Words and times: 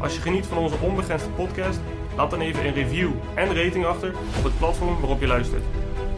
Als 0.00 0.14
je 0.14 0.20
geniet 0.20 0.46
van 0.46 0.58
onze 0.58 0.78
onbegrensde 0.78 1.30
podcast, 1.30 1.80
laat 2.16 2.30
dan 2.30 2.40
even 2.40 2.66
een 2.66 2.74
review 2.74 3.10
en 3.34 3.54
rating 3.54 3.84
achter 3.84 4.14
op 4.38 4.44
het 4.44 4.58
platform 4.58 5.00
waarop 5.00 5.20
je 5.20 5.26
luistert. 5.26 5.64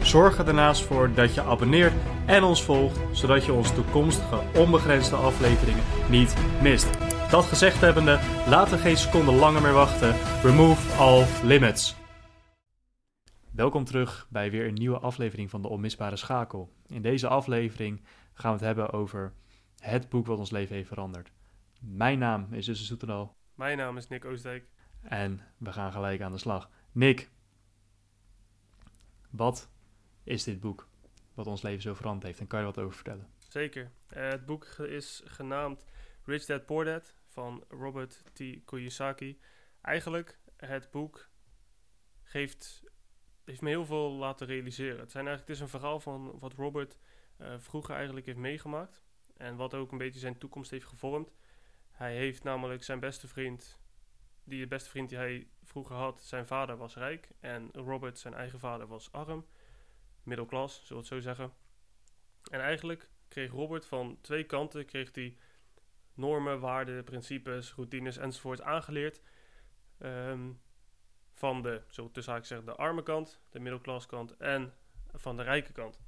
Zorg 0.01 0.37
er 0.37 0.45
daarnaast 0.45 0.83
voor 0.83 1.13
dat 1.13 1.33
je 1.33 1.41
abonneert 1.41 1.93
en 2.25 2.43
ons 2.43 2.63
volgt, 2.63 2.99
zodat 3.11 3.45
je 3.45 3.53
onze 3.53 3.73
toekomstige 3.73 4.41
onbegrensde 4.55 5.15
afleveringen 5.15 5.83
niet 6.09 6.35
mist. 6.61 6.89
Dat 7.29 7.43
gezegd 7.43 7.81
hebbende, 7.81 8.19
laten 8.47 8.73
we 8.73 8.83
geen 8.83 8.97
seconde 8.97 9.31
langer 9.31 9.61
meer 9.61 9.73
wachten. 9.73 10.15
Remove 10.43 10.97
all 10.97 11.25
limits. 11.43 11.95
Welkom 13.51 13.83
terug 13.83 14.27
bij 14.29 14.51
weer 14.51 14.67
een 14.67 14.73
nieuwe 14.73 14.99
aflevering 14.99 15.49
van 15.49 15.61
de 15.61 15.67
Onmisbare 15.67 16.15
Schakel. 16.15 16.69
In 16.87 17.01
deze 17.01 17.27
aflevering 17.27 18.01
gaan 18.33 18.51
we 18.51 18.57
het 18.57 18.65
hebben 18.65 18.91
over 18.91 19.33
het 19.79 20.09
boek 20.09 20.25
wat 20.25 20.39
ons 20.39 20.51
leven 20.51 20.75
heeft 20.75 20.87
veranderd. 20.87 21.31
Mijn 21.79 22.19
naam 22.19 22.47
is 22.51 22.65
Jussen 22.65 22.85
Soetendal 22.85 23.35
Mijn 23.55 23.77
naam 23.77 23.97
is 23.97 24.07
Nick 24.07 24.25
Oostdijk. 24.25 24.67
en 25.01 25.41
we 25.57 25.73
gaan 25.73 25.91
gelijk 25.91 26.21
aan 26.21 26.31
de 26.31 26.37
slag. 26.37 26.69
Nick, 26.91 27.29
wat 29.29 29.69
is 30.23 30.43
dit 30.43 30.59
boek 30.59 30.87
wat 31.33 31.47
ons 31.47 31.61
leven 31.61 31.81
zo 31.81 31.93
veranderd 31.93 32.25
heeft 32.25 32.39
en 32.39 32.47
kan 32.47 32.59
je 32.59 32.65
wat 32.65 32.77
over 32.77 32.93
vertellen? 32.95 33.27
Zeker. 33.37 33.91
Eh, 34.07 34.29
het 34.29 34.45
boek 34.45 34.65
is 34.65 35.21
genaamd 35.25 35.85
Rich 36.23 36.45
Dad 36.45 36.65
Poor 36.65 36.85
Dad 36.85 37.15
van 37.27 37.63
Robert 37.69 38.23
T. 38.33 38.43
Kiyosaki. 38.65 39.39
Eigenlijk, 39.81 40.39
het 40.57 40.91
boek 40.91 41.29
geeft, 42.23 42.83
heeft 43.43 43.61
me 43.61 43.69
heel 43.69 43.85
veel 43.85 44.11
laten 44.11 44.47
realiseren. 44.47 44.99
Het, 44.99 45.11
zijn 45.11 45.27
eigenlijk, 45.27 45.47
het 45.47 45.67
is 45.67 45.73
een 45.73 45.79
verhaal 45.79 45.99
van 45.99 46.39
wat 46.39 46.53
Robert 46.53 46.97
eh, 47.37 47.53
vroeger 47.57 47.95
eigenlijk 47.95 48.25
heeft 48.25 48.37
meegemaakt. 48.37 49.03
En 49.37 49.55
wat 49.55 49.73
ook 49.73 49.91
een 49.91 49.97
beetje 49.97 50.19
zijn 50.19 50.37
toekomst 50.37 50.71
heeft 50.71 50.85
gevormd. 50.87 51.33
Hij 51.93 52.15
heeft 52.15 52.43
namelijk 52.43 52.83
zijn 52.83 52.99
beste 52.99 53.27
vriend, 53.27 53.79
die 54.43 54.59
de 54.59 54.67
beste 54.67 54.89
vriend 54.89 55.09
die 55.09 55.17
hij 55.17 55.47
vroeger 55.63 55.95
had, 55.95 56.21
zijn 56.21 56.47
vader 56.47 56.77
was 56.77 56.95
rijk. 56.95 57.29
En 57.39 57.69
Robert, 57.71 58.19
zijn 58.19 58.33
eigen 58.33 58.59
vader, 58.59 58.87
was 58.87 59.11
arm. 59.11 59.45
Middelklas, 60.23 60.73
zullen 60.73 60.87
we 60.89 60.95
het 60.95 61.07
zo 61.07 61.19
zeggen. 61.19 61.53
En 62.51 62.59
eigenlijk 62.59 63.09
kreeg 63.27 63.51
Robert 63.51 63.85
van 63.85 64.17
twee 64.21 64.43
kanten 64.43 64.85
kreeg 64.85 65.15
hij 65.15 65.37
normen, 66.13 66.59
waarden, 66.59 67.03
principes, 67.03 67.73
routines 67.73 68.17
enzovoort 68.17 68.61
aangeleerd. 68.61 69.21
Ehm, 69.97 70.51
van 71.33 71.61
de, 71.61 71.81
zo 71.87 72.11
tussen 72.11 72.31
haakjes 72.33 72.49
zeggen, 72.49 72.67
de 72.67 72.75
arme 72.75 73.03
kant, 73.03 73.41
de 73.49 73.59
middelklaskant 73.59 74.37
en 74.37 74.73
van 75.13 75.37
de 75.37 75.43
rijke 75.43 75.71
kant. 75.71 75.99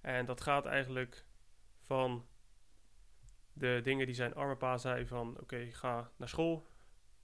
En 0.00 0.26
dat 0.26 0.40
gaat 0.40 0.66
eigenlijk 0.66 1.24
van 1.80 2.26
de 3.52 3.80
dingen 3.82 4.06
die 4.06 4.14
zijn 4.14 4.34
arme 4.34 4.78
zei 4.78 5.06
van 5.06 5.40
oké, 5.40 5.68
ga 5.72 6.10
naar 6.16 6.28
school, 6.28 6.68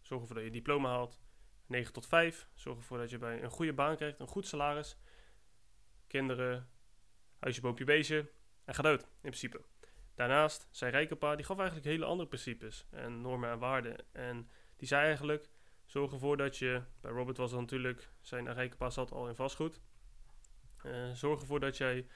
zorg 0.00 0.20
ervoor 0.20 0.36
dat 0.36 0.44
je 0.44 0.50
diploma 0.50 0.88
haalt, 0.88 1.20
9 1.66 1.92
tot 1.92 2.06
5, 2.06 2.48
zorg 2.54 2.78
ervoor 2.78 2.98
dat 2.98 3.10
je 3.10 3.18
bij 3.18 3.42
een 3.42 3.50
goede 3.50 3.72
baan 3.72 3.96
krijgt, 3.96 4.20
een 4.20 4.26
goed 4.26 4.46
salaris, 4.46 4.96
kinderen, 6.06 6.68
huisje, 7.38 7.60
boompje, 7.60 7.84
beestje, 7.84 8.30
en 8.64 8.74
ga 8.74 8.82
dood, 8.82 9.02
in 9.02 9.08
principe. 9.20 9.60
Daarnaast, 10.14 10.68
zijn 10.70 10.90
rijke 10.90 11.16
pa, 11.16 11.36
die 11.36 11.44
gaf 11.44 11.56
eigenlijk 11.58 11.86
hele 11.86 12.04
andere 12.04 12.28
principes 12.28 12.86
en 12.90 13.20
normen 13.20 13.50
en 13.50 13.58
waarden. 13.58 13.96
En 14.12 14.50
die 14.76 14.88
zei 14.88 15.04
eigenlijk, 15.04 15.48
zorg 15.84 16.12
ervoor 16.12 16.36
dat 16.36 16.56
je, 16.56 16.82
bij 17.00 17.10
Robert 17.10 17.36
was 17.36 17.50
het 17.50 17.60
natuurlijk, 17.60 18.10
zijn 18.20 18.52
rijke 18.52 18.76
pa 18.76 18.90
zat 18.90 19.12
al 19.12 19.28
in 19.28 19.34
vastgoed. 19.34 19.80
Eh, 20.82 21.12
zorg 21.12 21.40
ervoor 21.40 21.60
dat 21.60 21.76
jij 21.76 22.06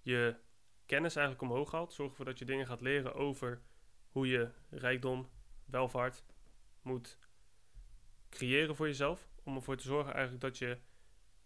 je 0.00 0.36
kennis 0.86 1.16
eigenlijk 1.16 1.50
omhoog 1.50 1.70
haalt. 1.70 1.92
Zorg 1.92 2.10
ervoor 2.10 2.24
dat 2.24 2.38
je 2.38 2.44
dingen 2.44 2.66
gaat 2.66 2.80
leren 2.80 3.14
over 3.14 3.60
hoe 4.08 4.28
je 4.28 4.50
rijkdom, 4.70 5.28
welvaart 5.64 6.22
moet 6.82 7.18
creëren 8.28 8.76
voor 8.76 8.86
jezelf. 8.86 9.28
Om 9.42 9.54
ervoor 9.56 9.76
te 9.76 9.82
zorgen 9.82 10.12
eigenlijk 10.12 10.42
dat 10.42 10.58
je 10.58 10.78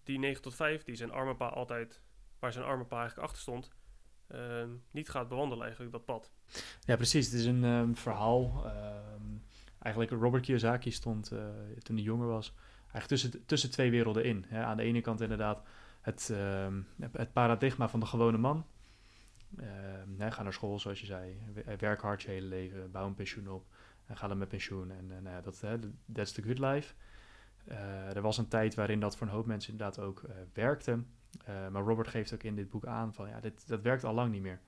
die 0.02 0.18
9 0.18 0.42
tot 0.42 0.54
5, 0.54 0.82
die 0.82 0.94
zijn 0.94 1.10
arme 1.10 1.34
pa 1.34 1.46
altijd, 1.48 2.02
waar 2.38 2.52
zijn 2.52 2.64
arme 2.64 2.84
pa 2.84 2.98
eigenlijk 2.98 3.28
achter 3.28 3.42
stond, 3.42 3.70
ehm, 4.26 4.70
niet 4.90 5.08
gaat 5.08 5.28
bewandelen 5.28 5.64
eigenlijk 5.64 5.92
dat 5.92 6.04
pad. 6.04 6.30
Ja, 6.80 6.96
precies. 6.96 7.26
Het 7.26 7.34
is 7.34 7.44
een 7.44 7.64
ehm, 7.64 7.94
verhaal. 7.94 8.62
ehm, 8.66 9.36
eigenlijk, 9.78 10.22
Robert 10.22 10.44
Kiyosaki 10.44 10.90
stond 10.90 11.32
eh, 11.32 11.38
toen 11.82 11.96
hij 11.96 12.04
jonger 12.04 12.26
was, 12.26 12.54
eigenlijk 12.92 13.06
tussen, 13.06 13.46
tussen 13.46 13.70
twee 13.70 13.90
werelden 13.90 14.24
in. 14.24 14.46
Aan 14.52 14.76
de 14.76 14.82
ene 14.82 15.00
kant 15.00 15.20
inderdaad 15.20 15.62
het, 16.00 16.32
het 17.12 17.32
paradigma 17.32 17.88
van 17.88 18.00
de 18.00 18.06
gewone 18.06 18.38
man. 18.38 18.66
Ehm, 19.58 20.30
ga 20.30 20.42
naar 20.42 20.52
school, 20.52 20.78
zoals 20.78 21.00
je 21.00 21.06
zei. 21.06 21.38
W- 21.54 21.80
Werk 21.80 22.00
hard 22.00 22.22
je 22.22 22.30
hele 22.30 22.46
leven, 22.46 22.90
bouw 22.90 23.06
een 23.06 23.14
pensioen 23.14 23.48
op. 23.48 23.64
En 24.06 24.16
ga 24.16 24.28
dan 24.28 24.38
met 24.38 24.48
pensioen. 24.48 24.90
En, 24.90 25.22
nou 25.22 25.42
dat, 25.42 25.60
hè, 25.60 25.76
that's 26.12 26.32
the 26.32 26.42
good 26.42 26.58
life. 26.58 26.94
Eh, 27.64 28.16
er 28.16 28.22
was 28.22 28.38
een 28.38 28.48
tijd 28.48 28.74
waarin 28.74 29.00
dat 29.00 29.16
voor 29.16 29.26
een 29.26 29.32
hoop 29.32 29.46
mensen 29.46 29.72
inderdaad 29.72 29.98
ook 29.98 30.22
eh, 30.22 30.34
werkte. 30.52 31.02
Eh, 31.44 31.68
maar 31.68 31.82
Robert 31.82 32.08
geeft 32.08 32.34
ook 32.34 32.42
in 32.42 32.54
dit 32.54 32.70
boek 32.70 32.86
aan 32.86 33.14
van 33.14 33.28
ja, 33.28 33.40
dit, 33.40 33.68
dat 33.68 33.80
werkt 33.82 34.04
al 34.04 34.14
lang 34.14 34.32
niet 34.32 34.42
meer. 34.42 34.60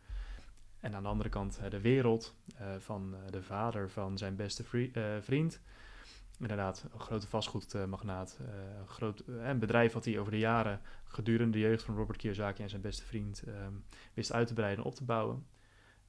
En 0.80 0.94
aan 0.94 1.02
de 1.02 1.08
andere 1.08 1.28
kant 1.28 1.58
eh, 1.58 1.70
de 1.70 1.80
wereld 1.80 2.34
eh, 2.56 2.66
van 2.78 3.14
eh, 3.14 3.30
de 3.32 3.42
vader 3.42 3.90
van 3.90 4.18
zijn 4.18 4.36
beste 4.36 4.64
vri- 4.64 4.90
eh, 4.92 5.16
vriend. 5.20 5.60
Inderdaad, 6.38 6.84
een 6.92 7.00
grote 7.00 7.28
vastgoedmagnaat. 7.28 8.38
eh, 8.40 8.78
een 8.78 8.88
groot, 8.88 9.20
eh, 9.20 9.52
bedrijf 9.54 9.92
wat 9.92 10.04
hij 10.04 10.18
over 10.18 10.32
de 10.32 10.38
jaren 10.38 10.80
gedurende 11.04 11.52
de 11.52 11.58
jeugd 11.58 11.82
van 11.82 11.96
Robert 11.96 12.18
Kiyosaki 12.18 12.62
en 12.62 12.68
zijn 12.68 12.82
beste 12.82 13.04
vriend 13.04 13.42
ehm, 13.42 13.72
wist 14.14 14.32
uit 14.32 14.46
te 14.46 14.54
breiden 14.54 14.84
en 14.84 14.90
op 14.90 14.94
te 14.94 15.04
bouwen. 15.04 15.46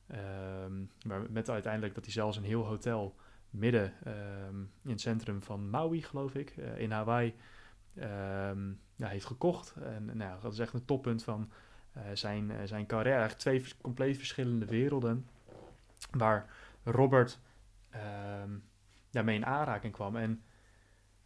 Ehm, 0.08 0.84
maar 1.06 1.32
met 1.32 1.50
uiteindelijk 1.50 1.96
dat 1.96 2.04
hij 2.04 2.14
zelfs 2.14 2.38
een 2.38 2.44
heel 2.44 2.66
hotel 2.66 3.16
midden 3.50 3.94
ehm, 4.04 4.60
in 4.60 4.90
het 4.90 5.02
centrum 5.02 5.44
van 5.44 5.70
Maui, 5.70 6.02
geloof 6.02 6.36
ik, 6.36 6.50
eh, 6.50 6.80
in 6.80 6.92
Hawaii, 6.92 7.36
heeft 8.98 9.26
gekocht. 9.26 9.76
En 9.82 10.18
nou, 10.18 10.42
dat 10.42 10.54
is 10.54 10.60
echt 10.60 10.74
een 10.74 10.86
toppunt 10.86 11.24
van 11.24 11.52
zijn, 12.14 12.68
zijn 12.68 12.86
carrière. 12.86 13.18
Eigenlijk 13.18 13.40
twee 13.40 13.82
compleet 13.82 14.18
verschillende 14.18 14.66
werelden. 14.66 15.28
Waar 16.12 16.50
Robert 16.84 17.40
daarmee 19.14 19.36
in 19.36 19.46
aanraking 19.46 19.94
kwam. 19.94 20.16
En 20.16 20.44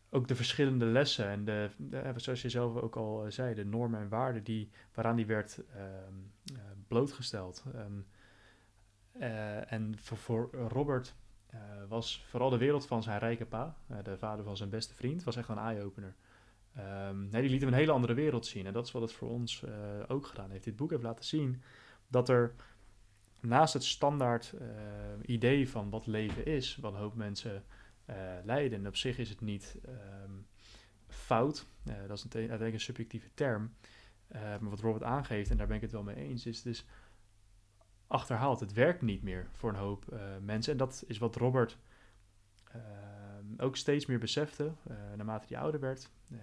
ook 0.10 0.28
de 0.28 0.36
verschillende 0.36 0.86
lessen 0.86 1.28
en 1.28 1.46
de, 1.46 1.70
eh, 1.92 2.12
zoals 2.16 2.42
je 2.42 2.50
zelf 2.50 2.76
ook 2.76 2.96
al 2.96 3.26
eh, 3.26 3.32
zei, 3.32 3.54
de 3.54 3.66
normen 3.66 4.00
en 4.00 4.10
waarden 4.10 4.44
die, 4.44 4.70
waaraan 4.94 5.16
die 5.16 5.26
werd 5.26 5.64
ehm, 5.74 6.14
eh, 6.56 6.62
blootgesteld. 6.88 7.64
En, 7.74 8.08
eh, 9.12 9.72
en 9.72 9.96
voor, 10.00 10.50
Robert 10.52 11.16
was 11.88 12.26
vooral 12.30 12.50
de 12.50 12.58
wereld 12.58 12.88
van 12.88 13.04
zijn 13.04 13.20
rijke 13.20 13.46
pa, 13.46 13.78
de 14.04 14.18
vader 14.18 14.46
van 14.46 14.58
zijn 14.58 14.70
beste 14.70 14.94
vriend, 14.94 15.24
was 15.24 15.36
echt 15.36 15.50
een 15.50 15.58
eye-opener. 15.58 16.16
Ehm, 16.76 17.30
nee, 17.30 17.42
die 17.42 17.50
liet 17.50 17.60
hem 17.60 17.70
een 17.70 17.78
hele 17.78 17.92
andere 17.92 18.14
wereld 18.14 18.46
zien. 18.46 18.66
En 18.66 18.74
dat 18.74 18.86
is 18.86 18.92
wat 18.92 19.02
het 19.02 19.12
voor 19.12 19.30
ons 19.30 19.64
ook 20.08 20.28
gedaan 20.28 20.52
heeft. 20.52 20.64
Dit 20.64 20.76
boek 20.76 20.90
heeft 20.90 21.04
laten 21.04 21.26
zien 21.26 21.62
dat 22.08 22.30
er 22.30 22.54
naast 23.40 23.74
het 23.74 23.84
standaard 23.84 24.54
idee 25.22 25.70
van 25.70 25.90
wat 25.90 26.08
leven 26.08 26.46
is, 26.46 26.76
wat 26.76 26.94
een 26.94 27.00
hoop 27.00 27.16
mensen 27.16 27.64
leiden. 28.44 28.80
En 28.80 28.88
op 28.88 28.96
zich 28.96 29.18
is 29.18 29.30
het 29.30 29.42
niet 29.42 29.78
ehm, 29.86 30.32
fout. 31.08 31.68
Eh, 31.86 31.96
dat 32.08 32.18
is 32.18 32.22
uiteindelijk 32.22 32.74
een 32.74 32.80
subjectieve 32.80 33.34
term. 33.34 33.74
Eh, 34.28 34.42
maar 34.42 34.70
wat 34.70 34.80
Robert 34.80 35.04
aangeeft, 35.04 35.50
en 35.50 35.58
daar 35.58 35.68
ben 35.68 35.76
ik 35.76 35.82
het 35.82 35.92
wel 35.92 36.04
mee 36.04 36.16
eens, 36.16 36.46
is 36.46 36.62
dus 36.62 36.86
achterhaald. 38.08 38.60
Het 38.60 38.74
werkt 38.74 39.02
niet 39.02 39.24
meer 39.24 39.48
voor 39.52 39.70
een 39.70 39.76
hoop 39.76 40.14
eh, 40.14 40.20
mensen. 40.42 40.72
En 40.72 40.78
dat 40.78 41.04
is 41.08 41.18
wat 41.18 41.36
Robert 41.36 41.78
ehm, 42.72 43.46
ook 43.58 43.78
steeds 43.78 44.06
meer 44.06 44.20
besefte, 44.20 44.72
eh, 44.88 44.96
naarmate 45.16 45.54
hij 45.54 45.62
ouder 45.62 45.80
werd. 45.80 46.10
Eh, 46.32 46.38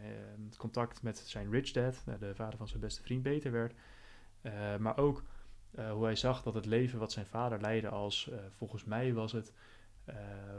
het 0.44 0.56
contact 0.56 1.02
met 1.02 1.19
zijn 1.19 1.50
rich 1.50 1.70
dad, 1.70 2.02
eh, 2.06 2.14
de 2.19 2.34
vader 2.34 2.58
van 2.58 2.69
zijn 2.69 2.81
beste 2.81 3.02
vriend, 3.02 3.22
beter 3.22 3.52
werd. 3.52 3.75
Eh, 4.40 4.76
maar 4.76 4.96
ook 4.96 5.22
eh, 5.75 5.93
hoe 5.93 6.05
hij 6.05 6.17
zag 6.17 6.43
dat 6.43 6.55
het 6.55 6.67
leven 6.67 6.99
wat 6.99 7.12
zijn 7.12 7.26
vader 7.26 7.60
leidde 7.60 7.88
als, 7.88 8.31
eh, 8.31 8.38
volgens 8.56 8.84
mij 8.84 9.12
was 9.12 9.32
het, 9.32 9.49
eh, 9.49 9.55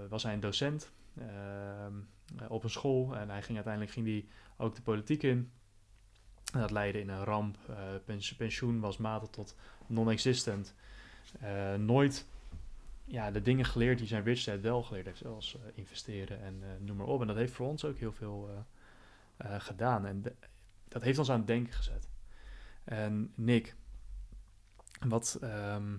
was 0.09 0.23
hij 0.23 0.33
een 0.33 0.39
docent 0.39 0.91
ehm, 1.17 1.93
eh, 2.39 2.51
op 2.51 2.63
een 2.63 2.69
school. 2.69 3.15
En 3.15 3.29
hij 3.29 3.41
ging 3.41 3.55
uiteindelijk 3.55 3.93
ging 3.93 4.07
hij 4.07 4.25
ook 4.57 4.75
de 4.75 4.81
politiek 4.81 5.23
in. 5.23 5.51
En 6.53 6.59
dat 6.59 6.71
leidde 6.71 6.99
in 6.99 7.09
een 7.09 7.23
ramp. 7.23 7.57
Eh, 7.69 7.77
pens- 8.05 8.35
pensioen 8.35 8.79
was 8.79 8.97
matig 8.97 9.29
tot 9.29 9.55
non-existent. 9.87 10.73
Eh, 11.39 11.73
nooit 11.73 12.25
ja, 13.05 13.31
de 13.31 13.41
dingen 13.41 13.65
geleerd 13.65 13.97
die 13.97 14.07
zijn 14.07 14.23
Rich 14.23 14.43
Dad 14.43 14.61
wel 14.61 14.83
geleerd 14.83 15.05
heeft, 15.05 15.17
zoals 15.17 15.57
investeren 15.73 16.41
en 16.41 16.63
noem 16.79 16.97
maar 16.97 17.07
op. 17.07 17.21
En 17.21 17.27
dat 17.27 17.35
heeft 17.35 17.53
voor 17.53 17.67
ons 17.67 17.85
ook 17.85 17.97
heel 17.97 18.13
veel 18.13 18.65
gedaan. 19.37 20.05
En 20.05 20.23
dat 20.87 21.03
heeft 21.03 21.19
ons 21.19 21.29
aan 21.29 21.37
het 21.37 21.47
denken 21.47 21.73
gezet. 21.73 22.09
En 22.83 23.31
Nick, 23.35 23.75
wat, 25.07 25.37
ehm, 25.41 25.97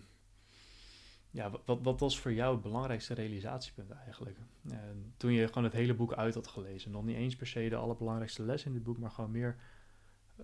ja, 1.37 1.51
wat, 1.65 1.79
wat 1.83 2.01
was 2.01 2.21
voor 2.21 2.33
jou 2.33 2.53
het 2.53 2.63
belangrijkste 2.63 3.15
realisatiepunt 3.15 3.91
eigenlijk? 3.91 4.39
En 4.71 5.15
toen 5.17 5.33
je 5.33 5.47
gewoon 5.47 5.65
het 5.65 5.73
hele 5.73 5.95
boek 5.95 6.13
uit 6.15 6.35
had 6.35 6.47
gelezen, 6.47 6.91
nog 6.91 7.05
niet 7.05 7.17
eens 7.17 7.37
per 7.37 7.47
se 7.47 7.69
de 7.69 7.77
allerbelangrijkste 7.77 8.43
les 8.43 8.65
in 8.65 8.73
dit 8.73 8.83
boek, 8.83 8.99
maar 8.99 9.11
gewoon 9.11 9.31
meer, 9.31 9.57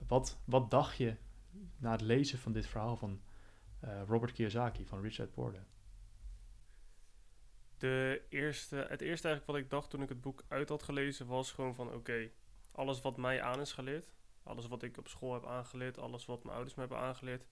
wat, 0.06 0.38
wat 0.44 0.70
dacht 0.70 0.96
je 0.96 1.16
na 1.76 1.90
het 1.90 2.00
lezen 2.00 2.38
van 2.38 2.52
dit 2.52 2.66
verhaal 2.66 2.96
van 2.96 3.20
uh, 3.84 4.02
Robert 4.06 4.32
Kiyosaki, 4.32 4.86
van 4.86 5.00
Richard 5.00 5.32
Porter? 5.32 5.64
De 7.76 8.22
eerste, 8.28 8.76
het 8.76 9.00
eerste 9.00 9.28
eigenlijk 9.28 9.46
wat 9.46 9.56
ik 9.56 9.70
dacht 9.70 9.90
toen 9.90 10.02
ik 10.02 10.08
het 10.08 10.20
boek 10.20 10.44
uit 10.48 10.68
had 10.68 10.82
gelezen 10.82 11.26
was 11.26 11.52
gewoon 11.52 11.74
van 11.74 11.92
oké, 11.92 12.30
alles 12.72 13.00
wat 13.00 13.16
mij 13.16 13.42
aan 13.42 13.60
is 13.60 13.72
geleerd, 13.72 14.12
alles 14.42 14.66
wat 14.66 14.82
ik 14.82 14.98
op 14.98 15.08
school 15.08 15.32
heb 15.32 15.46
aangeleerd, 15.46 15.98
alles 15.98 16.26
wat 16.26 16.42
mijn 16.42 16.54
ouders 16.54 16.74
me 16.74 16.80
hebben 16.80 16.98
aangeleerd, 16.98 17.46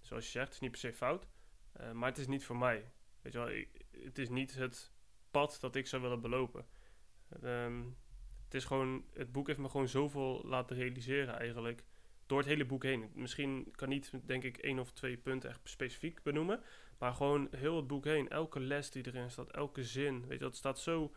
zoals 0.00 0.24
je 0.24 0.30
zegt, 0.30 0.52
is 0.52 0.60
niet 0.60 0.70
per 0.70 0.80
se 0.80 0.92
fout. 0.92 1.26
Uh, 1.80 1.92
maar 1.92 2.08
het 2.08 2.18
is 2.18 2.26
niet 2.26 2.44
voor 2.44 2.56
mij. 2.56 2.90
Weet 3.22 3.32
je 3.32 3.38
wel, 3.38 3.64
het 4.04 4.18
is 4.18 4.28
niet 4.28 4.54
het 4.54 4.92
pad 5.30 5.58
dat 5.60 5.76
ik 5.76 5.86
zou 5.86 6.02
willen 6.02 6.20
belopen. 6.20 6.66
Um, 7.44 7.96
het 8.44 8.54
is 8.54 8.64
gewoon, 8.64 9.04
het 9.12 9.32
boek 9.32 9.46
heeft 9.46 9.58
me 9.58 9.68
gewoon 9.68 9.88
zoveel 9.88 10.42
laten 10.44 10.76
realiseren 10.76 11.38
eigenlijk. 11.38 11.84
Door 12.26 12.38
het 12.38 12.46
hele 12.46 12.64
boek 12.64 12.82
heen. 12.82 13.10
Misschien 13.14 13.68
kan 13.70 13.88
niet, 13.88 14.12
denk 14.24 14.42
ik, 14.42 14.56
één 14.56 14.78
of 14.78 14.92
twee 14.92 15.16
punten 15.16 15.50
echt 15.50 15.60
specifiek 15.64 16.22
benoemen. 16.22 16.62
Maar 16.98 17.12
gewoon 17.12 17.48
heel 17.56 17.76
het 17.76 17.86
boek 17.86 18.04
heen. 18.04 18.28
Elke 18.28 18.60
les 18.60 18.90
die 18.90 19.06
erin 19.06 19.30
staat, 19.30 19.50
elke 19.50 19.84
zin. 19.84 20.20
Weet 20.20 20.38
je, 20.38 20.44
dat 20.44 20.56
staat 20.56 20.78
zo 20.78 21.14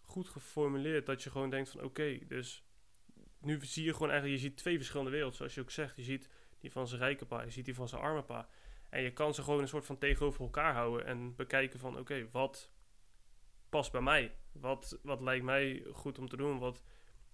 goed 0.00 0.28
geformuleerd 0.28 1.06
dat 1.06 1.22
je 1.22 1.30
gewoon 1.30 1.50
denkt 1.50 1.70
van 1.70 1.82
oké, 1.82 2.18
dus 2.26 2.64
nu 3.40 3.64
zie 3.64 3.84
je 3.84 3.92
gewoon 3.92 4.10
eigenlijk, 4.10 4.40
je 4.40 4.48
ziet 4.48 4.56
twee 4.56 4.76
verschillende 4.76 5.10
werelden, 5.10 5.36
zoals 5.36 5.54
je 5.54 5.60
ook 5.60 5.70
zegt. 5.70 5.96
Je 5.96 6.02
ziet 6.02 6.28
die 6.58 6.72
van 6.72 6.88
zijn 6.88 7.00
rijke 7.00 7.26
pa, 7.26 7.42
je 7.42 7.50
ziet 7.50 7.64
die 7.64 7.74
van 7.74 7.88
zijn 7.88 8.02
arme 8.02 8.22
pa. 8.22 8.48
En 8.88 9.02
je 9.02 9.12
kan 9.12 9.34
ze 9.34 9.42
gewoon 9.42 9.60
een 9.60 9.68
soort 9.68 9.86
van 9.86 9.98
tegenover 9.98 10.40
elkaar 10.40 10.74
houden 10.74 11.06
en 11.06 11.36
bekijken 11.36 11.78
van 11.78 11.98
oké, 11.98 12.28
wat 12.32 12.70
past 13.68 13.92
bij 13.92 14.00
mij? 14.00 14.34
Wat, 14.52 14.98
wat 15.02 15.20
lijkt 15.20 15.44
mij 15.44 15.86
goed 15.92 16.18
om 16.18 16.28
te 16.28 16.36
doen? 16.36 16.58
Wat 16.58 16.82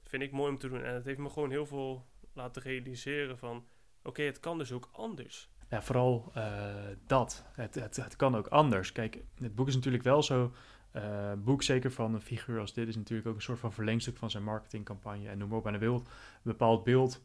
vind 0.02 0.22
ik 0.22 0.32
mooi 0.32 0.50
om 0.50 0.58
te 0.58 0.68
doen? 0.68 0.82
En 0.82 0.94
het 0.94 1.04
heeft 1.04 1.18
me 1.18 1.30
gewoon 1.30 1.50
heel 1.50 1.66
veel 1.66 2.06
laten 2.32 2.62
realiseren 2.62 3.38
van 3.38 3.66
oké, 4.02 4.22
het 4.22 4.40
kan 4.40 4.58
dus 4.58 4.72
ook 4.72 4.88
anders. 4.92 5.48
Ja, 5.68 5.82
vooral 5.82 6.32
uh, 6.36 6.74
dat. 7.06 7.44
Het, 7.52 7.74
het, 7.74 7.96
het 7.96 8.16
kan 8.16 8.36
ook 8.36 8.46
anders. 8.46 8.92
Kijk, 8.92 9.18
het 9.40 9.54
boek 9.54 9.68
is 9.68 9.74
natuurlijk 9.74 10.04
wel 10.04 10.22
zo 10.22 10.52
uh, 10.96 11.32
boek, 11.38 11.62
zeker 11.62 11.92
van 11.92 12.14
een 12.14 12.20
figuur 12.20 12.60
als 12.60 12.72
dit, 12.72 12.88
is 12.88 12.96
natuurlijk 12.96 13.28
ook 13.28 13.34
een 13.34 13.42
soort 13.42 13.58
van 13.58 13.72
verlengstuk 13.72 14.16
van 14.16 14.30
zijn 14.30 14.44
marketingcampagne 14.44 15.28
en 15.28 15.38
noem 15.38 15.48
maar 15.48 15.58
op. 15.58 15.66
En 15.66 15.82
een 15.82 16.02
bepaald 16.42 16.84
beeld 16.84 17.22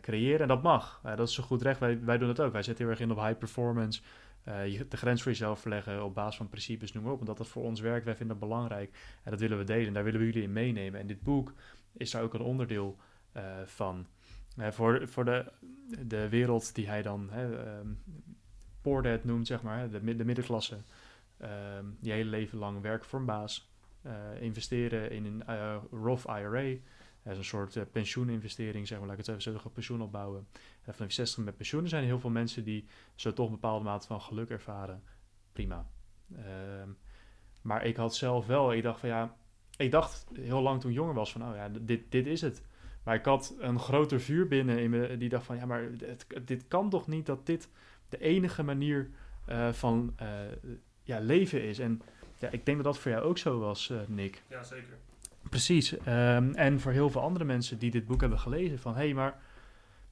creëren 0.00 0.40
en 0.40 0.48
dat 0.48 0.62
mag. 0.62 1.00
Uh, 1.06 1.16
dat 1.16 1.28
is 1.28 1.34
zo 1.34 1.42
goed 1.42 1.62
recht. 1.62 1.80
Wij, 1.80 2.04
wij 2.04 2.18
doen 2.18 2.28
dat 2.28 2.40
ook. 2.40 2.52
Wij 2.52 2.62
zetten 2.62 2.84
heel 2.84 2.92
erg 2.92 3.02
in 3.02 3.10
op 3.10 3.18
high 3.18 3.38
performance. 3.38 4.02
Je, 4.44 4.86
de 4.88 4.96
grens 4.96 5.22
voor 5.22 5.30
jezelf 5.32 5.60
verleggen 5.60 6.04
op 6.04 6.14
basis 6.14 6.36
van 6.36 6.48
principes, 6.48 6.92
noem 6.92 7.04
maar 7.04 7.12
op. 7.12 7.20
Omdat 7.20 7.36
dat 7.36 7.48
voor 7.48 7.62
ons 7.62 7.80
werkt, 7.80 8.04
wij 8.04 8.16
vinden 8.16 8.38
dat 8.38 8.48
belangrijk. 8.48 8.90
En 9.22 9.30
dat 9.30 9.40
willen 9.40 9.58
we 9.58 9.64
delen. 9.64 9.92
Daar 9.92 10.04
willen 10.04 10.20
we 10.20 10.26
jullie 10.26 10.42
in 10.42 10.52
meenemen. 10.52 11.00
En 11.00 11.06
dit 11.06 11.22
boek 11.22 11.52
is 11.92 12.10
daar 12.10 12.22
ook 12.22 12.34
een 12.34 12.40
onderdeel 12.40 12.96
van. 13.64 14.06
voor 14.56 15.08
voor 15.08 15.24
de, 15.24 15.52
de 16.06 16.28
wereld 16.28 16.74
die 16.74 16.88
hij 16.88 17.02
dan 17.02 17.30
um, 17.34 18.02
Poor 18.82 19.02
Dad 19.02 19.24
noemt, 19.24 19.46
zeg 19.46 19.62
maar, 19.62 19.90
de, 19.90 20.16
de 20.16 20.24
middenklasse 20.24 20.78
um, 21.42 21.96
je 22.00 22.12
hele 22.12 22.30
leven 22.30 22.58
lang 22.58 22.80
werken 22.80 23.08
voor 23.08 23.18
een 23.18 23.24
baas. 23.24 23.68
Uh, 24.06 24.42
investeren 24.42 25.10
in 25.10 25.24
een 25.24 25.42
uh, 25.48 25.76
Roth 25.90 26.24
IRA. 26.24 26.76
Dat 27.22 27.32
is 27.32 27.38
een 27.38 27.44
soort 27.44 27.76
uh, 27.76 27.82
pensioeninvestering, 27.92 28.86
zeg 28.86 28.98
maar, 28.98 29.08
laat 29.08 29.18
ik 29.18 29.26
het 29.26 29.46
even 29.46 29.72
pensioen 29.72 30.02
opbouwen. 30.02 30.46
En 30.84 30.94
vanaf 30.94 31.12
60 31.12 31.44
met 31.44 31.56
pensioen. 31.56 31.82
Er 31.82 31.88
zijn 31.88 32.04
heel 32.04 32.20
veel 32.20 32.30
mensen 32.30 32.64
die 32.64 32.86
zo 33.14 33.32
toch 33.32 33.46
een 33.46 33.52
bepaalde 33.52 33.84
mate 33.84 34.06
van 34.06 34.20
geluk 34.20 34.50
ervaren. 34.50 35.02
Prima. 35.52 35.86
Um, 36.82 36.96
maar 37.62 37.84
ik 37.84 37.96
had 37.96 38.16
zelf 38.16 38.46
wel, 38.46 38.72
ik 38.72 38.82
dacht 38.82 39.00
van 39.00 39.08
ja, 39.08 39.36
ik 39.76 39.90
dacht 39.90 40.26
heel 40.32 40.60
lang 40.60 40.80
toen 40.80 40.92
jonger 40.92 41.14
was 41.14 41.32
van, 41.32 41.42
oh 41.42 41.54
ja, 41.54 41.68
dit, 41.80 42.00
dit 42.08 42.26
is 42.26 42.40
het. 42.40 42.62
Maar 43.02 43.14
ik 43.14 43.24
had 43.24 43.54
een 43.58 43.78
groter 43.78 44.20
vuur 44.20 44.48
binnen 44.48 44.78
in 44.78 44.90
me, 44.90 45.16
die 45.16 45.28
dacht 45.28 45.44
van, 45.44 45.56
ja, 45.56 45.66
maar 45.66 45.90
dit 46.44 46.68
kan 46.68 46.90
toch 46.90 47.06
niet 47.06 47.26
dat 47.26 47.46
dit 47.46 47.68
de 48.08 48.18
enige 48.18 48.62
manier 48.62 49.10
uh, 49.48 49.72
van 49.72 50.14
ja, 51.02 51.18
leven 51.18 51.62
is. 51.62 51.78
En 51.78 52.02
ja, 52.38 52.48
ik 52.48 52.66
denk 52.66 52.76
dat 52.76 52.86
dat 52.86 52.98
voor 52.98 53.10
jou 53.10 53.24
ook 53.24 53.38
zo 53.38 53.58
was, 53.58 53.92
Nick. 54.06 54.42
Ja, 54.48 54.62
zeker. 54.62 54.98
Precies. 55.48 55.92
Um, 55.92 56.54
en 56.54 56.80
voor 56.80 56.92
heel 56.92 57.10
veel 57.10 57.20
andere 57.20 57.44
mensen 57.44 57.78
die 57.78 57.90
dit 57.90 58.06
boek 58.06 58.20
hebben 58.20 58.38
gelezen, 58.38 58.78
van 58.78 58.94
hé, 58.94 59.04
hey, 59.04 59.14
maar 59.14 59.40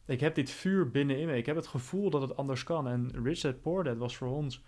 ik 0.05 0.21
heb 0.21 0.35
dit 0.35 0.51
vuur 0.51 0.91
binnenin 0.91 1.27
me. 1.27 1.37
Ik 1.37 1.47
heb 1.47 1.57
het 1.57 1.67
gevoel 1.67 2.11
dat 2.11 2.21
het 2.21 2.37
anders 2.37 2.63
kan. 2.63 2.89
En 2.89 3.11
Richard 3.23 3.61
Poor, 3.61 3.97
was 3.97 4.17
voor 4.17 4.29
ons 4.29 4.63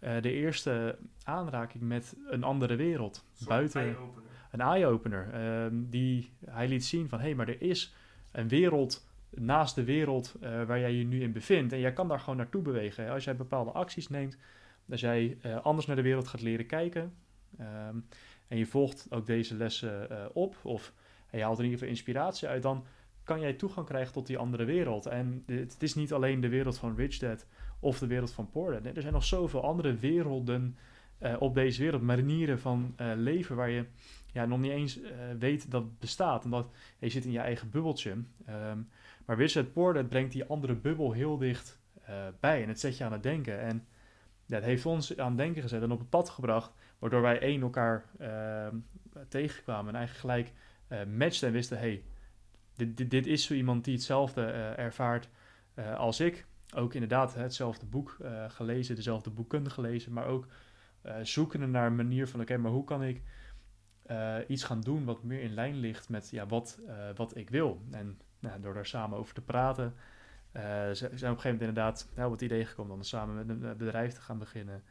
uh, 0.00 0.22
de 0.22 0.32
eerste 0.32 0.98
aanraking 1.24 1.84
met 1.84 2.16
een 2.30 2.44
andere 2.44 2.76
wereld. 2.76 3.24
buiten 3.46 3.80
eye 3.80 3.96
een 4.50 4.60
eye-opener. 4.60 5.44
Um, 5.64 5.90
die 5.90 6.32
hij 6.44 6.68
liet 6.68 6.84
zien 6.84 7.08
van 7.08 7.18
hé, 7.18 7.24
hey, 7.24 7.34
maar 7.34 7.48
er 7.48 7.62
is 7.62 7.94
een 8.32 8.48
wereld 8.48 9.06
naast 9.30 9.74
de 9.74 9.84
wereld 9.84 10.34
uh, 10.42 10.64
waar 10.64 10.78
jij 10.78 10.92
je 10.92 11.04
nu 11.04 11.22
in 11.22 11.32
bevindt. 11.32 11.72
En 11.72 11.80
jij 11.80 11.92
kan 11.92 12.08
daar 12.08 12.20
gewoon 12.20 12.36
naartoe 12.36 12.62
bewegen. 12.62 13.10
Als 13.10 13.24
jij 13.24 13.36
bepaalde 13.36 13.70
acties 13.70 14.08
neemt, 14.08 14.36
als 14.90 15.00
jij 15.00 15.38
uh, 15.46 15.60
anders 15.64 15.86
naar 15.86 15.96
de 15.96 16.02
wereld 16.02 16.28
gaat 16.28 16.42
leren 16.42 16.66
kijken 16.66 17.12
um, 17.60 18.06
en 18.48 18.58
je 18.58 18.66
volgt 18.66 19.06
ook 19.10 19.26
deze 19.26 19.56
lessen 19.56 20.08
uh, 20.10 20.24
op, 20.32 20.56
of 20.62 20.92
je 21.30 21.42
haalt 21.42 21.58
er 21.58 21.64
in 21.64 21.70
ieder 21.70 21.78
geval 21.78 21.88
inspiratie 21.88 22.48
uit, 22.48 22.62
dan 22.62 22.84
kan 23.24 23.40
jij 23.40 23.52
toegang 23.52 23.86
krijgen 23.86 24.12
tot 24.12 24.26
die 24.26 24.38
andere 24.38 24.64
wereld. 24.64 25.06
En 25.06 25.42
het, 25.46 25.82
is 25.82 25.94
niet 25.94 26.12
alleen 26.12 26.40
de 26.40 26.48
wereld 26.48 26.78
van 26.78 26.96
Rich 26.96 27.20
of 27.80 27.98
de 27.98 28.06
wereld 28.06 28.32
van 28.32 28.50
Poor 28.50 28.72
er 28.72 29.02
zijn 29.02 29.12
nog 29.12 29.24
zoveel 29.24 29.62
andere 29.62 29.94
werelden 29.94 30.76
uh, 31.22 31.36
op 31.38 31.54
deze 31.54 31.82
wereld, 31.82 32.02
manieren 32.02 32.58
van 32.58 32.94
leven 33.16 33.56
waar 33.56 33.70
je 33.70 33.84
ja, 34.32 34.46
nog 34.46 34.58
niet 34.58 34.70
eens 34.70 35.00
weet 35.38 35.70
dat 35.70 35.98
bestaat. 35.98 36.44
Omdat 36.44 36.68
je 36.98 37.08
zit 37.08 37.24
in 37.24 37.30
je 37.30 37.38
eigen 37.38 37.70
bubbeltje. 37.70 38.10
Um, 38.10 38.88
maar 39.26 39.36
Rich 39.36 39.52
Dad 39.52 40.08
brengt 40.08 40.32
die 40.32 40.44
andere 40.44 40.74
bubbel 40.74 41.12
heel 41.12 41.38
dicht 41.38 41.80
bij 42.40 42.62
en 42.62 42.68
het 42.68 42.80
zet 42.80 42.96
je 42.96 43.04
aan 43.04 43.12
het 43.12 43.22
denken. 43.22 43.60
En 43.60 43.86
het 44.46 44.64
heeft 44.64 44.86
ons 44.86 45.16
aan 45.16 45.28
het 45.28 45.36
denken 45.36 45.62
gezet 45.62 45.82
en 45.82 45.90
op 45.90 45.98
het 45.98 46.10
pad 46.10 46.28
gebracht, 46.28 46.72
waardoor 46.98 47.22
wij 47.22 47.38
één 47.38 47.62
elkaar 47.62 48.04
uh, 48.20 48.66
tegenkwamen 49.28 49.94
en 49.94 49.98
eigenlijk 49.98 50.20
gelijk 50.20 50.52
uh, 50.88 51.16
matchten 51.18 51.48
en 51.48 51.54
wisten, 51.54 51.78
hey, 51.78 52.04
dit, 52.74 52.96
dit, 52.96 53.10
dit, 53.10 53.26
is 53.26 53.44
zo 53.44 53.54
iemand 53.54 53.84
die 53.84 53.94
hetzelfde 53.94 54.42
uh, 54.42 54.78
ervaart 54.78 55.28
uh, 55.74 55.96
als 55.96 56.20
ik. 56.20 56.46
Ook 56.74 56.94
inderdaad 56.94 57.34
hetzelfde 57.34 57.86
boek 57.86 58.16
gelezen, 58.48 58.94
dezelfde 58.94 59.30
boekkunde 59.30 59.70
gelezen, 59.70 60.12
maar 60.12 60.26
ook 60.26 60.46
zoekende 61.22 61.66
naar 61.66 61.86
een 61.86 61.96
manier 61.96 62.28
van, 62.28 62.40
oké, 62.40 62.56
maar 62.56 62.70
hoe 62.70 62.84
kan 62.84 63.02
ik 63.02 63.22
iets 64.46 64.64
gaan 64.64 64.80
doen 64.80 65.04
wat 65.04 65.22
meer 65.22 65.40
in 65.40 65.54
lijn 65.54 65.74
ligt 65.74 66.08
met 66.08 66.30
ja, 66.30 66.46
wat, 66.46 66.80
wat 67.14 67.36
ik 67.36 67.50
wil? 67.50 67.82
En 67.90 68.20
nou, 68.38 68.60
door 68.60 68.74
daar 68.74 68.86
samen 68.86 69.18
over 69.18 69.34
te 69.34 69.42
praten, 69.42 69.94
uh, 70.56 70.62
zijn 70.92 70.92
op 70.92 71.12
een 71.12 71.18
gegeven 71.18 71.42
moment 71.42 71.60
inderdaad 71.60 72.08
nou, 72.14 72.30
wat 72.30 72.40
idee 72.40 72.64
gekomen 72.64 72.94
om 72.94 73.02
samen 73.02 73.34
met 73.34 73.48
een 73.48 73.64
eh, 73.64 73.76
bedrijf 73.76 74.12
te 74.12 74.20
gaan 74.20 74.38
beginnen. 74.38 74.82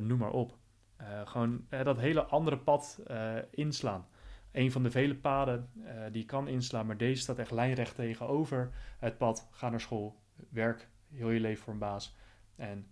Noem 0.00 0.18
maar 0.18 0.30
op. 0.30 0.58
Uh, 1.02 1.26
gewoon 1.26 1.66
dat 1.68 1.98
hele 1.98 2.24
andere 2.24 2.58
pad 2.58 3.02
inslaan. 3.50 4.06
Een 4.52 4.72
van 4.72 4.82
de 4.82 4.90
vele 4.90 5.16
paden 5.16 5.70
die 6.10 6.20
je 6.20 6.26
kan 6.26 6.48
inslaan, 6.48 6.86
maar 6.86 6.96
deze 6.96 7.22
staat 7.22 7.38
echt 7.38 7.50
lijnrecht 7.50 7.94
tegenover 7.94 8.70
het 8.98 9.18
pad. 9.18 9.48
Ga 9.50 9.68
naar 9.68 9.80
school, 9.80 10.22
werk 10.48 10.88
heel 11.10 11.30
je 11.30 11.40
leven 11.40 11.62
voor 11.64 11.72
een 11.72 11.78
baas 11.78 12.16
en 12.56 12.86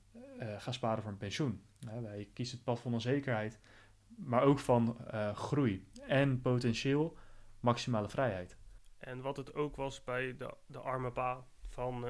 ga 0.58 0.72
sparen 0.72 1.02
voor 1.02 1.12
een 1.12 1.18
pensioen. 1.18 1.62
wij 2.02 2.28
kiezen 2.32 2.56
het 2.56 2.64
pad 2.64 2.80
van 2.80 2.92
onzekerheid, 2.92 3.60
maar 4.16 4.42
ook 4.42 4.58
van 4.58 4.96
groei 5.34 5.88
en 6.06 6.40
potentieel 6.40 7.16
maximale 7.60 8.08
vrijheid. 8.08 8.56
En 8.98 9.20
wat 9.20 9.36
het 9.36 9.54
ook 9.54 9.76
was 9.76 10.04
bij 10.04 10.36
de, 10.36 10.54
de 10.66 10.78
arme 10.78 11.12
pa 11.12 11.46
van, 11.68 12.06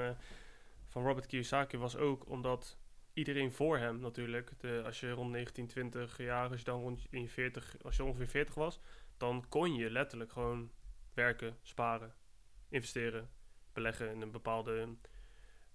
van 0.87 1.05
Robert 1.05 1.27
Kiyosaki 1.27 1.77
was 1.77 1.97
ook 1.97 2.29
omdat 2.29 2.80
iedereen 3.13 3.53
voor 3.53 3.79
hem 3.79 4.01
natuurlijk, 4.01 4.53
de, 4.59 4.83
als 4.85 5.01
je 5.01 5.11
rond 5.11 5.31
19, 5.31 5.67
20 5.67 6.19
jaar, 6.19 6.51
als 6.51 6.59
je 6.59 6.65
dan 6.65 6.81
rond 6.81 7.07
in 7.11 7.21
je 7.21 7.29
40, 7.29 7.77
als 7.83 7.97
je 7.97 8.05
ongeveer 8.05 8.29
40 8.29 8.55
was, 8.55 8.81
dan 9.17 9.45
kon 9.49 9.75
je 9.75 9.91
letterlijk 9.91 10.33
gewoon 10.33 10.71
werken, 11.15 11.57
sparen, 11.63 12.15
investeren, 12.69 13.31
beleggen 13.73 14.11
in 14.11 14.21
een 14.21 14.31
bepaalde 14.31 14.89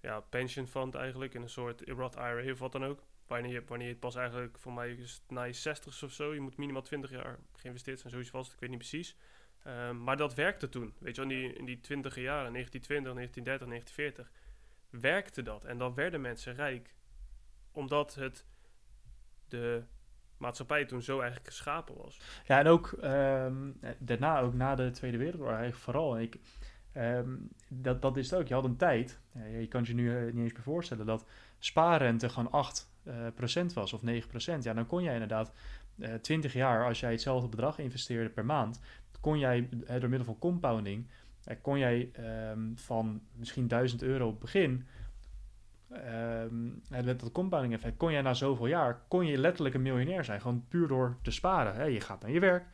ja, 0.00 0.20
pension 0.20 0.66
fund 0.66 0.94
eigenlijk, 0.94 1.34
in 1.34 1.42
een 1.42 1.48
soort 1.48 1.88
Roth 1.88 2.14
IRA 2.14 2.50
of 2.52 2.58
wat 2.58 2.72
dan 2.72 2.84
ook. 2.84 3.02
Wanneer 3.26 3.52
je, 3.52 3.64
wanneer 3.66 3.86
je 3.86 3.92
het 3.92 4.02
pas 4.02 4.14
eigenlijk, 4.14 4.58
voor 4.58 4.72
mij 4.72 4.92
is 4.92 5.22
na 5.28 5.42
je 5.42 5.52
60 5.52 6.02
of 6.02 6.12
zo, 6.12 6.34
je 6.34 6.40
moet 6.40 6.56
minimaal 6.56 6.82
20 6.82 7.10
jaar 7.10 7.38
geïnvesteerd 7.52 8.00
zijn, 8.00 8.12
zoiets 8.12 8.30
was 8.30 8.44
het, 8.44 8.54
ik 8.54 8.60
weet 8.60 8.70
niet 8.70 8.78
precies. 8.78 9.16
Um, 9.66 10.02
maar 10.02 10.16
dat 10.16 10.34
werkte 10.34 10.68
toen. 10.68 10.94
Weet 10.98 11.16
je, 11.16 11.22
in 11.22 11.28
die, 11.28 11.52
in 11.52 11.64
die 11.64 11.80
twintige 11.80 12.20
jaren, 12.20 12.52
1920, 12.52 13.14
1930, 13.14 13.68
1940, 13.68 14.30
werkte 14.90 15.42
dat. 15.42 15.64
En 15.64 15.78
dan 15.78 15.94
werden 15.94 16.20
mensen 16.20 16.54
rijk. 16.54 16.94
Omdat 17.76 18.14
het 18.14 18.44
de 19.48 19.82
maatschappij 20.36 20.84
toen 20.84 21.02
zo 21.02 21.18
eigenlijk 21.18 21.48
geschapen 21.48 21.96
was. 21.96 22.20
Ja, 22.46 22.58
en 22.58 22.66
ook 22.66 22.92
ehm, 22.92 23.70
daarna, 23.98 24.40
ook 24.40 24.54
na 24.54 24.74
de 24.74 24.90
Tweede 24.90 25.16
Wereldoorlog, 25.16 25.56
eigenlijk 25.56 25.84
vooral. 25.84 26.20
Ik, 26.20 26.38
ehm, 26.92 27.34
dat, 27.68 28.02
dat 28.02 28.16
is 28.16 28.30
het 28.30 28.40
ook. 28.40 28.48
Je 28.48 28.54
had 28.54 28.64
een 28.64 28.76
tijd, 28.76 29.20
eh, 29.32 29.60
je 29.60 29.66
kan 29.66 29.84
je 29.84 29.94
nu 29.94 30.16
eh, 30.16 30.24
niet 30.24 30.44
eens 30.44 30.52
meer 30.52 30.62
voorstellen, 30.62 31.06
dat 31.06 31.26
spaarrente 31.58 32.28
gewoon 32.28 32.50
8 32.50 32.90
eh, 33.02 33.14
procent 33.34 33.72
was 33.72 33.92
of 33.92 34.02
9 34.02 34.28
procent. 34.28 34.64
Ja, 34.64 34.74
dan 34.74 34.86
kon 34.86 35.02
jij 35.02 35.12
inderdaad 35.12 35.52
eh 35.98 36.14
20 36.14 36.52
jaar, 36.52 36.86
als 36.86 37.00
jij 37.00 37.10
hetzelfde 37.10 37.48
bedrag 37.48 37.78
investeerde 37.78 38.30
per 38.30 38.44
maand, 38.44 38.80
kon 39.20 39.38
jij 39.38 39.68
door 39.70 40.08
middel 40.08 40.24
van 40.24 40.38
compounding, 40.38 41.06
kon 41.62 41.78
jij 41.78 42.10
ehm, 42.12 42.74
van 42.74 43.22
misschien 43.32 43.68
1000 43.68 44.02
euro 44.02 44.24
op 44.24 44.30
het 44.30 44.40
begin 44.40 44.86
ehm, 45.90 46.68
en 46.90 47.04
met 47.04 47.32
compounding 47.32 47.74
effect, 47.74 47.96
kon 47.96 48.12
jij 48.12 48.22
na 48.22 48.34
zoveel 48.34 48.66
jaar, 48.66 49.04
kon 49.08 49.26
je 49.26 49.38
letterlijk 49.38 49.74
een 49.74 49.82
miljonair 49.82 50.24
zijn. 50.24 50.40
Gewoon 50.40 50.64
puur 50.68 50.88
door 50.88 51.16
te 51.22 51.30
sparen. 51.30 51.92
Je 51.92 52.00
gaat 52.00 52.22
naar 52.22 52.30
je 52.30 52.40
werk, 52.40 52.66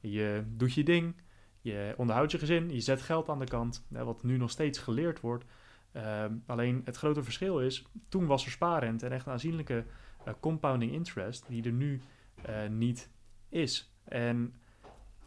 je 0.00 0.44
doet 0.46 0.74
je 0.74 0.82
ding, 0.82 1.14
je 1.60 1.94
onderhoudt 1.96 2.32
je 2.32 2.38
gezin, 2.38 2.70
je 2.70 2.80
zet 2.80 3.02
geld 3.02 3.28
aan 3.28 3.38
de 3.38 3.46
kant, 3.46 3.86
wat 3.88 4.22
nu 4.22 4.36
nog 4.36 4.50
steeds 4.50 4.78
geleerd 4.78 5.20
wordt. 5.20 5.44
Ehm, 5.92 6.34
alleen 6.46 6.82
het 6.84 6.96
grote 6.96 7.22
verschil 7.22 7.60
is, 7.60 7.84
toen 8.08 8.26
was 8.26 8.44
er 8.44 8.50
spaarrente 8.50 9.06
en 9.06 9.12
echt 9.12 9.26
een 9.26 9.32
aanzienlijke 9.32 9.84
eh, 10.24 10.32
compounding 10.40 10.92
interest, 10.92 11.44
die 11.48 11.64
er 11.64 11.72
nu 11.72 12.00
eh, 12.42 12.66
niet 12.68 13.10
is. 13.48 13.94
En 14.04 14.54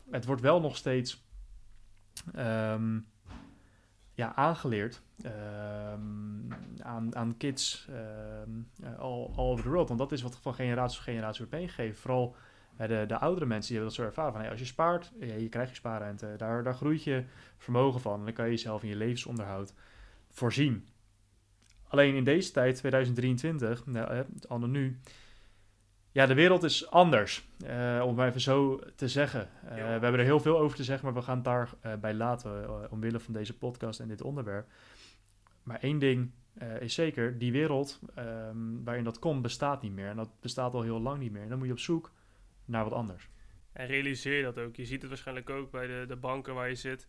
het 0.09 0.25
wordt 0.25 0.41
wel 0.41 0.61
nog 0.61 0.77
steeds 0.77 1.27
ehm, 2.33 2.99
ja, 4.19 4.35
aangeleerd 4.35 5.01
ehm, 5.21 6.51
aan, 6.81 7.15
aan 7.15 7.37
kids 7.37 7.87
ehm, 7.89 8.49
eh, 8.83 8.99
all, 8.99 9.29
over 9.35 9.63
the 9.63 9.69
world. 9.69 9.87
Want 9.87 9.99
dat 9.99 10.11
is 10.11 10.21
wat 10.21 10.37
van 10.41 10.53
generatie 10.53 10.95
tot 10.97 11.05
generatie 11.05 11.45
wordt 11.45 11.55
meegegeven. 11.55 12.01
Vooral 12.01 12.35
eh, 12.77 12.87
de, 12.87 13.03
de 13.07 13.17
oudere 13.17 13.45
mensen 13.45 13.73
die 13.73 13.77
hebben 13.77 13.95
dat 13.95 14.05
zo 14.05 14.09
ervaren. 14.09 14.33
Van, 14.33 14.51
als 14.51 14.59
je 14.59 14.65
spaart, 14.65 15.11
ja, 15.19 15.33
je 15.33 15.49
krijgt 15.49 15.69
je 15.69 15.75
spaarrente. 15.75 16.33
Daar, 16.37 16.63
daar 16.63 16.73
groeit 16.73 17.03
je 17.03 17.23
vermogen 17.57 18.01
van. 18.01 18.19
En 18.19 18.25
dan 18.25 18.33
kan 18.33 18.45
je 18.45 18.51
jezelf 18.51 18.83
in 18.83 18.89
je 18.89 18.95
levensonderhoud 18.95 19.73
voorzien. 20.29 20.87
Alleen 21.87 22.15
in 22.15 22.23
deze 22.23 22.51
tijd, 22.51 22.75
2023, 22.75 23.85
nou, 23.85 24.11
eh, 24.11 24.19
anno 24.47 24.67
nu... 24.67 24.99
Ja, 26.11 26.25
de 26.25 26.33
wereld 26.33 26.63
is 26.63 26.89
anders, 26.89 27.47
eh, 27.65 27.99
om 28.01 28.07
het 28.07 28.15
maar 28.15 28.27
even 28.27 28.41
zo 28.41 28.79
te 28.95 29.07
zeggen. 29.07 29.49
Eh. 29.63 29.75
We 29.75 29.81
hebben 29.81 30.19
er 30.19 30.25
heel 30.25 30.39
veel 30.39 30.59
over 30.59 30.77
te 30.77 30.83
zeggen, 30.83 31.05
maar 31.05 31.15
we 31.15 31.21
gaan 31.21 31.35
het 31.35 31.45
daar 31.45 31.69
eh, 31.81 31.93
bij 31.95 32.13
laten, 32.13 32.91
omwille 32.91 33.19
van 33.19 33.33
deze 33.33 33.57
podcast 33.57 33.99
en 33.99 34.07
dit 34.07 34.21
onderwerp. 34.21 34.71
Maar 35.63 35.79
één 35.79 35.99
ding 35.99 36.31
is 36.79 36.93
zeker, 36.93 37.37
die 37.37 37.51
wereld 37.51 37.99
ehm, 38.15 38.83
waarin 38.83 39.03
dat 39.03 39.19
komt, 39.19 39.41
bestaat 39.41 39.81
niet 39.81 39.91
meer. 39.91 40.07
En 40.07 40.15
dat 40.15 40.39
bestaat 40.39 40.73
al 40.73 40.81
heel 40.81 40.99
lang 40.99 41.19
niet 41.19 41.31
meer. 41.31 41.41
En 41.41 41.49
dan 41.49 41.57
moet 41.57 41.67
je 41.67 41.73
op 41.73 41.79
zoek 41.79 42.11
naar 42.65 42.83
wat 42.83 42.93
anders. 42.93 43.29
En 43.71 43.87
realiseer 43.87 44.43
dat 44.43 44.57
ook. 44.57 44.75
Je 44.75 44.85
ziet 44.85 45.01
het 45.01 45.09
waarschijnlijk 45.09 45.49
ook 45.49 45.71
bij 45.71 45.87
de, 45.87 46.05
de 46.07 46.15
banken 46.15 46.53
waar 46.53 46.69
je 46.69 46.75
zit. 46.75 47.07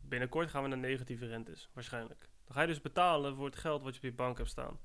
Binnenkort 0.00 0.50
gaan 0.50 0.62
we 0.62 0.68
naar 0.68 0.78
negatieve 0.78 1.26
rentes, 1.26 1.70
waarschijnlijk. 1.72 2.28
Dan 2.44 2.54
ga 2.54 2.60
je 2.60 2.66
dus 2.66 2.80
betalen 2.80 3.36
voor 3.36 3.46
het 3.46 3.56
geld 3.56 3.82
wat 3.82 3.92
je 3.92 3.98
op 3.98 4.04
je 4.04 4.12
bank 4.12 4.36
hebt 4.36 4.50
staan. 4.50 4.78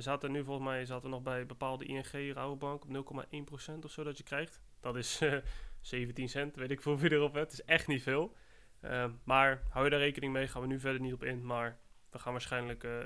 We 0.00 0.06
zaten 0.06 0.32
nu 0.32 0.44
volgens 0.44 0.66
mij 0.66 0.84
zaten 0.84 1.02
we 1.02 1.08
nog 1.08 1.22
bij 1.22 1.46
bepaalde 1.46 1.84
ING 1.84 2.34
Rabobank 2.34 2.84
op 2.84 2.90
0,1% 2.90 3.84
of 3.84 3.90
zo 3.90 4.04
dat 4.04 4.16
je 4.16 4.22
krijgt. 4.22 4.60
Dat 4.80 4.96
is 4.96 5.20
eh, 5.20 5.36
17 5.80 6.28
cent, 6.28 6.56
weet 6.56 6.70
ik 6.70 6.82
veel 6.82 6.92
hoeveel 6.92 7.10
je 7.10 7.16
erop 7.16 7.34
hebt. 7.34 7.50
Het 7.50 7.60
is 7.60 7.66
echt 7.66 7.86
niet 7.86 8.02
veel. 8.02 8.34
Eh, 8.80 9.04
maar 9.24 9.62
hou 9.68 9.84
je 9.84 9.90
daar 9.90 10.00
rekening 10.00 10.32
mee, 10.32 10.48
gaan 10.48 10.62
we 10.62 10.68
nu 10.68 10.80
verder 10.80 11.00
niet 11.00 11.12
op 11.12 11.24
in. 11.24 11.46
Maar 11.46 11.78
we 12.10 12.18
gaan 12.18 12.32
waarschijnlijk 12.32 12.84
eh, 12.84 12.98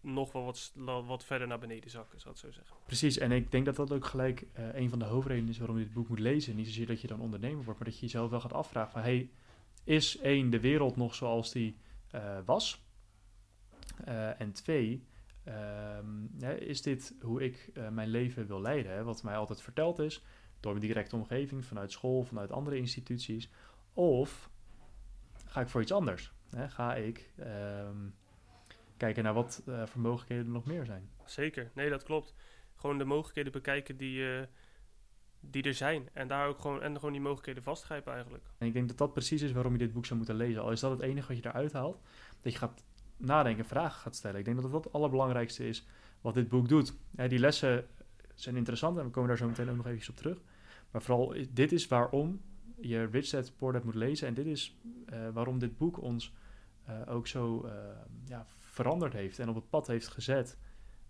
nog 0.00 0.32
wel 0.32 0.44
wat, 0.44 0.72
wat 1.06 1.24
verder 1.24 1.46
naar 1.46 1.58
beneden 1.58 1.90
zakken, 1.90 2.20
zou 2.20 2.34
ik 2.34 2.40
zo 2.40 2.50
zeggen. 2.50 2.76
Precies, 2.86 3.18
en 3.18 3.32
ik 3.32 3.50
denk 3.50 3.64
dat 3.64 3.76
dat 3.76 3.92
ook 3.92 4.04
gelijk 4.04 4.46
eh, 4.52 4.74
een 4.74 4.90
van 4.90 4.98
de 4.98 5.04
hoofdredenen 5.04 5.50
is 5.50 5.58
waarom 5.58 5.78
je 5.78 5.84
dit 5.84 5.92
boek 5.92 6.08
moet 6.08 6.18
lezen. 6.18 6.56
Niet 6.56 6.66
zozeer 6.66 6.86
dat 6.86 7.00
je 7.00 7.06
dan 7.06 7.20
ondernemer 7.20 7.64
wordt, 7.64 7.80
maar 7.80 7.88
dat 7.88 7.98
je 7.98 8.04
jezelf 8.04 8.30
wel 8.30 8.40
gaat 8.40 8.52
afvragen 8.52 8.92
van... 8.92 9.02
Hey, 9.02 9.30
is 9.84 10.18
één, 10.18 10.50
de 10.50 10.60
wereld 10.60 10.96
nog 10.96 11.14
zoals 11.14 11.52
die 11.52 11.76
was? 12.44 12.82
En 14.38 14.52
twee, 14.52 15.06
ehm, 15.44 16.06
hè, 16.38 16.54
is 16.54 16.82
dit 16.82 17.14
hoe 17.20 17.42
ik 17.42 17.70
eh, 17.74 17.88
mijn 17.88 18.08
leven 18.08 18.46
wil 18.46 18.60
leiden? 18.60 18.92
Hè? 18.92 19.04
Wat 19.04 19.22
mij 19.22 19.36
altijd 19.36 19.62
verteld 19.62 19.98
is 19.98 20.24
door 20.60 20.72
mijn 20.74 20.86
directe 20.86 21.16
omgeving, 21.16 21.64
vanuit 21.64 21.92
school, 21.92 22.24
vanuit 22.24 22.52
andere 22.52 22.76
instituties. 22.76 23.50
Of 23.92 24.50
ga 25.46 25.60
ik 25.60 25.68
voor 25.68 25.80
iets 25.80 25.92
anders? 25.92 26.32
Hè? 26.50 26.68
Ga 26.68 26.94
ik 26.94 27.32
ehm, 27.36 28.08
kijken 28.96 29.24
naar 29.24 29.34
wat 29.34 29.62
eh, 29.66 29.86
voor 29.86 30.00
mogelijkheden 30.00 30.46
er 30.46 30.52
nog 30.52 30.64
meer 30.64 30.84
zijn? 30.84 31.10
Zeker, 31.24 31.70
nee, 31.74 31.90
dat 31.90 32.02
klopt. 32.02 32.34
Gewoon 32.76 32.98
de 32.98 33.04
mogelijkheden 33.04 33.52
bekijken 33.52 33.96
die, 33.96 34.38
eh, 34.38 34.46
die 35.40 35.62
er 35.62 35.74
zijn. 35.74 36.08
En 36.12 36.28
daar 36.28 36.48
ook 36.48 36.58
gewoon, 36.58 36.82
en 36.82 36.94
gewoon 36.94 37.12
die 37.12 37.20
mogelijkheden 37.20 37.62
vastgrijpen 37.62 38.12
eigenlijk. 38.12 38.44
En 38.58 38.66
ik 38.66 38.72
denk 38.72 38.88
dat 38.88 38.98
dat 38.98 39.12
precies 39.12 39.42
is 39.42 39.52
waarom 39.52 39.72
je 39.72 39.78
dit 39.78 39.92
boek 39.92 40.06
zou 40.06 40.18
moeten 40.18 40.36
lezen. 40.36 40.62
Al 40.62 40.72
is 40.72 40.80
dat 40.80 40.90
het 40.90 41.00
enige 41.00 41.28
wat 41.28 41.36
je 41.36 41.48
eruit 41.48 41.72
haalt. 41.72 42.00
Dat 42.40 42.52
je 42.52 42.58
gaat 42.58 42.84
nadenken, 43.24 43.64
vragen 43.64 44.00
gaat 44.00 44.16
stellen. 44.16 44.38
Ik 44.38 44.44
denk 44.44 44.62
dat 44.62 44.72
dat 44.72 44.84
het 44.84 44.92
allerbelangrijkste 44.92 45.68
is 45.68 45.86
wat 46.20 46.34
dit 46.34 46.48
boek 46.48 46.68
doet. 46.68 46.94
Die 47.10 47.38
lessen 47.38 47.86
zijn 48.34 48.56
interessant 48.56 48.98
en 48.98 49.04
we 49.04 49.10
komen 49.10 49.28
daar 49.28 49.38
zo 49.38 49.46
meteen 49.46 49.70
ook 49.70 49.76
nog 49.76 49.86
even 49.86 50.10
op 50.10 50.16
terug. 50.16 50.38
Maar 50.90 51.02
vooral, 51.02 51.34
dit 51.50 51.72
is 51.72 51.88
waarom 51.88 52.40
je 52.76 53.04
Rich 53.04 53.30
Dad 53.30 53.52
Poor 53.56 53.72
Dad 53.72 53.84
moet 53.84 53.94
lezen. 53.94 54.28
En 54.28 54.34
dit 54.34 54.46
is 54.46 54.76
eh, 55.06 55.28
waarom 55.32 55.58
dit 55.58 55.78
boek 55.78 56.02
ons 56.02 56.32
eh, 56.84 57.00
ook 57.06 57.26
zo 57.26 57.64
eh, 57.64 57.72
ja, 58.24 58.46
veranderd 58.58 59.12
heeft 59.12 59.38
en 59.38 59.48
op 59.48 59.54
het 59.54 59.70
pad 59.70 59.86
heeft 59.86 60.08
gezet 60.08 60.58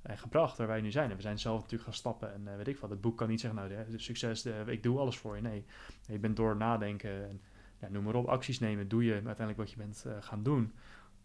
en 0.02 0.18
gebracht 0.18 0.56
waar 0.56 0.66
wij 0.66 0.80
nu 0.80 0.90
zijn. 0.90 1.10
En 1.10 1.16
we 1.16 1.22
zijn 1.22 1.38
zelf 1.38 1.56
natuurlijk 1.56 1.84
gaan 1.84 1.94
stappen 1.94 2.32
en 2.34 2.56
weet 2.56 2.68
ik 2.68 2.78
wat. 2.78 2.90
Het 2.90 3.00
boek 3.00 3.16
kan 3.16 3.28
niet 3.28 3.40
zeggen, 3.40 3.58
nou, 3.58 3.86
de, 3.90 3.98
succes, 3.98 4.46
ik 4.66 4.82
doe 4.82 4.98
alles 4.98 5.18
voor 5.18 5.36
je. 5.36 5.42
Nee, 5.42 5.64
je 6.06 6.18
bent 6.18 6.36
door 6.36 6.56
nadenken 6.56 7.28
en 7.28 7.40
ja, 7.80 7.88
noem 7.88 8.04
maar 8.04 8.14
op, 8.14 8.26
acties 8.26 8.58
nemen, 8.58 8.88
doe 8.88 9.04
je 9.04 9.12
uiteindelijk 9.12 9.56
wat 9.56 9.70
je 9.70 9.76
bent 9.76 10.04
gaan 10.20 10.42
doen. 10.42 10.72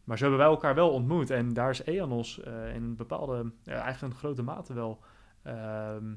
Maar 0.09 0.17
zo 0.17 0.23
hebben 0.23 0.43
wij 0.43 0.53
elkaar 0.53 0.75
wel 0.75 0.91
ontmoet. 0.91 1.29
En 1.29 1.53
daar 1.53 1.69
is 1.69 1.83
Eanos 1.83 2.39
eh, 2.39 2.75
in 2.75 2.83
een 2.83 2.95
bepaalde, 2.95 3.51
ja, 3.63 3.81
eigenlijk 3.81 4.13
een 4.13 4.19
grote 4.19 4.41
mate 4.41 4.73
wel 4.73 5.03
ehm, 5.43 6.15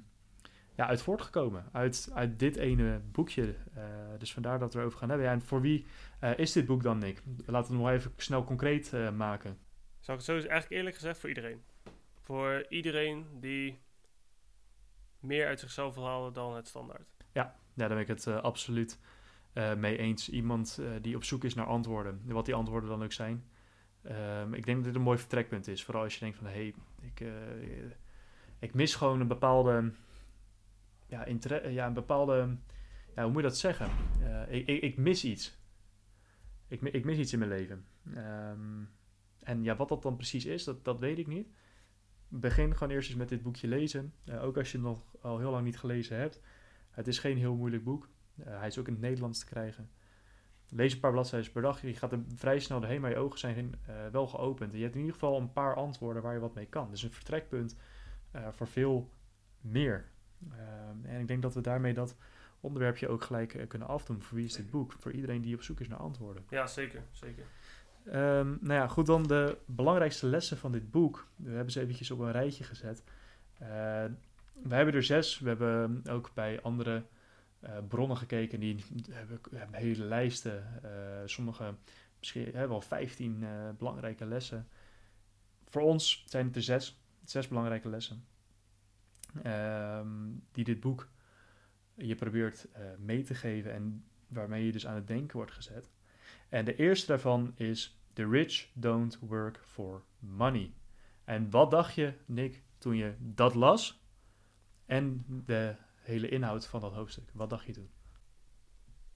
ja, 0.75 0.87
uit 0.87 1.03
voortgekomen. 1.03 1.65
Uit, 1.73 2.11
uit 2.15 2.39
dit 2.39 2.57
ene 2.57 3.01
boekje. 3.13 3.55
Eh, 3.75 3.85
dus 4.19 4.33
vandaar 4.33 4.59
dat 4.59 4.73
we 4.73 4.81
erover 4.81 4.99
gaan 4.99 5.09
hebben. 5.09 5.27
Ja, 5.27 5.33
en 5.33 5.43
voor 5.43 5.61
wie 5.61 5.87
eh, 6.21 6.39
is 6.39 6.53
dit 6.53 6.67
boek 6.67 6.83
dan, 6.83 6.99
Nick? 6.99 7.23
Laten 7.27 7.47
we 7.47 7.77
het 7.77 7.85
nog 7.85 7.91
even 7.91 8.13
snel 8.17 8.45
concreet 8.45 8.93
maken. 9.17 9.59
Zou 10.01 10.19
ik 10.19 10.27
het 10.27 10.35
zo 10.43 10.49
eigenlijk 10.49 10.71
eerlijk 10.71 10.95
gezegd 10.95 11.19
voor 11.19 11.29
iedereen. 11.29 11.63
Voor 12.21 12.67
iedereen 12.69 13.27
die 13.41 13.81
meer 15.21 15.47
uit 15.47 15.61
zichzelf 15.61 15.95
wil 15.95 16.07
halen 16.07 16.33
dan 16.33 16.55
het 16.55 16.69
standaard. 16.69 17.09
Ja, 17.33 17.57
daar 17.75 17.89
ben 17.89 17.99
ik 17.99 18.09
het 18.09 18.27
absoluut 18.27 18.99
mee 19.77 19.97
eens. 19.97 20.29
Iemand 20.29 20.83
die 21.01 21.17
op 21.17 21.25
zoek 21.25 21.45
is 21.45 21.55
naar 21.55 21.67
antwoorden. 21.67 22.23
Wat 22.25 22.45
die 22.45 22.55
antwoorden 22.55 22.89
dan 22.89 23.03
ook 23.03 23.13
zijn. 23.13 23.51
Ehm, 24.03 24.55
ik 24.55 24.65
denk 24.65 24.77
dat 24.77 24.87
dit 24.87 24.95
een 24.95 25.03
mooi 25.03 25.19
vertrekpunt 25.19 25.69
is. 25.69 25.85
Vooral 25.85 26.03
als 26.03 26.15
je 26.15 26.21
denkt 26.21 26.37
van... 26.37 26.47
hé, 26.47 26.53
hey, 26.53 26.75
ik, 27.01 27.21
eh, 27.21 27.91
ik 28.59 28.75
mis 28.75 28.95
gewoon 28.95 29.21
een 29.21 29.29
bepaalde... 29.29 29.93
Ja, 31.07 31.27
ja 31.69 31.87
een 31.87 31.93
bepaalde... 31.93 32.57
Ja, 33.15 33.23
hoe 33.23 33.33
moet 33.33 33.43
je 33.43 33.49
dat 33.49 33.59
zeggen? 33.59 33.91
Eh, 34.23 34.53
ik, 34.53 34.69
ik, 34.83 34.97
mis 34.97 35.25
iets. 35.25 35.59
Ik, 36.69 36.81
ik 36.81 37.05
mis 37.05 37.19
iets 37.19 37.33
in 37.33 37.39
mijn 37.39 37.51
leven. 37.51 37.85
Ehm, 38.15 38.85
en 39.43 39.63
ja, 39.63 39.77
wat 39.77 39.89
dat 39.89 40.03
dan 40.03 40.17
precies 40.17 40.47
is, 40.47 40.65
dat, 40.65 40.85
dat 40.85 40.99
weet 40.99 41.19
ik 41.19 41.27
niet. 41.27 41.49
Begin 42.29 42.77
gewoon 42.77 42.95
eerst 42.95 43.09
eens 43.09 43.19
met 43.19 43.29
dit 43.29 43.43
boekje 43.43 43.69
lezen. 43.69 44.15
Eh, 44.25 44.43
ook 44.43 44.57
als 44.57 44.73
je 44.73 44.79
het 44.79 44.87
nog 44.87 45.17
al 45.21 45.39
heel 45.39 45.51
lang 45.51 45.65
niet 45.65 45.79
gelezen 45.79 46.17
hebt. 46.17 46.41
Het 46.91 47.07
is 47.07 47.19
geen 47.19 47.37
heel 47.37 47.55
moeilijk 47.55 47.85
boek. 47.85 48.09
Hij 48.43 48.67
is 48.67 48.79
ook 48.79 48.87
in 48.87 48.93
het 48.93 49.03
Nederlands 49.03 49.39
te 49.39 49.47
krijgen. 49.47 49.91
Lees 50.75 50.93
een 50.93 51.01
paar 51.01 51.13
bladzijden 51.13 51.53
per 51.53 51.63
dag. 51.63 51.83
Je 51.83 51.95
gaat 51.95 52.13
er 52.13 52.21
vrij 52.37 52.59
snel 52.59 52.81
doorheen, 52.81 53.01
maar 53.01 53.11
je 53.11 53.17
ogen 53.17 53.39
zijn 53.39 53.75
eh, 53.87 53.95
wel 54.13 54.27
geopend. 54.27 54.73
En 54.73 54.77
je 54.77 54.83
hebt 54.83 54.95
in 54.95 55.01
ieder 55.01 55.19
geval 55.19 55.41
een 55.41 55.53
paar 55.53 55.75
antwoorden 55.75 56.23
waar 56.23 56.35
je 56.35 56.41
wat 56.41 56.55
mee 56.55 56.67
kan. 56.67 56.91
Dus 56.91 57.03
een 57.03 57.13
vertrekpunt 57.13 57.77
eh, 58.31 58.49
voor 58.51 58.67
veel 58.67 59.11
meer. 59.61 60.05
Ehm, 60.51 61.05
en 61.05 61.21
ik 61.21 61.29
denk 61.29 61.43
dat 61.43 61.55
we 61.55 61.61
daarmee 61.61 61.95
dat 61.95 62.17
onderwerpje 62.61 63.09
ook 63.09 63.23
gelijk 63.23 63.55
eh, 63.55 63.69
kunnen 63.69 63.89
afdoen. 63.89 64.23
Voor 64.23 64.37
wie 64.37 64.47
is 64.47 64.55
dit 64.55 64.71
boek? 64.71 64.93
Voor 64.99 65.13
iedereen 65.13 65.43
die 65.43 65.55
op 65.55 65.63
zoek 65.63 65.81
is 65.81 65.89
naar 65.89 65.99
antwoorden. 65.99 66.45
Ja, 66.49 66.67
zeker. 66.67 67.03
zeker. 67.11 67.45
Ehm, 68.05 68.49
nou 68.61 68.75
ja, 68.75 68.89
goed, 68.89 69.07
dan 69.07 69.23
de 69.23 69.59
belangrijkste 69.67 70.27
lessen 70.27 70.57
van 70.57 70.73
dit 70.73 70.91
boek. 70.91 71.27
We 71.37 71.51
hebben 71.51 71.73
ze 71.73 71.81
eventjes 71.81 72.11
op 72.11 72.19
een 72.19 72.33
rijtje 72.33 72.65
gezet. 72.65 73.03
We 74.63 74.75
hebben 74.75 74.95
er 74.95 75.03
zes. 75.03 75.39
We 75.39 75.49
hebben 75.49 76.03
ook 76.11 76.31
bij 76.35 76.63
andere 76.63 77.03
bronnen 77.89 78.17
gekeken. 78.17 78.61
Die 78.61 78.85
hebben, 79.11 79.41
hebben 79.55 79.81
hele 79.81 80.05
lijsten. 80.05 80.83
eh, 80.83 81.23
sommige 81.25 81.75
misschien 82.19 82.53
hè, 82.53 82.69
wel 82.69 82.81
vijftien 82.81 83.43
eh, 83.43 83.69
belangrijke 83.79 84.27
lessen. 84.27 84.69
Voor 85.67 85.83
ons 85.83 86.25
zijn 86.27 86.47
het 86.47 86.57
er 86.57 86.63
zes. 86.63 87.01
Zes 87.25 87.49
belangrijke 87.49 87.89
lessen. 87.89 88.25
Ehm, 89.43 90.31
die 90.53 90.65
dit 90.65 90.81
boek 90.81 91.09
je 91.95 92.15
probeert 92.15 92.71
eh, 92.73 92.83
mee 92.99 93.23
te 93.23 93.35
geven. 93.35 93.73
En 93.73 94.05
waarmee 94.29 94.67
je 94.67 94.73
dus 94.73 94.87
aan 94.87 94.95
het 94.95 95.07
denken 95.07 95.37
wordt 95.37 95.53
gezet. 95.53 95.91
En 96.49 96.65
de 96.65 96.77
eerste 96.77 97.07
daarvan 97.07 97.53
is 97.57 98.01
The 98.13 98.29
rich 98.29 98.69
don't 98.73 99.19
work 99.21 99.61
for 99.65 100.03
money. 100.19 100.73
En 101.25 101.51
wat 101.51 101.71
dacht 101.71 101.95
je, 101.95 102.15
Nick, 102.27 102.63
toen 102.79 102.97
je 102.97 103.15
dat 103.19 103.55
las? 103.55 104.03
en 104.93 105.25
de 105.47 105.75
hele 106.03 106.29
inhoud 106.29 106.67
van 106.67 106.81
dat 106.81 106.93
hoofdstuk. 106.93 107.31
Wat 107.33 107.51
dacht 107.51 107.67
je 107.67 107.73
toen? 107.73 107.91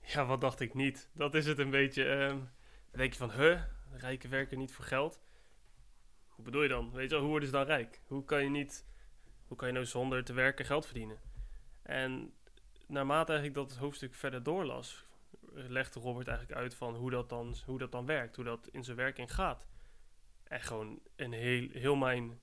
Ja, 0.02 0.26
wat 0.26 0.40
dacht 0.40 0.61
ik 0.61 0.75
niet? 0.75 1.11
Dat 1.12 1.35
is 1.35 1.47
het 1.47 1.59
een 1.59 1.71
beetje. 1.71 2.05
ehm, 2.05 2.38
dan 2.90 3.00
denk 3.00 3.12
je 3.12 3.19
van, 3.19 3.31
huh, 3.31 3.62
rijken 3.93 4.31
werken 4.31 4.59
niet 4.59 4.73
voor 4.73 4.85
geld. 4.85 5.21
Hoe 6.28 6.45
bedoel 6.45 6.62
je 6.62 6.69
dan? 6.69 6.93
Weet 6.93 7.02
je 7.02 7.11
wel, 7.11 7.21
hoe 7.21 7.28
worden 7.28 7.49
ze 7.49 7.55
dan 7.55 7.64
rijk? 7.64 8.00
Hoe 8.07 8.25
kan 8.25 8.43
je 8.43 8.50
niet, 8.50 8.87
hoe 9.47 9.57
kan 9.57 9.69
je 9.69 9.75
nou 9.75 9.87
zonder 9.87 10.25
te 10.25 10.33
werken 10.33 10.64
geld 10.64 10.85
verdienen? 10.85 11.21
En 11.83 12.35
naarmate 12.87 13.33
eigenlijk 13.33 13.69
dat 13.69 13.78
hoofdstuk 13.78 14.14
verder 14.14 14.43
doorlas, 14.43 15.07
legde 15.52 16.00
Robert 16.00 16.28
eigenlijk 16.28 16.59
uit 16.59 16.75
van 16.75 16.95
hoe 16.95 17.11
dat 17.11 17.28
dan, 17.28 17.55
hoe 17.64 17.78
dat 17.78 17.93
dan 17.93 18.07
werkt, 18.07 18.37
hoe 18.37 18.45
dat 18.45 18.69
in 18.73 18.85
zijn 18.85 18.97
werking 18.97 19.35
gaat. 19.35 19.66
En 20.43 20.61
gewoon 20.61 21.00
een 21.16 21.33
heel, 21.33 21.69
heel 21.73 21.97
mijn 21.97 22.40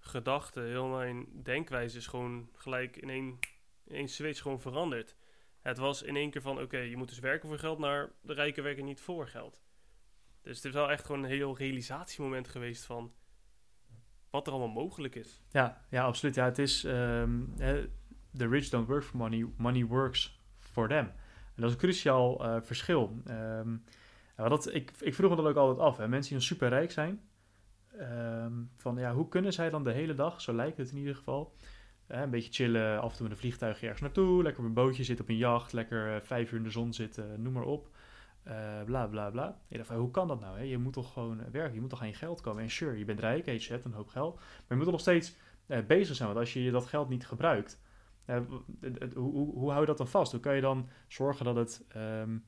gedachte, 0.00 0.60
heel 0.60 0.86
mijn 0.86 1.26
denkwijze 1.42 1.96
is 1.96 2.06
gewoon 2.06 2.48
gelijk 2.52 2.96
in 2.96 3.10
één, 3.10 3.38
in 3.84 4.08
switch 4.08 4.42
gewoon 4.42 4.60
veranderd. 4.60 5.16
Het 5.60 5.78
was 5.78 6.02
in 6.02 6.16
één 6.16 6.30
keer 6.30 6.42
van, 6.42 6.60
oké, 6.60 6.78
je 6.78 6.96
moet 6.96 7.08
dus 7.08 7.18
werken 7.18 7.48
voor 7.48 7.58
geld, 7.58 7.78
naar 7.78 8.12
de 8.20 8.32
rijken 8.32 8.62
werken 8.62 8.84
niet 8.84 9.00
voor 9.00 9.28
geld. 9.28 9.60
Dus 10.42 10.56
het 10.56 10.64
is 10.64 10.72
wel 10.72 10.90
echt 10.90 11.04
gewoon 11.04 11.22
een 11.22 11.30
heel 11.30 11.56
realisatiemoment 11.56 12.48
geweest 12.48 12.84
van 12.84 13.12
wat 14.30 14.46
er 14.46 14.52
allemaal 14.52 14.82
mogelijk 14.84 15.14
is. 15.14 15.42
Ja, 15.50 15.84
ja 15.90 16.04
absoluut. 16.04 16.34
Ja, 16.34 16.44
het 16.44 16.58
is... 16.58 16.84
ehm, 16.84 17.44
the 18.36 18.48
rich 18.48 18.70
don't 18.70 18.86
work 18.86 19.04
for 19.04 19.16
money, 19.16 19.46
money 19.56 19.84
works 19.84 20.40
for 20.58 20.88
them. 20.88 21.06
En 21.06 21.56
dat 21.56 21.64
is 21.64 21.72
een 21.72 21.78
cruciaal 21.80 22.44
eh, 22.44 22.56
verschil. 22.62 23.22
Ehm, 23.24 23.76
dat, 24.36 24.74
ik, 24.74 24.92
ik 25.00 25.14
vroeg 25.14 25.30
me 25.30 25.36
dat 25.36 25.46
ook 25.46 25.56
altijd 25.56 25.78
af. 25.78 25.96
Hè. 25.96 26.08
Mensen 26.08 26.34
die 26.36 26.44
super 26.44 26.68
rijk 26.68 26.90
zijn, 26.90 27.20
ehm, 28.00 28.52
van 28.76 28.96
ja, 28.96 29.14
hoe 29.14 29.28
kunnen 29.28 29.52
zij 29.52 29.70
dan 29.70 29.84
de 29.84 29.92
hele 29.92 30.14
dag, 30.14 30.40
zo 30.40 30.52
lijkt 30.52 30.76
het 30.76 30.90
in 30.90 30.96
ieder 30.96 31.14
geval, 31.14 31.54
hè, 32.06 32.22
een 32.22 32.30
beetje 32.30 32.52
chillen, 32.52 33.00
af 33.00 33.10
en 33.10 33.16
toe 33.16 33.22
met 33.22 33.32
een 33.32 33.40
vliegtuigje 33.40 33.86
ergens 33.86 34.02
naartoe, 34.02 34.42
lekker 34.42 34.62
op 34.62 34.68
een 34.68 34.74
bootje 34.74 35.04
zitten, 35.04 35.24
op 35.24 35.30
een 35.30 35.36
jacht, 35.36 35.72
lekker 35.72 36.14
eh, 36.14 36.20
vijf 36.20 36.52
uur 36.52 36.58
in 36.58 36.64
de 36.64 36.70
zon 36.70 36.92
zitten, 36.92 37.42
noem 37.42 37.52
maar 37.52 37.62
op. 37.62 37.88
Eh, 38.42 38.82
bla 38.84 39.06
bla 39.06 39.30
bla. 39.30 39.60
Je 39.68 39.76
dacht 39.76 39.88
hoe 39.88 40.10
kan 40.10 40.28
dat 40.28 40.40
nou? 40.40 40.56
Hè? 40.56 40.62
Je 40.62 40.78
moet 40.78 40.92
toch 40.92 41.12
gewoon 41.12 41.40
eh, 41.40 41.50
werken, 41.50 41.74
je 41.74 41.80
moet 41.80 41.90
toch 41.90 42.00
aan 42.00 42.08
je 42.08 42.14
geld 42.14 42.40
komen. 42.40 42.62
En 42.62 42.70
sure, 42.70 42.98
je 42.98 43.04
bent 43.04 43.20
rijk, 43.20 43.48
je 43.48 43.72
hebt 43.72 43.84
een 43.84 43.92
hoop 43.92 44.08
geld, 44.08 44.34
maar 44.34 44.44
je 44.68 44.74
moet 44.74 44.84
toch 44.84 44.92
nog 44.92 45.00
steeds 45.00 45.36
eh, 45.66 45.86
bezig 45.86 46.16
zijn. 46.16 46.28
Want 46.28 46.40
als 46.40 46.52
je 46.52 46.70
dat 46.70 46.86
geld 46.86 47.08
niet 47.08 47.26
gebruikt, 47.26 47.80
eh, 48.24 48.40
hoe, 49.14 49.32
hoe, 49.32 49.54
hoe 49.54 49.68
hou 49.68 49.80
je 49.80 49.86
dat 49.86 49.98
dan 49.98 50.08
vast? 50.08 50.32
Hoe 50.32 50.40
kan 50.40 50.54
je 50.54 50.60
dan 50.60 50.88
zorgen 51.08 51.44
dat 51.44 51.56
het, 51.56 51.84
ehm, 51.88 52.38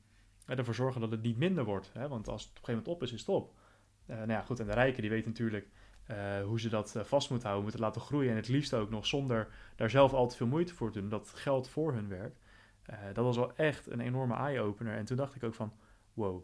eh, 0.45 0.57
ervoor 0.57 0.75
zorgen 0.75 1.01
dat 1.01 1.11
het 1.11 1.21
niet 1.21 1.37
minder 1.37 1.65
wordt? 1.65 1.91
Hè? 1.93 2.07
Want 2.07 2.27
als 2.27 2.41
het 2.41 2.49
op 2.49 2.57
een 2.57 2.63
gegeven 2.63 2.83
moment 2.83 3.01
op 3.01 3.07
is, 3.07 3.13
is 3.13 3.19
het 3.19 3.29
op. 3.29 3.53
Eh, 4.05 4.17
nou 4.17 4.31
ja, 4.31 4.41
goed, 4.41 4.59
en 4.59 4.65
de 4.65 4.73
rijken 4.73 5.01
die 5.01 5.11
weten 5.11 5.29
natuurlijk 5.29 5.67
eh, 6.05 6.43
hoe 6.43 6.59
ze 6.59 6.69
dat 6.69 6.95
eh, 6.95 7.03
vast 7.03 7.29
moeten 7.29 7.47
houden, 7.47 7.69
moeten 7.69 7.85
laten 7.85 8.01
groeien. 8.01 8.29
En 8.29 8.35
het 8.35 8.47
liefst 8.47 8.73
ook 8.73 8.89
nog 8.89 9.05
zonder 9.05 9.47
daar 9.75 9.89
zelf 9.89 10.13
al 10.13 10.27
te 10.27 10.35
veel 10.35 10.47
moeite 10.47 10.73
voor 10.73 10.91
te 10.91 10.99
doen, 10.99 11.09
dat 11.09 11.29
geld 11.29 11.69
voor 11.69 11.93
hun 11.93 12.07
werkt. 12.07 12.39
Eh, 12.85 12.97
dat 13.13 13.25
was 13.25 13.35
wel 13.35 13.55
echt 13.55 13.87
een 13.87 13.99
enorme 13.99 14.35
eye-opener. 14.35 14.95
En 14.95 15.05
toen 15.05 15.17
dacht 15.17 15.35
ik 15.35 15.43
ook 15.43 15.55
van, 15.55 15.73
wow, 16.13 16.43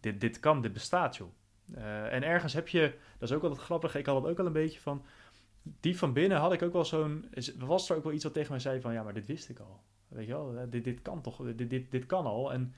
dit, 0.00 0.20
dit 0.20 0.40
kan, 0.40 0.62
dit 0.62 0.72
bestaat 0.72 1.16
joh. 1.16 1.30
Eh, 1.74 2.12
en 2.12 2.22
ergens 2.22 2.52
heb 2.52 2.68
je, 2.68 2.98
dat 3.18 3.28
is 3.28 3.34
ook 3.34 3.42
altijd 3.42 3.60
grappig, 3.60 3.94
ik 3.94 4.06
had 4.06 4.22
het 4.22 4.30
ook 4.30 4.38
al 4.38 4.46
een 4.46 4.52
beetje 4.52 4.80
van, 4.80 5.04
diep 5.62 5.96
van 5.96 6.12
binnen 6.12 6.38
had 6.38 6.52
ik 6.52 6.62
ook 6.62 6.72
wel 6.72 6.84
zo'n, 6.84 7.28
was 7.58 7.90
er 7.90 7.96
ook 7.96 8.04
wel 8.04 8.12
iets 8.12 8.24
wat 8.24 8.32
tegen 8.32 8.50
mij 8.50 8.60
zei 8.60 8.80
van, 8.80 8.92
ja, 8.92 9.02
maar 9.02 9.14
dit 9.14 9.26
wist 9.26 9.48
ik 9.48 9.58
al. 9.58 9.82
Weet 10.08 10.26
je 10.26 10.32
wel, 10.32 10.70
dit, 10.70 10.84
dit 10.84 11.02
kan 11.02 11.20
toch, 11.20 11.54
dit, 11.54 11.70
dit, 11.70 11.90
dit 11.90 12.06
kan 12.06 12.26
al. 12.26 12.52
En 12.52 12.74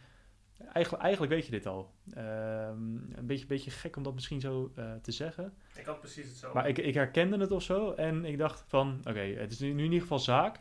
eigenlijk, 0.58 1.02
eigenlijk 1.02 1.32
weet 1.32 1.44
je 1.44 1.50
dit 1.50 1.66
al. 1.66 1.94
Ehm, 2.10 2.96
een 3.16 3.26
beetje, 3.26 3.46
beetje 3.46 3.70
gek 3.70 3.96
om 3.96 4.02
dat 4.02 4.14
misschien 4.14 4.40
zo 4.40 4.72
eh, 4.74 4.94
te 4.94 5.12
zeggen. 5.12 5.54
Ik 5.74 5.84
had 5.84 6.00
precies 6.00 6.28
hetzelfde. 6.28 6.58
Maar 6.58 6.68
ik, 6.68 6.78
ik 6.78 6.94
herkende 6.94 7.38
het 7.38 7.50
of 7.50 7.62
zo. 7.62 7.92
En 7.92 8.24
ik 8.24 8.38
dacht 8.38 8.64
van, 8.66 8.98
oké, 9.04 9.20
het 9.20 9.52
is 9.52 9.58
nu, 9.58 9.70
in 9.70 9.78
ieder 9.78 10.00
geval 10.00 10.18
zaak 10.18 10.60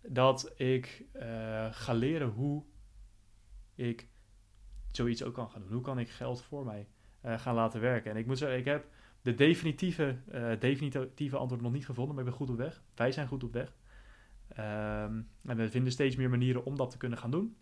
dat 0.00 0.52
ik 0.56 1.04
eh, 1.12 1.66
ga 1.70 1.92
leren 1.92 2.28
hoe 2.28 2.64
ik 3.74 4.08
zoiets 4.92 5.22
ook 5.22 5.34
kan 5.34 5.50
gaan 5.50 5.60
doen. 5.60 5.72
Hoe 5.72 5.82
kan 5.82 5.98
ik 5.98 6.08
geld 6.08 6.42
voor 6.42 6.64
mij 6.64 6.88
eh, 7.20 7.38
gaan 7.38 7.54
laten 7.54 7.80
werken? 7.80 8.10
En 8.10 8.16
ik 8.16 8.26
moet 8.26 8.38
zeggen, 8.38 8.58
ik 8.58 8.64
heb 8.64 8.86
de 9.22 9.34
definitieve, 9.34 10.16
definitieve 10.58 11.36
antwoord 11.36 11.62
nog 11.62 11.72
niet 11.72 11.86
gevonden, 11.86 12.14
maar 12.14 12.24
ik 12.24 12.30
ben 12.30 12.38
goed 12.38 12.50
op 12.50 12.56
weg. 12.56 12.82
Wij 12.94 13.12
zijn 13.12 13.28
goed 13.28 13.44
op 13.44 13.52
weg. 13.52 13.76
Ehm, 14.48 15.22
en 15.44 15.56
we 15.56 15.70
vinden 15.70 15.92
steeds 15.92 16.16
meer 16.16 16.30
manieren 16.30 16.64
om 16.64 16.76
dat 16.76 16.90
te 16.90 16.96
kunnen 16.96 17.18
gaan 17.18 17.30
doen. 17.30 17.56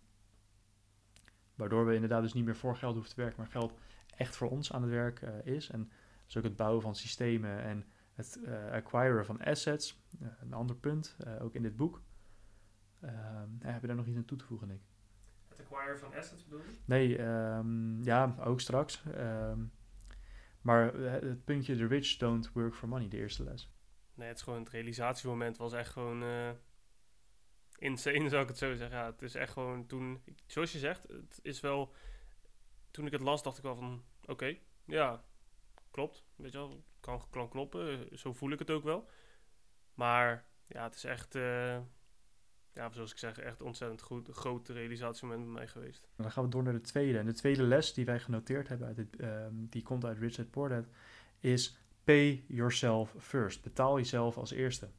Waardoor 1.54 1.86
we 1.86 1.94
inderdaad 1.94 2.22
dus 2.22 2.32
niet 2.32 2.44
meer 2.44 2.56
voor 2.56 2.76
geld 2.76 2.94
hoeven 2.94 3.14
te 3.14 3.20
werken, 3.20 3.40
maar 3.40 3.50
geld 3.50 3.74
echt 4.16 4.36
voor 4.36 4.50
ons 4.50 4.72
aan 4.72 4.82
het 4.82 4.90
werk 4.90 5.22
eh, 5.22 5.46
is. 5.54 5.70
En 5.70 5.90
dus 6.26 6.36
ook 6.36 6.44
het 6.44 6.56
bouwen 6.56 6.82
van 6.82 6.94
systemen 6.94 7.62
en 7.62 7.86
het 8.12 8.40
eh, 8.44 8.70
acquiren 8.70 9.26
van 9.26 9.40
assets. 9.40 10.02
Eh, 10.20 10.28
een 10.40 10.52
ander 10.52 10.76
punt, 10.76 11.16
ook 11.40 11.54
in 11.54 11.62
dit 11.62 11.76
boek. 11.76 12.02
Ehm, 13.00 13.48
heb 13.58 13.80
je 13.80 13.86
daar 13.86 13.96
nog 13.96 14.06
iets 14.06 14.16
aan 14.16 14.24
toe 14.24 14.38
te 14.38 14.44
voegen, 14.44 14.68
Nick? 14.68 14.80
Het 15.48 15.60
acquire 15.60 15.98
van 15.98 16.14
assets 16.14 16.44
bedoel 16.44 16.60
je? 16.60 16.78
Nee, 16.84 17.18
ehm, 17.18 18.02
ja, 18.02 18.36
ook 18.38 18.60
straks. 18.60 19.02
Ehm, 19.14 19.64
maar 20.60 20.94
het 20.94 21.44
puntje, 21.44 21.76
the 21.76 21.86
rich 21.86 22.16
don't 22.16 22.52
work 22.52 22.74
for 22.74 22.88
money, 22.88 23.08
de 23.08 23.16
eerste 23.16 23.44
les. 23.44 23.72
Nee, 24.14 24.28
het 24.28 24.36
is 24.36 24.42
gewoon 24.42 24.58
het 24.58 24.68
realisatiemoment 24.68 25.56
was 25.56 25.72
echt 25.72 25.90
gewoon 25.90 26.22
insane, 27.78 28.28
zou 28.28 28.42
ik 28.42 28.48
het 28.48 28.58
zo 28.58 28.74
zeggen. 28.74 28.98
Ja, 28.98 29.06
het 29.06 29.22
is 29.22 29.34
echt 29.34 29.52
gewoon 29.52 29.86
toen, 29.86 30.22
zoals 30.46 30.72
je 30.72 30.78
zegt, 30.78 31.08
het 31.08 31.38
is 31.42 31.60
wel, 31.60 31.92
toen 32.90 33.06
ik 33.06 33.12
het 33.12 33.20
las 33.20 33.42
dacht 33.42 33.56
ik 33.56 33.62
wel 33.62 33.76
van, 33.76 34.02
oké, 34.24 34.56
ja, 34.84 35.24
klopt, 35.90 36.24
weet 36.36 36.52
je 36.52 36.58
wel, 36.58 36.84
kan, 37.00 37.48
kloppen, 37.50 38.08
zo 38.18 38.32
voel 38.32 38.50
ik 38.50 38.58
het 38.58 38.70
ook 38.70 38.84
wel. 38.84 39.08
Maar 39.94 40.44
ja, 40.66 40.84
het 40.84 40.94
is 40.94 41.04
echt, 41.04 41.34
eh, 41.34 41.78
ja, 42.72 42.90
zoals 42.92 43.10
ik 43.10 43.18
zeg, 43.18 43.38
echt 43.38 43.62
ontzettend 43.62 44.02
goed, 44.02 44.28
groot 44.32 44.68
realisatiemoment 44.68 45.44
bij 45.44 45.52
mij 45.52 45.68
geweest. 45.68 46.08
Dan 46.16 46.30
gaan 46.30 46.44
we 46.44 46.50
door 46.50 46.62
naar 46.62 46.72
de 46.72 46.80
tweede. 46.80 47.18
En 47.18 47.26
de 47.26 47.34
tweede 47.34 47.62
les 47.62 47.94
die 47.94 48.04
wij 48.04 48.20
genoteerd 48.20 48.68
hebben, 48.68 48.86
uit 48.86 49.16
ehm, 49.16 49.52
die 49.54 49.82
komt 49.82 50.04
uit 50.04 50.18
Richard 50.18 50.52
Dad, 50.52 50.84
is 51.40 51.76
pay 52.04 52.44
yourself 52.48 53.14
first. 53.18 53.62
Betaal 53.62 53.96
jezelf 53.96 54.36
als 54.36 54.50
eerste. 54.50 54.90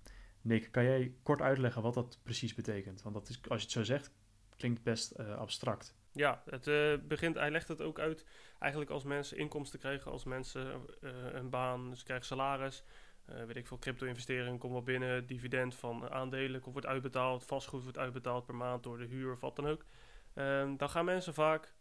Nick, 0.45 0.71
kan 0.71 0.83
jij 0.83 1.15
kort 1.23 1.41
uitleggen 1.41 1.81
wat 1.81 1.93
dat 1.93 2.19
precies 2.23 2.53
betekent? 2.53 3.01
Want 3.01 3.15
dat 3.15 3.29
is, 3.29 3.39
als 3.49 3.59
je 3.59 3.65
het 3.65 3.71
zo 3.71 3.83
zegt, 3.83 4.11
klinkt 4.57 4.83
best 4.83 5.11
eh, 5.11 5.37
abstract. 5.37 5.95
Ja, 6.11 6.43
het 6.49 6.67
eh, 6.67 6.93
begint, 7.07 7.35
hij 7.35 7.51
legt 7.51 7.67
het 7.67 7.81
ook 7.81 7.99
uit 7.99 8.25
eigenlijk 8.59 8.91
als 8.91 9.03
mensen 9.03 9.37
inkomsten 9.37 9.79
krijgen, 9.79 10.11
als 10.11 10.23
mensen 10.23 10.87
eh, 11.01 11.11
een 11.31 11.49
baan, 11.49 11.95
ze 11.97 12.03
krijgen 12.03 12.25
salaris, 12.25 12.83
weet 13.25 13.55
ik 13.55 13.67
veel, 13.67 13.79
crypto-investeringen 13.79 14.57
komt 14.57 14.73
wel 14.73 14.83
binnen, 14.83 15.27
dividend 15.27 15.75
van 15.75 16.09
aandelen 16.09 16.61
wordt 16.63 16.87
uitbetaald, 16.87 17.45
vastgoed 17.45 17.83
wordt 17.83 17.97
uitbetaald 17.97 18.45
per 18.45 18.55
maand 18.55 18.83
door 18.83 18.97
de 18.97 19.05
huur 19.05 19.31
of 19.31 19.39
wat 19.39 19.55
dan 19.55 19.67
ook. 19.67 19.85
Ehm, 20.33 20.75
dan 20.77 20.89
gaan 20.89 21.05
mensen 21.05 21.33
vaak 21.33 21.75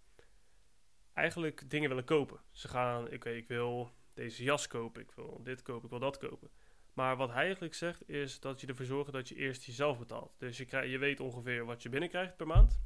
eigenlijk 1.12 1.70
dingen 1.70 1.88
willen 1.88 2.05
kopen. 2.05 2.40
Ze 2.50 2.68
gaan, 2.68 3.12
oké, 3.12 3.31
ik 3.31 3.48
wil 3.48 3.90
deze 4.14 4.42
jas 4.42 4.66
kopen, 4.66 5.03
ik 5.03 5.11
wil 5.11 5.40
dit 5.42 5.62
kopen, 5.62 5.85
ik 5.85 5.90
wil 5.90 5.98
dat 5.98 6.18
kopen. 6.18 6.50
Maar 6.94 7.16
wat 7.16 7.33
hij 7.33 7.44
eigenlijk 7.44 7.74
zegt 7.74 8.09
is 8.09 8.40
dat 8.40 8.61
je 8.61 8.66
ervoor 8.66 8.87
zorgt 8.87 9.12
dat 9.12 9.28
je 9.28 9.35
eerst 9.35 9.64
jezelf 9.64 9.98
betaalt. 9.98 10.35
Dus 10.38 10.57
je, 10.57 10.64
krijg, 10.64 10.90
je 10.90 10.98
weet 10.98 11.20
ongeveer 11.20 11.64
wat 11.64 11.83
je 11.83 11.88
binnenkrijgt 11.88 12.37
per 12.37 12.46
maand 12.46 12.78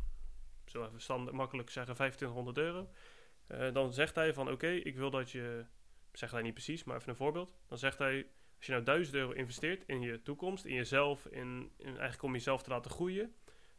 zo 0.71 0.85
even 0.85 1.01
standaard, 1.01 1.37
makkelijk 1.37 1.71
zeggen, 1.71 1.94
2500 1.94 2.59
euro. 2.59 2.88
Eh, 3.47 3.73
dan 3.73 3.92
zegt 3.92 4.14
hij 4.14 4.35
van 4.35 4.51
oké, 4.51 4.68
ik 4.68 4.97
wil 4.97 5.11
dat 5.11 5.31
je, 5.31 5.64
zegt 6.12 6.33
hij 6.33 6.42
niet 6.42 6.55
precies, 6.55 6.85
maar 6.85 6.97
even 6.97 7.09
een 7.09 7.16
voorbeeld. 7.16 7.57
Dan 7.68 7.79
zegt 7.79 7.99
hij, 7.99 8.27
als 8.57 8.66
je 8.66 8.73
nou 8.73 8.85
1000 8.85 9.16
euro 9.16 9.33
investeert 9.33 9.83
in 9.87 10.01
je 10.01 10.23
toekomst, 10.23 10.64
in 10.64 10.75
jezelf, 10.75 11.27
in, 11.27 11.73
eigenlijk 11.79 12.23
om 12.23 12.33
jezelf 12.33 12.62
te 12.62 12.71
laten 12.71 12.90
groeien, 12.90 13.35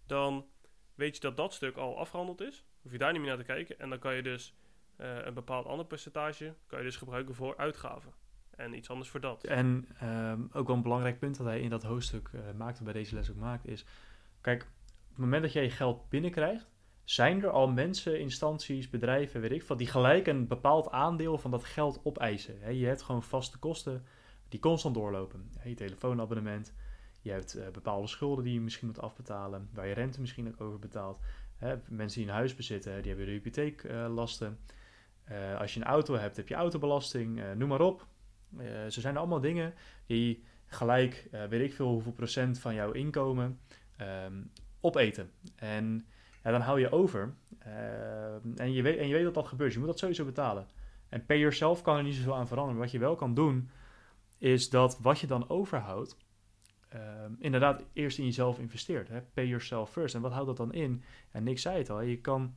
dan 0.06 0.48
weet 0.96 1.16
je 1.16 1.22
dat 1.22 1.38
dat 1.38 1.54
stuk 1.54 1.76
al 1.76 1.98
afgehandeld 1.98 2.42
is. 2.42 2.66
Hoef 2.82 2.92
je 2.92 2.98
daar 2.98 3.12
niet 3.12 3.22
meer 3.22 3.30
naar 3.30 3.40
te 3.40 3.44
kijken. 3.44 3.80
En 3.80 3.90
dan 3.90 4.00
kan 4.00 4.16
je 4.16 4.22
dus 4.22 4.54
eh, 4.96 5.26
een 5.26 5.34
bepaald 5.34 5.66
ander 5.66 5.86
percentage 5.86 6.56
kan 6.68 6.80
je 6.80 6.86
dus 6.86 6.98
gebruiken 6.98 7.36
voor 7.36 7.58
uitgaven. 7.58 8.14
En 8.60 8.74
iets 8.74 8.90
anders 8.90 9.10
voor 9.10 9.20
dat. 9.20 9.44
En 9.44 9.88
ehm, 10.00 10.42
ook 10.52 10.68
wel 10.68 10.76
een 10.76 10.82
belangrijk 10.82 11.20
punt 11.20 11.38
dat 11.38 11.46
hij 11.46 11.60
in 11.60 11.70
dat 11.70 11.84
hoofdstuk 11.84 12.30
eh, 12.34 12.42
maakt, 12.58 12.78
en 12.78 12.84
bij 12.84 12.94
deze 12.94 13.16
les 13.16 13.30
ook 13.30 13.36
maakt, 13.36 13.68
is... 13.68 13.86
Kijk, 14.42 14.62
op 14.62 15.10
het 15.10 15.18
moment 15.18 15.42
dat 15.42 15.54
jij 15.54 15.64
je 15.64 15.70
geld 15.70 16.10
binnenkrijgt, 16.10 16.68
zijn 17.04 17.44
er 17.44 17.50
al 17.50 17.68
mensen, 17.68 18.20
instanties, 18.20 18.90
bedrijven, 18.90 19.42
weet 19.42 19.52
ik 19.52 19.64
wat, 19.64 19.78
die 19.78 19.88
gelijk 19.88 20.28
een 20.28 20.48
bepaald 20.48 20.92
aandeel 20.92 21.38
van 21.38 21.52
dat 21.52 21.64
geld 21.64 22.00
opeisen. 22.04 22.76
Je 22.76 22.86
hebt 22.86 23.02
gewoon 23.02 23.24
vaste 23.24 23.60
kosten 23.60 24.06
die 24.50 24.60
constant 24.60 24.96
doorlopen. 24.96 25.52
Je 25.64 25.74
telefoonabonnement, 25.74 26.74
je 27.22 27.32
hebt 27.32 27.56
eh, 27.56 27.70
bepaalde 27.70 28.08
schulden 28.08 28.44
die 28.44 28.54
je 28.54 28.62
misschien 28.62 28.88
moet 28.88 29.02
afbetalen, 29.02 29.70
waar 29.74 29.88
je 29.88 29.94
rente 29.94 30.20
misschien 30.20 30.48
ook 30.48 30.62
over 30.62 30.80
betaalt. 30.80 31.20
Mensen 31.88 32.20
die 32.20 32.30
een 32.30 32.36
huis 32.36 32.56
bezitten, 32.56 33.02
die 33.02 33.08
hebben 33.08 33.26
de 33.26 33.32
hypotheeklasten. 33.32 34.60
Eh, 35.24 35.60
als 35.60 35.74
je 35.74 35.80
een 35.80 35.86
auto 35.86 36.16
hebt, 36.16 36.38
heb 36.38 36.48
je 36.48 36.56
autobelasting, 36.56 37.42
noem 37.56 37.70
maar 37.70 37.82
op. 37.82 38.08
Eh, 38.58 38.66
ze 38.88 39.02
zijn 39.02 39.18
allemaal 39.18 39.40
dingen 39.40 39.74
die 40.06 40.44
gelijk, 40.66 41.28
eh, 41.32 41.46
weet 41.46 41.62
ik 41.62 41.74
veel 41.74 41.88
hoeveel 41.88 42.12
procent 42.12 42.60
van 42.60 42.74
jouw 42.74 42.92
inkomen 42.92 43.60
ehm, 43.98 44.44
opeten. 44.82 45.32
En 45.56 46.06
ja, 46.44 46.52
dan 46.52 46.62
hou 46.62 46.80
je 46.80 46.92
over. 46.92 47.34
Ehm, 47.60 48.56
en, 48.56 48.74
je 48.74 48.82
weet, 48.82 48.98
en 48.98 49.08
je 49.08 49.14
weet 49.14 49.24
dat 49.24 49.34
dat 49.34 49.48
gebeurt. 49.48 49.74
Je 49.74 49.80
moet 49.80 49.88
dat 49.88 50.00
sowieso 50.00 50.26
betalen. 50.26 50.68
En 51.10 51.26
pay 51.26 51.38
yourself 51.38 51.82
kan 51.82 51.98
er 51.98 52.04
niet 52.04 52.16
zoveel 52.16 52.36
aan 52.36 52.48
veranderen. 52.48 52.82
Wat 52.82 52.92
je 52.92 53.00
wel 53.00 53.16
kan 53.16 53.34
doen, 53.34 53.70
is 54.38 54.70
dat 54.70 55.00
wat 55.00 55.20
je 55.20 55.28
dan 55.28 55.50
overhoudt, 55.50 56.18
ehm, 56.90 57.34
inderdaad 57.40 57.84
eerst 57.94 58.18
in 58.18 58.26
jezelf 58.26 58.60
investeert. 58.60 59.08
Hè? 59.08 59.22
Pay 59.22 59.48
yourself 59.48 59.92
first. 59.92 60.16
En 60.16 60.22
wat 60.22 60.32
houdt 60.32 60.48
dat 60.48 60.58
dan 60.58 60.74
in? 60.74 61.04
En 61.32 61.44
Nick 61.44 61.60
zei 61.60 61.78
het 61.78 61.90
al, 61.90 62.02
je 62.02 62.22
kan 62.22 62.56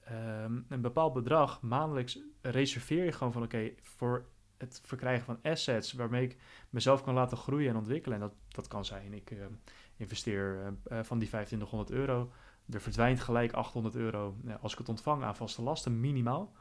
ehm, 0.00 0.60
een 0.68 0.80
bepaald 0.80 1.12
bedrag 1.12 1.62
maandelijks 1.62 2.18
reserveer 2.40 3.04
je 3.04 3.12
gewoon 3.12 3.32
van 3.32 3.42
oké, 3.42 3.70
voor 3.82 4.26
het 4.58 4.80
verkrijgen 4.84 5.24
van 5.24 5.38
assets 5.42 5.92
waarmee 5.92 6.24
ik 6.24 6.36
mezelf 6.70 7.02
kan 7.02 7.14
laten 7.14 7.36
groeien 7.36 7.70
en 7.70 7.76
ontwikkelen. 7.76 8.20
En 8.20 8.28
dat, 8.28 8.34
dat 8.48 8.68
kan 8.68 8.84
zijn, 8.84 9.12
ik 9.12 9.30
ehm, 9.30 9.52
investeer 9.96 10.56
eh, 10.64 10.98
van 11.02 11.18
die 11.18 11.28
2500 11.28 11.90
euro, 11.90 12.32
er 12.70 12.80
verdwijnt 12.80 13.20
gelijk 13.20 13.52
800 13.52 13.94
euro 13.94 14.36
als 14.60 14.72
ik 14.72 14.78
het 14.78 14.88
ontvang 14.88 15.22
aan 15.22 15.36
vaste 15.36 15.62
lasten, 15.62 16.00
minimaal 16.00 16.52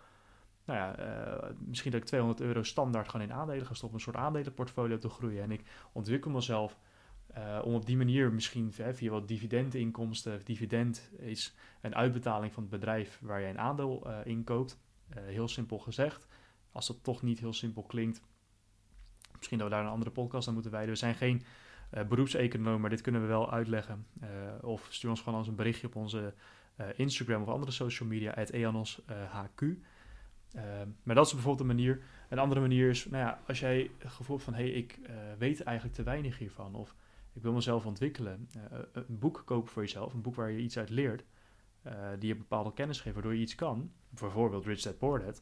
nou 0.65 0.79
ja, 0.79 1.53
misschien 1.59 1.91
dat 1.91 2.01
ik 2.01 2.07
200 2.07 2.41
euro 2.41 2.63
standaard 2.63 3.09
gewoon 3.09 3.27
in 3.27 3.33
aandelen 3.33 3.65
ga 3.65 3.73
stoppen, 3.73 3.97
een 3.97 4.03
soort 4.03 4.15
aandelenportfolio 4.15 4.97
te 4.97 5.09
groeien. 5.09 5.43
En 5.43 5.51
ik 5.51 5.63
ontwikkel 5.91 6.31
mezelf 6.31 6.79
om 7.63 7.73
op 7.73 7.85
die 7.85 7.97
manier 7.97 8.33
misschien 8.33 8.73
via 8.73 9.11
wat 9.11 9.27
dividendinkomsten, 9.27 10.41
dividend 10.43 11.11
is 11.17 11.55
een 11.81 11.95
uitbetaling 11.95 12.53
van 12.53 12.63
het 12.63 12.71
bedrijf 12.71 13.19
waar 13.21 13.41
je 13.41 13.47
een 13.47 13.59
aandeel 13.59 14.07
in 14.23 14.43
koopt. 14.43 14.79
heel 15.09 15.47
simpel 15.47 15.79
gezegd. 15.79 16.27
Als 16.75 16.87
dat 16.87 17.03
toch 17.03 17.21
niet 17.21 17.39
heel 17.39 17.53
simpel 17.53 17.83
klinkt, 17.83 18.21
misschien 19.37 19.57
dat 19.57 19.67
we 19.67 19.73
daar 19.73 19.83
een 19.83 19.91
andere 19.91 20.11
podcast 20.11 20.47
aan 20.47 20.53
moeten 20.53 20.71
wijden. 20.71 20.89
We 20.89 20.95
zijn 20.95 21.15
geen 21.15 21.43
beroepseconoom, 22.07 22.81
maar 22.81 22.89
dit 22.89 23.01
kunnen 23.01 23.21
we 23.21 23.27
wel 23.27 23.51
uitleggen. 23.51 24.07
of 24.61 24.87
stuur 24.89 25.09
ons 25.09 25.21
gewoon 25.21 25.39
als 25.39 25.47
een 25.47 25.55
berichtje 25.55 25.87
op 25.87 25.95
onze 25.95 26.33
Instagram 26.95 27.41
of 27.41 27.47
andere 27.47 27.71
social 27.71 28.09
media, 28.09 28.31
at 28.31 28.51
EanosHQ. 28.51 29.77
Ehm, 30.55 30.89
maar 31.03 31.15
dat 31.15 31.25
is 31.25 31.33
bijvoorbeeld 31.33 31.69
een 31.69 31.75
manier. 31.75 32.01
Een 32.29 32.39
andere 32.39 32.61
manier 32.61 32.89
is, 32.89 33.05
nou 33.05 33.23
ja, 33.23 33.39
als 33.47 33.59
jij 33.59 33.91
het 33.97 34.11
gevoel 34.11 34.37
van, 34.37 34.53
hé, 34.53 34.63
hey, 34.63 34.71
ik 34.71 34.99
uh, 35.01 35.15
weet 35.37 35.63
eigenlijk 35.63 35.97
te 35.97 36.03
weinig 36.03 36.37
hiervan, 36.37 36.75
of 36.75 36.95
ik 37.33 37.41
wil 37.41 37.53
mezelf 37.53 37.85
ontwikkelen, 37.85 38.49
uh, 38.57 38.79
een 38.91 39.19
boek 39.19 39.41
kopen 39.45 39.71
voor 39.71 39.81
jezelf, 39.81 40.13
een 40.13 40.21
boek 40.21 40.35
waar 40.35 40.51
je 40.51 40.61
iets 40.61 40.77
uit 40.77 40.89
leert, 40.89 41.23
uh, 41.87 41.93
die 42.19 42.27
je 42.27 42.35
bepaalde 42.35 42.73
kennis 42.73 43.01
geeft, 43.01 43.13
waardoor 43.13 43.33
je 43.35 43.41
iets 43.41 43.55
kan, 43.55 43.91
bijvoorbeeld 44.09 44.65
Rich 44.65 44.81
Dad 44.81 44.97
Poor 44.97 45.19
Dad, 45.19 45.41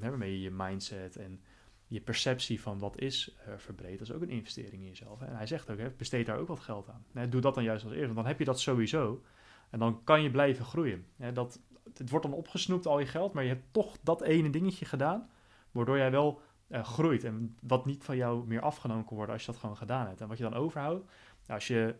waarmee 0.00 0.32
je 0.32 0.40
je 0.40 0.50
mindset 0.50 1.16
en 1.16 1.40
je 1.86 2.00
perceptie 2.00 2.60
van 2.60 2.78
wat 2.78 3.00
is 3.00 3.36
verbreedt, 3.56 3.98
dat 3.98 4.08
is 4.08 4.14
ook 4.14 4.22
een 4.22 4.28
investering 4.28 4.82
in 4.82 4.88
jezelf. 4.88 5.20
En 5.20 5.36
hij 5.36 5.46
zegt 5.46 5.70
ook, 5.70 5.78
hè, 5.78 5.90
besteed 5.90 6.26
daar 6.26 6.38
ook 6.38 6.48
wat 6.48 6.60
geld 6.60 6.88
aan. 6.88 7.04
Nee, 7.12 7.28
doe 7.28 7.40
dat 7.40 7.54
dan 7.54 7.64
juist 7.64 7.84
als 7.84 7.92
eerste, 7.92 8.06
want 8.06 8.18
dan 8.18 8.26
heb 8.28 8.38
je 8.38 8.44
dat 8.44 8.60
sowieso. 8.60 9.22
En 9.70 9.78
dan 9.78 10.04
kan 10.04 10.22
je 10.22 10.30
blijven 10.30 10.64
groeien. 10.64 11.06
Dat, 11.32 11.60
het 11.94 12.10
wordt 12.10 12.26
dan 12.26 12.34
opgesnoept 12.34 12.86
al 12.86 12.98
je 12.98 13.06
geld, 13.06 13.32
maar 13.32 13.42
je 13.42 13.48
hebt 13.48 13.72
toch 13.72 13.98
dat 14.02 14.22
ene 14.22 14.50
dingetje 14.50 14.84
gedaan, 14.84 15.30
waardoor 15.70 15.96
jij 15.96 16.10
wel 16.10 16.40
uh, 16.68 16.84
groeit 16.84 17.24
en 17.24 17.56
wat 17.60 17.86
niet 17.86 18.04
van 18.04 18.16
jou 18.16 18.46
meer 18.46 18.60
afgenomen 18.60 19.04
kan 19.04 19.16
worden 19.16 19.34
als 19.34 19.44
je 19.44 19.52
dat 19.52 19.60
gewoon 19.60 19.76
gedaan 19.76 20.06
hebt. 20.06 20.20
En 20.20 20.28
wat 20.28 20.36
je 20.36 20.42
dan 20.42 20.54
overhoudt, 20.54 21.04
nou, 21.46 21.54
als 21.54 21.66
je 21.66 21.94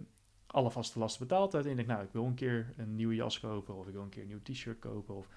alle 0.47 0.71
vaste 0.71 0.99
lasten 0.99 1.27
betaald 1.27 1.53
hebt 1.53 1.67
en 1.67 1.77
je 1.77 1.85
nou, 1.85 2.03
ik 2.03 2.13
wil 2.13 2.25
een 2.25 2.35
keer 2.35 2.73
een 2.77 2.95
nieuwe 2.95 3.15
jas 3.15 3.41
kopen, 3.41 3.75
of 3.75 3.87
ik 3.87 3.93
wil 3.93 4.03
een 4.03 4.09
keer 4.09 4.23
een 4.23 4.29
nieuw 4.29 4.43
t-shirt 4.43 4.79
kopen, 4.79 5.15
of 5.15 5.29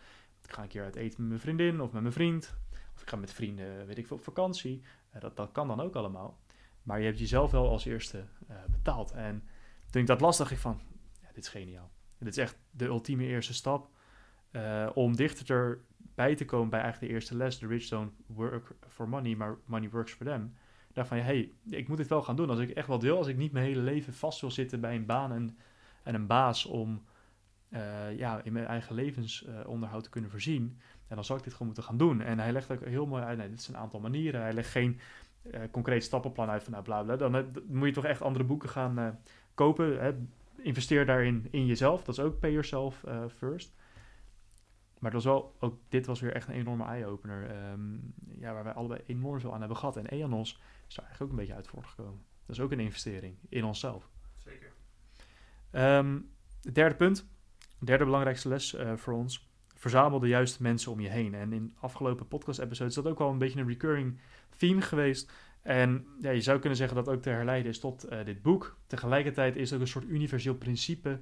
ga 0.52 0.62
een 0.62 0.68
keer 0.68 0.84
uit 0.84 0.96
eten 0.96 1.20
met 1.20 1.30
mijn 1.30 1.40
vriendin 1.40 1.82
of 1.82 1.92
met 1.92 2.02
mijn 2.02 2.14
vriend, 2.14 2.56
of 2.96 3.02
ik 3.02 3.10
ga 3.10 3.16
met 3.16 3.34
vrienden, 3.34 3.86
weet 3.86 3.98
ik 3.98 4.08
veel, 4.08 4.18
op 4.18 4.24
vakantie. 4.24 4.82
Uh, 5.16 5.22
dat, 5.22 5.36
dat 5.36 5.52
kan 5.52 5.68
dan 5.68 5.80
ook 5.80 5.96
allemaal. 5.96 6.40
Maar 6.84 7.00
je 7.00 7.06
hebt 7.06 7.20
jezelf 7.20 7.52
wel 7.52 7.70
als 7.70 7.86
eerste 7.86 8.26
uh, 8.50 8.56
betaald. 8.70 9.12
En 9.12 9.44
toen 9.90 10.02
ik 10.02 10.08
dat 10.08 10.22
las, 10.22 10.38
dacht 10.38 10.52
ik 10.52 10.58
van, 10.58 10.82
ja, 11.22 11.28
dit 11.34 11.44
is 11.44 11.50
geniaal. 11.50 11.92
Dit 12.18 12.28
is 12.28 12.38
echt 12.38 12.58
de 12.72 12.86
ultieme 12.86 13.24
eerste 13.24 13.54
stap. 13.54 13.90
Uh, 14.52 14.90
om 14.94 15.16
dichter 15.16 15.82
bij 15.98 16.36
te 16.36 16.46
komen 16.46 16.70
bij 16.70 16.80
eigenlijk 16.80 17.12
de 17.12 17.18
eerste 17.18 17.36
les, 17.36 17.60
de 17.60 17.68
rich 17.68 17.88
don't 17.88 18.12
work 18.26 18.76
for 18.88 19.10
money, 19.10 19.36
maar 19.36 19.58
money 19.66 19.90
works 19.90 20.14
for 20.14 20.26
them. 20.26 20.54
Daarvan, 20.94 21.18
hey, 21.18 21.52
ik 21.70 21.88
moet 21.88 21.98
dit 21.98 22.08
wel 22.08 22.22
gaan 22.22 22.36
doen 22.36 22.50
als 22.50 22.60
ik 22.60 22.70
echt 22.70 22.88
wat 22.88 23.02
wil, 23.02 23.18
als 23.18 23.28
ik 23.28 23.38
niet 23.38 23.52
mijn 23.52 23.66
hele 23.66 23.82
leven 23.82 24.14
vast 24.14 24.42
wil 24.42 24.52
zitten 24.52 24.82
bij 24.82 24.96
een 24.96 25.06
baan 25.06 25.32
en, 25.32 25.58
en 26.04 26.16
een 26.16 26.28
baas 26.28 26.66
om 26.66 27.04
uh, 27.76 28.18
ja, 28.18 28.42
in 28.44 28.54
mijn 28.54 28.66
eigen 28.66 28.96
levensonderhoud 28.96 30.04
te 30.04 30.10
kunnen 30.10 30.30
voorzien. 30.30 30.80
En 31.08 31.16
dan 31.16 31.26
zal 31.26 31.38
ik 31.38 31.44
dit 31.44 31.52
gewoon 31.52 31.68
moeten 31.68 31.84
gaan 31.84 31.98
doen. 31.98 32.22
En 32.22 32.40
hij 32.40 32.52
legt 32.52 32.72
ook 32.72 32.86
heel 32.86 33.06
mooi 33.06 33.24
uit, 33.24 33.38
nee, 33.38 33.50
dit 33.50 33.60
is 33.60 33.68
een 33.68 33.78
aantal 33.78 34.00
manieren. 34.00 34.42
Hij 34.42 34.54
legt 34.54 34.70
geen 34.70 35.00
uh, 35.44 35.60
concreet 35.72 36.04
stappenplan 36.04 36.50
uit 36.50 36.64
van 36.64 36.72
nou 36.72 36.84
bla 36.84 37.04
bla. 37.04 37.16
Dan, 37.16 37.32
dan, 37.32 37.52
moet 37.68 37.88
je 37.88 37.94
toch 37.94 38.06
echt 38.06 38.22
andere 38.22 38.46
boeken 38.46 38.70
gaan 38.70 39.20
kopen. 39.54 40.00
Hè? 40.04 40.12
Investeer 40.58 41.06
daarin 41.06 41.48
in 41.52 41.66
jezelf. 41.66 42.04
Dat 42.04 42.18
is 42.18 42.24
ook 42.24 42.40
pay 42.40 42.52
yourself 42.52 43.04
first. 43.38 43.74
Maar 45.00 45.12
dat 45.12 45.24
was 45.24 45.34
wel, 45.34 45.56
ook 45.60 45.80
dit 45.90 46.06
was 46.06 46.20
weer 46.20 46.34
echt 46.34 46.48
een 46.48 46.54
enorme 46.54 46.86
eye-opener. 46.86 47.72
Um, 47.72 48.14
ja, 48.40 48.54
waar 48.54 48.64
wij 48.64 48.74
allebei 48.74 49.02
enorm 49.06 49.40
veel 49.40 49.54
aan 49.54 49.60
hebben 49.60 49.78
gehad. 49.78 49.98
En 49.98 50.08
EANOS 50.08 50.62
is 50.88 50.96
daar 50.96 51.06
eigenlijk 51.06 51.22
ook 51.22 51.30
een 51.30 51.46
beetje 51.46 51.54
uit 51.54 51.68
voortgekomen. 51.68 52.24
Dat 52.46 52.56
is 52.56 52.62
ook 52.62 52.72
een 52.72 52.80
investering 52.80 53.38
in 53.50 53.64
onszelf. 53.64 54.10
Zeker. 54.38 54.72
Um, 55.72 56.30
derde 56.74 56.96
punt, 56.96 57.28
derde 57.80 58.06
belangrijkste 58.06 58.50
les 58.50 58.74
uh, 58.74 58.94
voor 58.96 59.14
ons. 59.14 59.50
Verzamel 59.76 60.20
de 60.20 60.28
juiste 60.28 60.62
mensen 60.62 60.92
om 60.92 61.00
je 61.00 61.10
heen. 61.10 61.34
En 61.34 61.54
in 61.54 61.76
afgelopen 61.80 62.28
podcast-episodes 62.28 62.98
is 62.98 63.04
dat 63.04 63.12
ook 63.12 63.20
wel 63.20 63.30
een 63.30 63.38
beetje 63.38 63.60
een 63.60 63.68
recurring 63.68 64.20
theme 64.58 64.82
geweest. 64.82 65.32
En 65.62 66.06
ja, 66.20 66.30
je 66.30 66.42
zou 66.42 66.60
kunnen 66.60 66.78
zeggen 66.78 66.96
dat 66.96 67.10
ook 67.10 67.22
te 67.22 67.30
herleiden 67.30 67.72
is 67.72 67.80
tot 67.80 68.12
uh, 68.12 68.26
dit 68.26 68.42
boek. 68.42 68.78
Tegelijkertijd 68.88 69.56
is 69.56 69.70
het 69.70 69.74
ook 69.74 69.86
een 69.86 69.92
soort 69.92 70.10
universeel 70.10 70.56
principe 70.56 71.20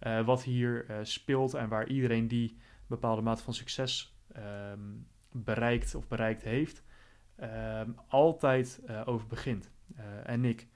uh, 0.00 0.24
wat 0.24 0.42
hier 0.42 0.86
speelt 1.02 1.54
en 1.54 1.68
waar 1.68 1.88
iedereen 1.88 2.28
die 2.28 2.56
bepaalde 2.86 3.22
mate 3.22 3.42
van 3.42 3.54
succes 3.54 4.16
um, 4.36 5.06
bereikt 5.32 5.94
of 5.94 6.08
bereikt 6.08 6.42
heeft, 6.42 6.82
um, 7.42 7.96
altijd 8.08 8.80
over 9.04 9.26
begint. 9.26 9.70
En 10.24 10.40
Nick, 10.40 10.68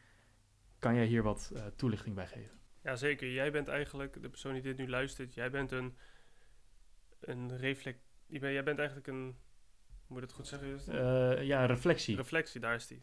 kan 0.78 0.94
jij 0.94 1.06
hier 1.06 1.22
wat 1.22 1.52
toelichting 1.76 2.14
bij 2.14 2.26
geven? 2.26 2.55
Ja, 2.86 2.96
zeker. 2.96 3.30
Jij 3.30 3.52
bent 3.52 3.68
eigenlijk, 3.68 4.22
de 4.22 4.28
persoon 4.28 4.52
die 4.52 4.62
dit 4.62 4.76
nu 4.76 4.88
luistert, 4.88 5.34
jij 5.34 5.50
bent 5.50 5.72
een, 5.72 5.96
een 7.20 7.56
reflect... 7.56 8.00
Jij 8.26 8.62
bent 8.62 8.78
eigenlijk 8.78 9.06
een... 9.06 9.36
Moet 10.06 10.18
ik 10.18 10.24
het 10.24 10.32
goed 10.32 10.46
zeggen? 10.46 11.46
ja, 11.46 11.60
een 11.60 11.66
reflectie. 11.66 12.16
Reflectie, 12.16 12.60
daar 12.60 12.74
is 12.74 12.86
die. 12.86 13.02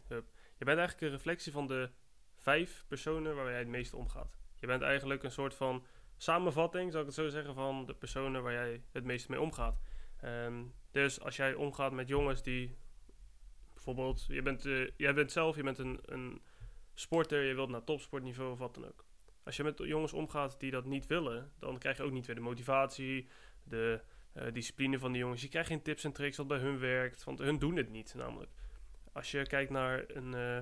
Je 0.58 0.64
bent 0.64 0.78
eigenlijk 0.78 1.00
een 1.00 1.10
reflectie 1.10 1.52
van 1.52 1.66
de 1.66 1.90
vijf 2.34 2.84
personen 2.88 3.34
waar 3.34 3.48
jij 3.50 3.58
het 3.58 3.68
meeste 3.68 3.96
omgaat. 3.96 4.38
Je 4.54 4.66
bent 4.66 4.82
eigenlijk 4.82 5.22
een 5.22 5.30
soort 5.30 5.54
van 5.54 5.86
samenvatting, 6.16 6.90
zou 6.90 7.02
ik 7.02 7.08
het 7.08 7.18
zo 7.18 7.28
zeggen, 7.28 7.54
van 7.54 7.86
de 7.86 7.94
personen 7.94 8.42
waar 8.42 8.52
jij 8.52 8.82
het 8.92 9.04
meest 9.04 9.28
mee 9.28 9.40
omgaat. 9.40 9.80
Um, 10.24 10.74
dus 10.90 11.20
als 11.20 11.36
jij 11.36 11.54
omgaat 11.54 11.92
met 11.92 12.08
jongens 12.08 12.42
die 12.42 12.76
bijvoorbeeld, 13.74 14.26
je 14.28 14.42
bent, 14.42 14.64
uh, 14.64 14.90
jij 14.96 15.14
bent 15.14 15.32
zelf, 15.32 15.56
je 15.56 15.62
bent 15.62 15.78
een, 15.78 15.98
een 16.02 16.42
sporter, 16.94 17.42
je 17.42 17.54
wilt 17.54 17.70
naar 17.70 17.84
topsportniveau 17.84 18.52
of 18.52 18.58
wat 18.58 18.74
dan 18.74 18.86
ook. 18.86 19.03
Als 19.44 19.56
je 19.56 19.62
met 19.62 19.78
jongens 19.78 20.12
omgaat 20.12 20.60
die 20.60 20.70
dat 20.70 20.84
niet 20.84 21.06
willen, 21.06 21.52
dan 21.58 21.78
krijg 21.78 21.96
je 21.96 22.02
ook 22.02 22.12
niet 22.12 22.26
weer 22.26 22.34
de 22.34 22.40
motivatie, 22.40 23.28
de 23.64 24.00
uh, 24.34 24.52
discipline 24.52 24.98
van 24.98 25.12
die 25.12 25.20
jongens. 25.20 25.42
Je 25.42 25.48
krijgt 25.48 25.68
geen 25.68 25.82
tips 25.82 26.04
en 26.04 26.12
tricks 26.12 26.36
wat 26.36 26.46
bij 26.48 26.58
hun 26.58 26.78
werkt, 26.78 27.24
want 27.24 27.38
hun 27.38 27.58
doen 27.58 27.76
het 27.76 27.90
niet 27.90 28.14
namelijk. 28.14 28.50
Als 29.12 29.30
je 29.30 29.46
kijkt 29.46 29.70
naar 29.70 30.04
een, 30.06 30.34
uh, 30.34 30.56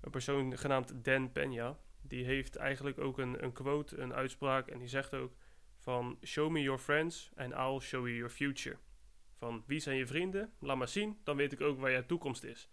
een 0.00 0.10
persoon 0.10 0.58
genaamd 0.58 1.04
Dan 1.04 1.32
Peña, 1.32 1.76
die 2.00 2.24
heeft 2.24 2.56
eigenlijk 2.56 2.98
ook 2.98 3.18
een, 3.18 3.44
een 3.44 3.52
quote, 3.52 3.98
een 3.98 4.14
uitspraak. 4.14 4.68
En 4.68 4.78
die 4.78 4.88
zegt 4.88 5.14
ook 5.14 5.32
van 5.78 6.18
show 6.22 6.50
me 6.50 6.62
your 6.62 6.78
friends 6.78 7.30
and 7.36 7.52
I'll 7.52 7.80
show 7.80 8.06
you 8.06 8.16
your 8.16 8.30
future. 8.30 8.76
Van 9.38 9.64
wie 9.66 9.80
zijn 9.80 9.96
je 9.96 10.06
vrienden? 10.06 10.52
Laat 10.60 10.76
maar 10.76 10.88
zien, 10.88 11.20
dan 11.24 11.36
weet 11.36 11.52
ik 11.52 11.60
ook 11.60 11.78
waar 11.78 11.90
je 11.90 12.06
toekomst 12.06 12.44
is. 12.44 12.68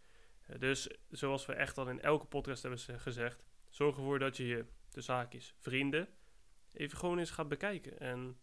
Uh, 0.50 0.60
dus 0.60 0.90
zoals 1.10 1.46
we 1.46 1.54
echt 1.54 1.78
al 1.78 1.90
in 1.90 2.02
elke 2.02 2.26
podcast 2.26 2.62
hebben 2.62 2.80
gezegd, 3.00 3.44
zorg 3.70 3.98
ervoor 3.98 4.20
dat 4.20 4.38
je 4.38 4.48
je, 4.48 4.66
de 4.94 5.02
zaakjes, 5.02 5.56
vrienden, 5.60 6.08
even 6.74 6.98
gewoon 6.98 7.20
eens 7.20 7.32
gaat 7.32 7.48
bekijken. 7.48 8.00
En 8.00 8.38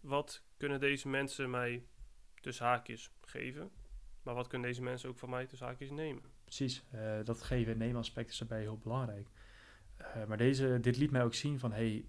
wat 0.00 0.44
kunnen 0.56 0.80
deze 0.80 1.08
mensen 1.08 1.50
mij 1.50 1.86
de 2.34 2.52
zaakjes 2.52 3.10
geven? 3.20 3.70
Maar 4.22 4.34
wat 4.34 4.46
kunnen 4.46 4.68
deze 4.68 4.82
mensen 4.82 5.08
ook 5.08 5.18
van 5.18 5.30
mij 5.30 5.46
de 5.46 5.56
zaakjes 5.56 5.90
nemen? 5.90 6.22
Precies, 6.44 6.84
uh, 6.94 7.24
dat 7.24 7.42
geven 7.42 7.72
en 7.72 7.78
nemen 7.78 7.96
aspect 7.96 8.30
is 8.30 8.38
daarbij 8.38 8.60
heel 8.60 8.78
belangrijk. 8.78 9.28
Uh, 10.00 10.24
maar 10.24 10.36
deze, 10.36 10.78
dit 10.80 10.96
liet 10.96 11.10
mij 11.10 11.24
ook 11.24 11.34
zien 11.34 11.58
van, 11.58 11.72
hey, 11.72 12.08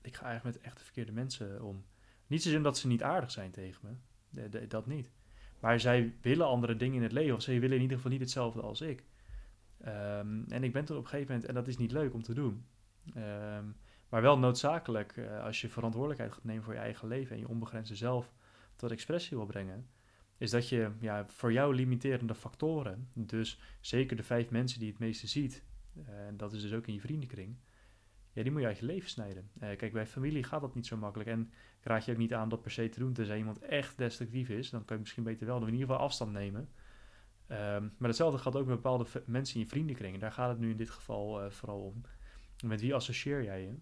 ik 0.00 0.16
ga 0.16 0.24
eigenlijk 0.26 0.56
met 0.56 0.64
echt 0.66 0.78
de 0.78 0.84
verkeerde 0.84 1.12
mensen 1.12 1.62
om. 1.62 1.84
Niet 2.26 2.42
zozeer 2.42 2.62
dat 2.62 2.78
ze 2.78 2.86
niet 2.86 3.02
aardig 3.02 3.30
zijn 3.30 3.50
tegen 3.50 3.98
me, 4.30 4.66
dat 4.66 4.86
niet. 4.86 5.10
Maar 5.60 5.80
zij 5.80 6.14
willen 6.20 6.46
andere 6.46 6.76
dingen 6.76 6.96
in 6.96 7.02
het 7.02 7.12
leven, 7.12 7.34
of 7.34 7.42
ze 7.42 7.58
willen 7.58 7.76
in 7.76 7.82
ieder 7.82 7.96
geval 7.96 8.12
niet 8.12 8.20
hetzelfde 8.20 8.60
als 8.60 8.80
ik. 8.80 9.04
Um, 9.86 10.44
en 10.48 10.64
ik 10.64 10.72
ben 10.72 10.84
toen 10.84 10.96
op 10.96 11.02
een 11.02 11.08
gegeven 11.08 11.32
moment, 11.32 11.48
en 11.48 11.54
dat 11.54 11.68
is 11.68 11.76
niet 11.76 11.92
leuk 11.92 12.14
om 12.14 12.22
te 12.22 12.34
doen, 12.34 12.66
um, 13.06 13.76
maar 14.08 14.22
wel 14.22 14.38
noodzakelijk 14.38 15.16
uh, 15.16 15.44
als 15.44 15.60
je 15.60 15.68
verantwoordelijkheid 15.68 16.32
gaat 16.32 16.44
nemen 16.44 16.62
voor 16.62 16.74
je 16.74 16.78
eigen 16.78 17.08
leven 17.08 17.34
en 17.34 17.40
je 17.40 17.48
onbegrensde 17.48 17.94
zelf 17.94 18.32
tot 18.76 18.90
expressie 18.90 19.36
wil 19.36 19.46
brengen, 19.46 19.88
is 20.38 20.50
dat 20.50 20.68
je 20.68 20.90
ja, 21.00 21.26
voor 21.26 21.52
jou 21.52 21.74
limiterende 21.74 22.34
factoren, 22.34 23.08
dus 23.14 23.60
zeker 23.80 24.16
de 24.16 24.22
vijf 24.22 24.50
mensen 24.50 24.78
die 24.78 24.88
het 24.88 24.98
meeste 24.98 25.26
ziet, 25.26 25.64
uh, 25.96 26.26
en 26.26 26.36
dat 26.36 26.52
is 26.52 26.62
dus 26.62 26.72
ook 26.72 26.86
in 26.86 26.94
je 26.94 27.00
vriendenkring. 27.00 27.56
Ja, 28.32 28.42
die 28.42 28.52
moet 28.52 28.60
je 28.60 28.66
uit 28.66 28.78
je 28.78 28.86
leven 28.86 29.10
snijden. 29.10 29.50
Uh, 29.54 29.76
kijk, 29.76 29.92
bij 29.92 30.06
familie 30.06 30.42
gaat 30.42 30.60
dat 30.60 30.74
niet 30.74 30.86
zo 30.86 30.96
makkelijk. 30.96 31.30
En 31.30 31.40
ik 31.80 31.84
raad 31.84 32.04
je 32.04 32.12
ook 32.12 32.18
niet 32.18 32.34
aan 32.34 32.48
dat 32.48 32.62
per 32.62 32.70
se 32.70 32.88
te 32.88 32.98
doen. 32.98 33.12
Tenzij 33.12 33.38
iemand 33.38 33.58
echt 33.58 33.98
destructief 33.98 34.48
is, 34.48 34.70
dan 34.70 34.84
kan 34.84 34.96
je 34.96 35.02
misschien 35.02 35.22
beter 35.22 35.46
wel 35.46 35.56
in 35.56 35.72
ieder 35.72 35.80
geval 35.80 35.96
afstand 35.96 36.32
nemen. 36.32 36.68
Ehm, 37.46 37.88
maar 37.98 38.08
hetzelfde 38.08 38.38
gaat 38.38 38.56
ook 38.56 38.66
met 38.66 38.74
bepaalde 38.74 39.06
mensen 39.26 39.54
in 39.54 39.60
je 39.60 39.68
vriendenkring. 39.68 40.14
En 40.14 40.20
daar 40.20 40.32
gaat 40.32 40.48
het 40.48 40.58
nu 40.58 40.70
in 40.70 40.76
dit 40.76 40.90
geval 40.90 41.42
eh, 41.42 41.50
vooral 41.50 41.80
om. 41.80 42.02
Met 42.62 42.80
wie 42.80 42.94
associeer 42.94 43.42
jij 43.42 43.62
je? 43.62 43.74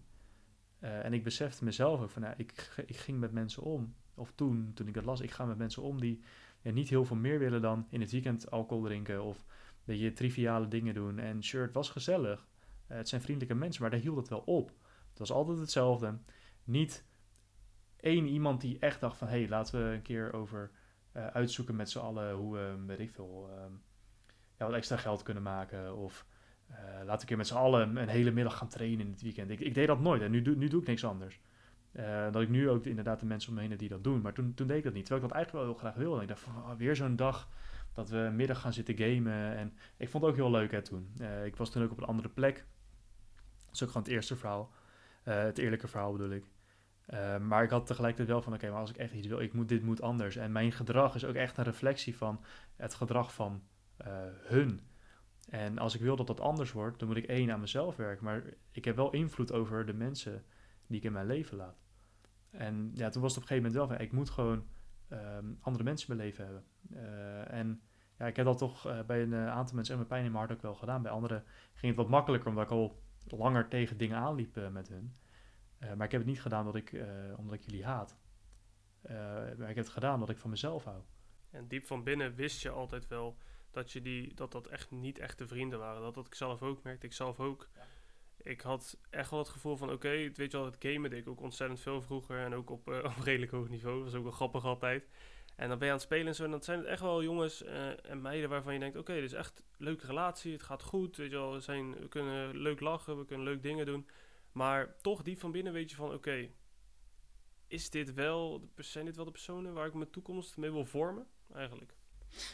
Eh, 0.79 1.05
en 1.05 1.13
ik 1.13 1.23
besefte 1.23 1.63
mezelf 1.63 2.01
ook 2.01 2.09
van, 2.09 2.25
ik, 2.37 2.73
ik 2.85 2.97
ging 2.97 3.19
met 3.19 3.31
mensen 3.31 3.63
om. 3.63 3.95
Of 4.15 4.31
toen, 4.35 4.71
toen 4.73 4.87
ik 4.87 4.93
dat 4.93 5.05
las, 5.05 5.21
ik 5.21 5.31
ga 5.31 5.45
met 5.45 5.57
mensen 5.57 5.81
om 5.81 5.99
die 5.99 6.21
ja, 6.61 6.71
niet 6.71 6.89
heel 6.89 7.05
veel 7.05 7.15
meer 7.15 7.39
willen 7.39 7.61
dan 7.61 7.87
in 7.89 8.01
het 8.01 8.11
weekend 8.11 8.51
alcohol 8.51 8.83
drinken. 8.83 9.23
Of 9.23 9.45
je, 9.83 10.13
triviale 10.13 10.67
dingen 10.67 10.93
doen. 10.93 11.19
En 11.19 11.43
sure, 11.43 11.65
het 11.65 11.73
was 11.73 11.89
gezellig. 11.89 12.47
Eh, 12.87 12.97
het 12.97 13.09
zijn 13.09 13.21
vriendelijke 13.21 13.55
mensen, 13.55 13.81
maar 13.81 13.91
daar 13.91 13.99
hield 13.99 14.17
het 14.17 14.29
wel 14.29 14.39
op. 14.39 14.69
Het 15.09 15.19
was 15.19 15.31
altijd 15.31 15.57
hetzelfde. 15.57 16.17
Niet 16.63 17.05
één 17.99 18.27
iemand 18.27 18.61
die 18.61 18.79
echt 18.79 18.99
dacht 18.99 19.17
van... 19.17 19.27
hé, 19.27 19.39
hey, 19.39 19.49
laten 19.49 19.79
we 19.79 19.93
een 19.95 20.01
keer 20.01 20.33
over 20.33 20.71
eh, 21.11 21.27
uitzoeken 21.27 21.75
met 21.75 21.89
z'n 21.89 21.99
allen... 21.99 22.33
hoe 22.33 22.53
we, 22.53 22.83
weet 22.85 22.99
ik 22.99 23.11
veel, 23.11 23.49
ehm, 23.49 23.71
ja, 24.57 24.65
wat 24.65 24.75
extra 24.75 24.97
geld 24.97 25.23
kunnen 25.23 25.43
maken. 25.43 25.95
Of 25.95 26.25
eh, 26.71 27.05
we 27.05 27.11
een 27.11 27.25
keer 27.25 27.37
met 27.37 27.47
z'n 27.47 27.55
allen 27.55 27.95
een 27.95 28.07
hele 28.07 28.31
middag 28.31 28.57
gaan 28.57 28.67
trainen 28.67 29.05
in 29.05 29.11
het 29.11 29.21
weekend. 29.21 29.49
Ik, 29.49 29.59
ik 29.59 29.73
deed 29.73 29.87
dat 29.87 29.99
nooit 29.99 30.21
en 30.21 30.31
nu, 30.31 30.41
doe- 30.41 30.55
nu 30.55 30.67
doe 30.67 30.81
ik 30.81 30.87
niks 30.87 31.05
anders. 31.05 31.39
Eh, 31.91 32.31
dat 32.31 32.41
ik 32.41 32.49
nu 32.49 32.69
ook 32.69 32.85
inderdaad 32.85 33.19
de 33.19 33.25
mensen 33.25 33.49
om 33.49 33.55
me 33.55 33.61
heen 33.61 33.69
heb 33.69 33.79
die 33.79 33.89
dat 33.89 34.03
doen. 34.03 34.21
Maar 34.21 34.33
toen, 34.33 34.53
toen 34.53 34.67
deed 34.67 34.77
ik 34.77 34.83
dat 34.83 34.93
niet. 34.93 35.05
Terwijl 35.05 35.25
ik 35.25 35.29
dat 35.29 35.37
eigenlijk 35.37 35.65
wel 35.65 35.75
heel 35.75 35.83
graag 35.83 36.03
wilde. 36.03 36.15
En 36.15 36.21
ik 36.21 36.27
dacht 36.27 36.47
oh, 36.47 36.71
weer 36.77 36.95
zo'n 36.95 37.15
dag 37.15 37.49
dat 37.93 38.09
we 38.09 38.31
middag 38.33 38.61
gaan 38.61 38.73
zitten 38.73 38.97
gamen. 38.97 39.55
En 39.55 39.73
ik 39.97 40.09
vond 40.09 40.23
het 40.23 40.31
ook 40.31 40.37
heel 40.37 40.51
leuk 40.51 40.71
hè, 40.71 40.81
toen. 40.81 41.11
Eh, 41.17 41.45
ik 41.45 41.55
was 41.55 41.71
toen 41.71 41.83
ook 41.83 41.91
op 41.91 41.97
een 41.97 42.07
andere 42.07 42.29
plek. 42.29 42.65
Dat 43.65 43.73
is 43.73 43.83
ook 43.83 43.87
gewoon 43.87 44.03
het 44.03 44.11
eerste 44.11 44.35
verhaal. 44.35 44.71
Het 45.23 45.57
eerlijke 45.57 45.87
verhaal 45.87 46.11
bedoel 46.11 46.31
ik. 46.31 46.45
Maar 47.41 47.63
ik 47.63 47.69
had 47.69 47.85
tegelijkertijd 47.85 48.27
wel 48.29 48.41
van, 48.41 48.53
oké, 48.53 48.69
maar 48.69 48.79
als 48.79 48.89
ik 48.89 48.97
echt 48.97 49.13
iets 49.13 49.27
wil, 49.27 49.39
ik 49.39 49.53
moet, 49.53 49.69
dit 49.69 49.83
moet 49.83 50.01
anders. 50.01 50.35
En 50.35 50.51
mijn 50.51 50.71
gedrag 50.71 51.15
is 51.15 51.25
ook 51.25 51.35
echt 51.35 51.57
een 51.57 51.63
reflectie 51.63 52.17
van 52.17 52.43
het 52.75 52.93
gedrag 52.93 53.33
van 53.33 53.63
hun. 54.43 54.81
En 55.51 55.77
als 55.77 55.95
ik 55.95 56.01
wil 56.01 56.15
dat 56.15 56.27
dat 56.27 56.39
anders 56.39 56.71
wordt, 56.71 56.99
dan 56.99 57.07
moet 57.07 57.17
ik 57.17 57.25
één 57.25 57.51
aan 57.51 57.59
mezelf 57.59 57.95
werken. 57.95 58.25
Maar 58.25 58.43
ik 58.71 58.85
heb 58.85 58.95
wel 58.95 59.11
invloed 59.11 59.51
over 59.51 59.85
de 59.85 59.93
mensen 59.93 60.43
die 60.87 60.97
ik 60.97 61.03
in 61.03 61.11
mijn 61.11 61.25
leven 61.25 61.57
laat. 61.57 61.83
En 62.49 62.91
ja, 62.93 63.09
toen 63.09 63.21
was 63.21 63.35
het 63.35 63.43
op 63.43 63.49
een 63.49 63.55
gegeven 63.55 63.71
moment 63.71 63.73
wel 63.73 63.87
van, 63.87 64.05
ik 64.05 64.11
moet 64.11 64.29
gewoon 64.29 64.67
ehm, 65.07 65.53
andere 65.59 65.83
mensen 65.83 66.09
in 66.09 66.15
mijn 66.15 66.27
leven 66.27 66.45
hebben. 66.45 66.63
Eh, 66.93 67.59
en 67.59 67.81
ja, 68.17 68.27
ik 68.27 68.35
heb 68.35 68.45
dat 68.45 68.57
toch 68.57 68.87
eh, 68.87 69.03
bij 69.03 69.21
een 69.21 69.33
eh, 69.33 69.47
aantal 69.47 69.75
mensen 69.75 69.93
en 69.93 69.99
mijn 69.99 70.09
pijn 70.09 70.25
in 70.25 70.31
mijn 70.31 70.45
hart 70.45 70.57
ook 70.57 70.63
wel 70.63 70.75
gedaan. 70.75 71.01
Bij 71.01 71.11
anderen 71.11 71.43
ging 71.73 71.95
het 71.95 72.01
wat 72.01 72.09
makkelijker, 72.09 72.49
omdat 72.49 72.63
ik 72.63 72.71
al 72.71 73.01
langer 73.27 73.67
tegen 73.67 73.97
dingen 73.97 74.17
aanliep 74.17 74.69
met 74.71 74.87
hun. 74.87 75.15
Maar 75.79 76.05
ik 76.05 76.11
heb 76.11 76.21
het 76.21 76.29
niet 76.29 76.41
gedaan 76.41 76.59
omdat 76.59 76.75
ik, 76.75 77.03
omdat 77.37 77.53
ik 77.53 77.61
jullie 77.61 77.85
haat. 77.85 78.17
Maar 79.57 79.69
ik 79.69 79.75
heb 79.75 79.75
het 79.75 79.89
gedaan 79.89 80.13
omdat 80.13 80.29
ik 80.29 80.37
van 80.37 80.49
mezelf 80.49 80.83
hou. 80.83 81.01
En 81.49 81.67
diep 81.67 81.85
van 81.85 82.03
binnen 82.03 82.35
wist 82.35 82.61
je 82.61 82.69
altijd 82.69 83.07
wel 83.07 83.37
dat 83.71 83.91
je 83.91 84.01
die, 84.01 84.33
dat, 84.33 84.51
dat 84.51 84.67
echt 84.67 84.91
niet 84.91 85.19
echte 85.19 85.47
vrienden 85.47 85.79
waren. 85.79 86.01
Dat 86.01 86.15
had 86.15 86.27
ik 86.27 86.35
zelf 86.35 86.61
ook 86.61 86.83
merkte. 86.83 87.05
Ik 87.05 87.13
zelf 87.13 87.39
ook. 87.39 87.69
Ik 88.37 88.61
had 88.61 88.97
echt 89.09 89.29
wel 89.29 89.39
het 89.39 89.49
gevoel 89.49 89.77
van, 89.77 89.91
oké, 89.91 90.09
weet 90.09 90.51
je 90.51 90.57
wel, 90.57 90.65
het 90.65 90.75
gamen 90.79 91.09
deed 91.09 91.19
ik 91.19 91.27
ook 91.27 91.41
ontzettend 91.41 91.79
veel 91.79 92.01
vroeger. 92.01 92.39
En 92.39 92.53
ook 92.53 92.69
op, 92.69 92.87
eh, 92.91 93.03
op 93.17 93.23
redelijk 93.23 93.51
hoog 93.51 93.69
niveau. 93.69 93.95
Dat 93.95 94.03
was 94.03 94.15
ook 94.15 94.23
wel 94.23 94.31
grappig 94.31 94.65
altijd. 94.65 95.07
En 95.55 95.69
dan 95.69 95.77
ben 95.77 95.87
je 95.87 95.93
aan 95.93 95.99
het 95.99 96.07
spelen 96.07 96.27
en 96.27 96.35
zo. 96.35 96.43
En 96.43 96.51
dat 96.51 96.65
zijn 96.65 96.79
het 96.79 96.87
echt 96.87 97.01
wel 97.01 97.23
jongens 97.23 97.63
eh, 97.63 98.09
en 98.09 98.21
meiden 98.21 98.49
waarvan 98.49 98.73
je 98.73 98.79
denkt, 98.79 98.97
oké, 98.97 99.13
dit 99.13 99.23
is 99.23 99.33
echt 99.33 99.59
een 99.59 99.85
leuke 99.85 100.05
relatie. 100.05 100.51
Het 100.51 100.63
gaat 100.63 100.83
goed, 100.83 101.15
weet 101.15 101.31
je 101.31 101.35
wel. 101.35 101.53
We, 101.53 101.59
zijn, 101.59 101.93
we 101.93 102.07
kunnen 102.07 102.57
leuk 102.57 102.79
lachen, 102.79 103.17
we 103.17 103.25
kunnen 103.25 103.45
leuk 103.45 103.63
dingen 103.63 103.85
doen. 103.85 104.07
Maar 104.51 104.95
toch 105.01 105.21
diep 105.21 105.39
van 105.39 105.51
binnen 105.51 105.73
weet 105.73 105.89
je 105.89 105.95
van, 105.95 106.13
oké, 106.13 106.49
is 107.67 107.89
dit 107.89 108.13
wel, 108.13 108.69
zijn 108.75 109.05
dit 109.05 109.15
wel 109.15 109.25
de 109.25 109.31
personen 109.31 109.73
waar 109.73 109.87
ik 109.87 109.93
mijn 109.93 110.09
toekomst 110.09 110.57
mee 110.57 110.71
wil 110.71 110.85
vormen? 110.85 111.27
Eigenlijk. 111.53 111.93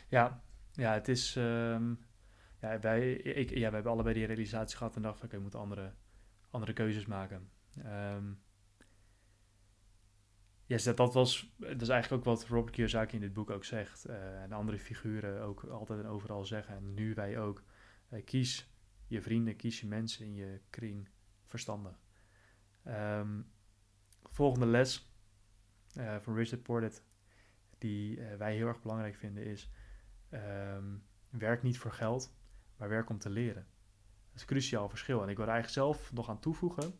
Ja, 0.09 0.43
ja 0.77 0.93
het 0.93 1.07
is... 1.07 1.35
ehm, 1.35 1.93
ja, 2.61 2.79
wij, 2.79 3.11
ik, 3.13 3.49
ja, 3.49 3.67
we 3.67 3.73
hebben 3.73 3.91
allebei 3.91 4.13
die 4.15 4.25
realisatie 4.25 4.77
gehad 4.77 4.95
en 4.95 5.01
dachten, 5.01 5.25
oké, 5.25 5.35
we 5.35 5.41
moeten 5.41 5.59
andere, 5.59 5.93
andere 6.49 6.73
keuzes 6.73 7.05
maken. 7.05 7.49
Yes, 10.67 10.83
dat, 10.83 11.13
was 11.13 11.53
dat 11.57 11.81
is 11.81 11.89
eigenlijk 11.89 12.27
ook 12.27 12.35
wat 12.35 12.47
Robert 12.47 12.75
Kiyosaki 12.75 13.15
in 13.15 13.21
dit 13.21 13.33
boek 13.33 13.49
ook 13.49 13.65
zegt. 13.65 14.05
eh, 14.05 14.41
en 14.41 14.51
andere 14.51 14.79
figuren 14.79 15.41
ook 15.41 15.63
altijd 15.63 15.99
en 15.99 16.05
overal 16.05 16.45
zeggen. 16.45 16.75
En 16.75 16.93
nu 16.93 17.13
wij 17.13 17.39
ook. 17.39 17.63
Eh, 18.09 18.25
kies 18.25 18.71
je 19.07 19.21
vrienden, 19.21 19.55
kies 19.55 19.79
je 19.79 19.87
mensen 19.87 20.25
in 20.25 20.33
je 20.33 20.61
kring 20.69 21.09
verstandig. 21.45 21.99
Ehm, 22.83 23.41
volgende 24.23 24.65
les 24.65 25.15
eh, 25.93 26.19
van 26.19 26.35
Richard 26.35 26.63
Portet, 26.63 27.03
die 27.77 28.19
wij 28.37 28.55
heel 28.55 28.67
erg 28.67 28.81
belangrijk 28.81 29.15
vinden, 29.15 29.45
is... 29.45 29.71
ehm, 30.29 30.95
werk 31.29 31.63
niet 31.63 31.77
voor 31.77 31.91
geld, 31.91 32.35
maar 32.77 32.89
werk 32.89 33.09
om 33.09 33.19
te 33.19 33.29
leren. 33.29 33.67
Dat 34.27 34.35
is 34.35 34.41
een 34.41 34.47
cruciaal 34.47 34.89
verschil. 34.89 35.23
En 35.23 35.29
ik 35.29 35.35
wil 35.37 35.45
er 35.45 35.51
eigenlijk 35.51 35.85
zelf 35.85 36.13
nog 36.13 36.29
aan 36.29 36.39
toevoegen. 36.39 36.93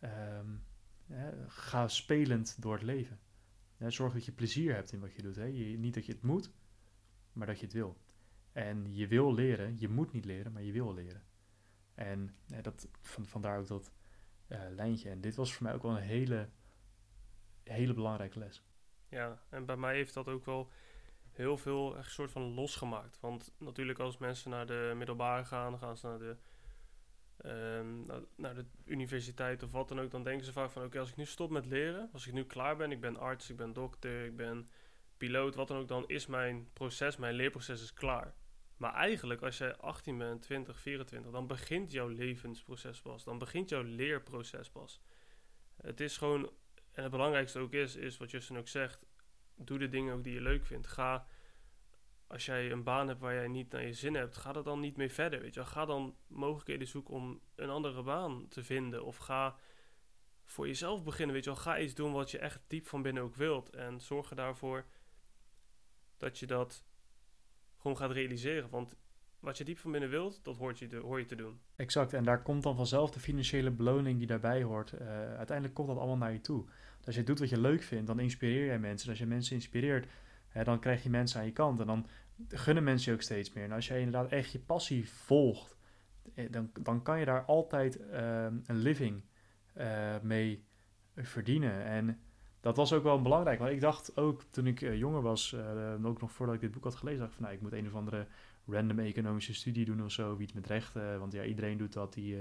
ehm, 0.00 0.56
ga 1.46 1.88
spelend 1.88 2.62
door 2.62 2.72
het 2.72 2.82
leven. 2.82 3.20
Zorg 3.78 4.12
dat 4.12 4.24
je 4.24 4.32
plezier 4.32 4.74
hebt 4.74 4.92
in 4.92 5.00
wat 5.00 5.14
je 5.14 5.22
doet. 5.22 5.36
Hè. 5.36 5.46
Niet 5.76 5.94
dat 5.94 6.06
je 6.06 6.12
het 6.12 6.22
moet, 6.22 6.52
maar 7.32 7.46
dat 7.46 7.58
je 7.58 7.64
het 7.64 7.74
wil. 7.74 7.96
En 8.52 8.94
je 8.94 9.06
wil 9.06 9.34
leren, 9.34 9.78
je 9.78 9.88
moet 9.88 10.12
niet 10.12 10.24
leren, 10.24 10.52
maar 10.52 10.62
je 10.62 10.72
wil 10.72 10.94
leren. 10.94 11.22
En 11.94 12.36
dat, 12.60 12.88
van, 13.00 13.26
vandaar 13.26 13.58
ook 13.58 13.66
dat 13.66 13.92
eh, 14.46 14.60
lijntje. 14.70 15.10
En 15.10 15.20
dit 15.20 15.34
was 15.34 15.54
voor 15.54 15.62
mij 15.62 15.74
ook 15.74 15.82
wel 15.82 15.96
een 15.96 16.02
hele, 16.02 16.48
hele 17.62 17.94
belangrijke 17.94 18.38
les. 18.38 18.62
Ja, 19.08 19.42
en 19.48 19.66
bij 19.66 19.76
mij 19.76 19.94
heeft 19.94 20.14
dat 20.14 20.28
ook 20.28 20.44
wel 20.44 20.70
heel 21.32 21.56
veel 21.56 21.96
echt 21.96 22.10
soort 22.10 22.30
van 22.30 22.54
losgemaakt. 22.54 23.20
Want 23.20 23.52
natuurlijk 23.58 23.98
als 23.98 24.18
mensen 24.18 24.50
naar 24.50 24.66
de 24.66 24.92
middelbare 24.96 25.44
gaan, 25.44 25.78
gaan 25.78 25.96
ze 25.96 26.06
naar 26.06 26.18
de, 26.18 26.36
ehm, 27.36 28.22
naar, 28.36 28.54
de 28.54 28.64
universiteit 28.84 29.62
of 29.62 29.72
wat 29.72 29.88
dan 29.88 30.00
ook. 30.00 30.10
Dan 30.10 30.22
denken 30.22 30.44
ze 30.44 30.52
vaak 30.52 30.70
van 30.70 30.84
oké, 30.84 30.98
als 30.98 31.10
ik 31.10 31.16
nu 31.16 31.26
stop 31.26 31.50
met 31.50 31.66
leren, 31.66 32.08
als 32.12 32.26
ik 32.26 32.32
nu 32.32 32.44
klaar 32.44 32.76
ben, 32.76 32.92
ik 32.92 33.00
ben 33.00 33.16
arts, 33.16 33.50
ik 33.50 33.56
ben 33.56 33.72
dokter, 33.72 34.24
ik 34.24 34.36
ben 34.36 34.70
piloot, 35.16 35.54
wat 35.54 35.68
dan 35.68 35.76
ook, 35.76 35.88
dan 35.88 36.04
is 36.06 36.26
mijn 36.26 36.68
proces, 36.72 37.16
mijn 37.16 37.34
leerproces 37.34 37.82
is 37.82 37.92
klaar. 37.92 38.34
Maar 38.76 38.94
eigenlijk 38.94 39.42
als 39.42 39.58
je 39.58 39.76
18 39.76 40.18
bent, 40.18 40.42
20, 40.42 40.80
24, 40.80 41.32
dan 41.32 41.46
begint 41.46 41.92
jouw 41.92 42.08
levensproces 42.08 43.00
pas. 43.00 43.24
Dan 43.24 43.38
begint 43.38 43.68
jouw 43.68 43.82
leerproces 43.82 44.70
pas. 44.70 45.00
Het 45.76 46.00
is 46.00 46.16
gewoon, 46.16 46.50
en 46.92 47.02
het 47.02 47.10
belangrijkste 47.10 47.58
ook 47.58 47.72
is, 47.72 47.96
is 47.96 48.16
wat 48.16 48.30
Justin 48.30 48.58
ook 48.58 48.68
zegt, 48.68 49.04
doe 49.56 49.78
de 49.78 49.88
dingen 49.88 50.14
ook 50.14 50.24
die 50.24 50.34
je 50.34 50.40
leuk 50.40 50.66
vindt. 50.66 50.86
Ga, 50.86 51.26
als 52.26 52.46
jij 52.46 52.70
een 52.70 52.82
baan 52.82 53.08
hebt 53.08 53.20
waar 53.20 53.34
jij 53.34 53.48
niet 53.48 53.72
naar 53.72 53.86
je 53.86 53.92
zin 53.92 54.14
hebt, 54.14 54.36
ga 54.36 54.54
er 54.54 54.62
dan 54.62 54.80
niet 54.80 54.96
mee 54.96 55.12
verder. 55.12 55.40
Weet 55.40 55.54
je? 55.54 55.64
Ga 55.64 55.84
dan 55.84 56.16
mogelijkheden 56.26 56.86
zoeken 56.86 57.14
om 57.14 57.40
een 57.54 57.70
andere 57.70 58.02
baan 58.02 58.48
te 58.48 58.64
vinden. 58.64 59.04
Of 59.04 59.16
ga 59.16 59.56
voor 60.44 60.66
jezelf 60.66 61.02
beginnen. 61.04 61.34
Weet 61.34 61.44
je. 61.44 61.56
Ga 61.56 61.78
iets 61.78 61.94
doen 61.94 62.12
wat 62.12 62.30
je 62.30 62.38
echt 62.38 62.60
diep 62.66 62.86
van 62.86 63.02
binnen 63.02 63.22
ook 63.22 63.34
wilt. 63.34 63.70
En 63.70 64.00
zorg 64.00 64.30
er 64.30 64.36
daarvoor 64.36 64.84
dat 66.16 66.38
je 66.38 66.46
dat 66.46 66.84
gewoon 67.76 67.96
gaat 67.96 68.10
realiseren. 68.10 68.70
Want 68.70 68.96
wat 69.42 69.58
je 69.58 69.64
diep 69.64 69.78
van 69.78 69.90
binnen 69.90 70.10
wilt, 70.10 70.44
dat 70.44 70.56
hoort 70.56 70.78
je 70.78 70.96
hoor 70.96 71.18
je 71.18 71.24
te 71.24 71.34
doen. 71.34 71.60
Exact, 71.76 72.12
en 72.12 72.24
daar 72.24 72.42
komt 72.42 72.62
dan 72.62 72.76
vanzelf 72.76 73.10
de 73.10 73.20
financiële 73.20 73.70
beloning 73.70 74.18
die 74.18 74.26
daarbij 74.26 74.62
hoort. 74.62 74.92
Eh, 74.92 75.06
uiteindelijk 75.08 75.74
komt 75.74 75.88
dat 75.88 75.96
allemaal 75.96 76.16
naar 76.16 76.32
je 76.32 76.40
toe. 76.40 76.64
Als 77.04 77.14
je 77.14 77.24
doet 77.24 77.38
wat 77.38 77.48
je 77.48 77.60
leuk 77.60 77.82
vindt, 77.82 78.06
dan 78.06 78.20
inspireer 78.20 78.66
jij 78.66 78.78
mensen. 78.78 79.06
En 79.06 79.10
als 79.10 79.20
je 79.22 79.26
mensen 79.26 79.54
inspireert, 79.54 80.06
hè, 80.48 80.64
dan 80.64 80.80
krijg 80.80 81.02
je 81.02 81.10
mensen 81.10 81.40
aan 81.40 81.46
je 81.46 81.52
kant. 81.52 81.80
En 81.80 81.86
dan 81.86 82.06
gunnen 82.48 82.84
mensen 82.84 83.10
je 83.10 83.16
ook 83.16 83.24
steeds 83.24 83.52
meer. 83.52 83.64
En 83.64 83.72
als 83.72 83.86
jij 83.86 83.98
inderdaad 83.98 84.30
echt 84.30 84.52
je 84.52 84.58
passie 84.58 85.10
volgt, 85.10 85.76
eh, 86.34 86.52
dan, 86.52 86.70
dan 86.82 87.02
kan 87.02 87.18
je 87.18 87.24
daar 87.24 87.44
altijd 87.44 88.06
ehm, 88.06 88.56
een 88.66 88.78
living 88.78 89.22
eh, 89.74 90.20
mee 90.22 90.64
verdienen. 91.16 91.84
En 91.84 92.20
dat 92.60 92.76
was 92.76 92.92
ook 92.92 93.02
wel 93.02 93.22
belangrijk. 93.22 93.58
Want 93.58 93.70
ik 93.70 93.80
dacht 93.80 94.16
ook 94.16 94.42
toen 94.42 94.66
ik 94.66 94.82
eh, 94.82 94.98
jonger 94.98 95.22
was, 95.22 95.56
ook 96.02 96.20
nog 96.20 96.32
voordat 96.32 96.54
ik 96.54 96.60
dit 96.60 96.70
boek 96.70 96.84
had 96.84 96.94
gelezen, 96.94 97.18
dacht 97.18 97.30
ik 97.30 97.36
van 97.36 97.44
nou, 97.44 97.56
ik 97.56 97.62
moet 97.62 97.72
een 97.72 97.86
of 97.86 97.94
andere 97.94 98.26
random 98.66 98.98
economische 98.98 99.54
studie 99.54 99.84
doen 99.84 100.04
of 100.04 100.12
zo, 100.12 100.38
iets 100.38 100.52
met 100.52 100.66
rechten. 100.66 101.18
Want 101.18 101.32
ja, 101.32 101.44
iedereen 101.44 101.78
doet 101.78 101.92
dat 101.92 102.12
die 102.12 102.38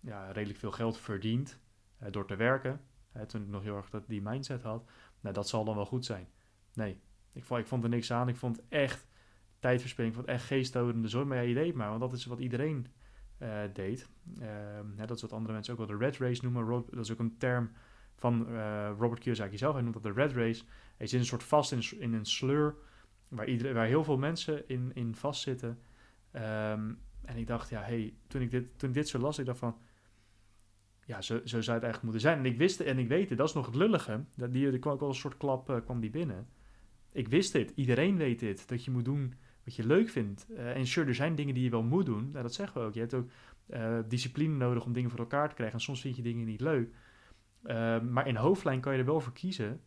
ja, 0.00 0.30
redelijk 0.30 0.58
veel 0.58 0.70
geld 0.70 0.98
verdient 0.98 1.58
door 2.10 2.26
te 2.26 2.36
werken. 2.36 2.80
Toen 3.26 3.42
ik 3.42 3.48
nog 3.48 3.62
heel 3.62 3.76
erg 3.76 3.90
dat, 3.90 4.08
die 4.08 4.22
mindset 4.22 4.62
had. 4.62 4.84
Nou, 5.20 5.34
dat 5.34 5.48
zal 5.48 5.64
dan 5.64 5.74
wel 5.74 5.86
goed 5.86 6.04
zijn. 6.04 6.28
Nee, 6.74 7.00
ik 7.32 7.44
vond, 7.44 7.60
ik 7.60 7.66
vond 7.66 7.82
er 7.82 7.88
niks 7.88 8.12
aan. 8.12 8.28
Ik 8.28 8.36
vond 8.36 8.60
echt 8.68 9.06
tijdverspilling. 9.58 10.14
Ik 10.14 10.20
vond 10.20 10.30
echt 10.30 10.44
geestdodende 10.44 11.08
zorg. 11.08 11.26
Maar 11.26 11.36
ja, 11.36 11.42
je 11.42 11.54
deed 11.54 11.74
maar, 11.74 11.88
want 11.88 12.00
dat 12.00 12.12
is 12.12 12.24
wat 12.24 12.38
iedereen 12.38 12.86
eh, 13.38 13.60
deed. 13.72 14.08
Ehm, 14.40 14.86
dat 14.96 15.16
is 15.16 15.22
wat 15.22 15.32
andere 15.32 15.52
mensen 15.52 15.72
ook 15.72 15.78
wel 15.78 15.98
de 15.98 16.04
red 16.04 16.16
race 16.16 16.44
noemen. 16.44 16.84
Dat 16.90 17.04
is 17.04 17.12
ook 17.12 17.18
een 17.18 17.38
term 17.38 17.70
van 18.14 18.48
eh, 18.48 18.90
Robert 18.98 19.20
Kiyosaki 19.20 19.58
zelf. 19.58 19.72
Hij 19.72 19.82
noemt 19.82 19.94
dat 19.94 20.02
de 20.02 20.12
red 20.12 20.32
race. 20.32 20.64
Hij 20.96 21.06
zit 21.06 21.20
een 21.20 21.26
soort 21.26 21.42
vast 21.42 21.72
in, 21.72 22.00
in 22.00 22.12
een 22.12 22.26
sleur 22.26 22.74
waar, 23.28 23.48
iedereen, 23.48 23.74
waar 23.74 23.86
heel 23.86 24.04
veel 24.04 24.18
mensen 24.18 24.68
in, 24.68 24.90
in 24.94 25.14
vastzitten. 25.14 25.78
Ehm, 26.30 26.92
en 27.22 27.36
ik 27.36 27.46
dacht, 27.46 27.68
ja, 27.68 27.82
hey, 27.82 28.14
toen 28.26 28.42
ik 28.42 28.50
dit, 28.50 28.78
toen 28.78 28.92
dit 28.92 29.08
zo 29.08 29.18
las, 29.18 29.38
ik 29.38 29.56
van, 29.56 29.78
ja, 31.10 31.20
zo, 31.20 31.40
zo 31.44 31.60
zou 31.60 31.76
het 31.76 31.84
eigenlijk 31.84 32.02
moeten 32.02 32.20
zijn. 32.20 32.38
En 32.38 32.44
ik 32.44 32.58
wist 32.58 32.80
en 32.80 32.98
ik 32.98 33.08
weet 33.08 33.28
het, 33.28 33.38
dat 33.38 33.48
is 33.48 33.54
nog 33.54 33.66
het 33.66 33.74
lullige. 33.74 34.24
Dat 34.36 34.52
die, 34.52 34.70
er 34.72 34.78
kwam 34.78 34.92
ook 34.92 35.00
wel 35.00 35.08
een 35.08 35.14
soort 35.14 35.36
klap 35.36 35.70
eh, 35.70 35.76
kwam 35.84 36.00
die 36.00 36.10
binnen. 36.10 36.48
Ik 37.12 37.28
wist 37.28 37.52
dit, 37.52 37.72
iedereen 37.74 38.16
weet 38.16 38.38
dit, 38.38 38.68
dat 38.68 38.84
je 38.84 38.90
moet 38.90 39.04
doen 39.04 39.34
wat 39.64 39.76
je 39.76 39.86
leuk 39.86 40.08
vindt. 40.08 40.46
Eh, 40.56 40.76
en 40.76 40.86
sure, 40.86 41.08
er 41.08 41.14
zijn 41.14 41.34
dingen 41.34 41.54
die 41.54 41.64
je 41.64 41.70
wel 41.70 41.82
moet 41.82 42.06
doen. 42.06 42.30
Nou, 42.30 42.42
dat 42.42 42.54
zeggen 42.54 42.80
we 42.80 42.86
ook. 42.86 42.94
Je 42.94 43.00
hebt 43.00 43.14
ook 43.14 43.30
uh, 43.68 43.98
discipline 44.08 44.56
nodig 44.56 44.84
om 44.84 44.92
dingen 44.92 45.10
voor 45.10 45.18
elkaar 45.18 45.48
te 45.48 45.54
krijgen. 45.54 45.76
En 45.76 45.84
soms 45.84 46.00
vind 46.00 46.16
je 46.16 46.22
dingen 46.22 46.46
niet 46.46 46.60
leuk. 46.60 46.94
Uh, 47.64 48.00
maar 48.00 48.26
in 48.26 48.36
hoofdlijn 48.36 48.80
kan 48.80 48.92
je 48.92 48.98
er 48.98 49.04
wel 49.04 49.20
voor 49.20 49.32
kiezen. 49.32 49.80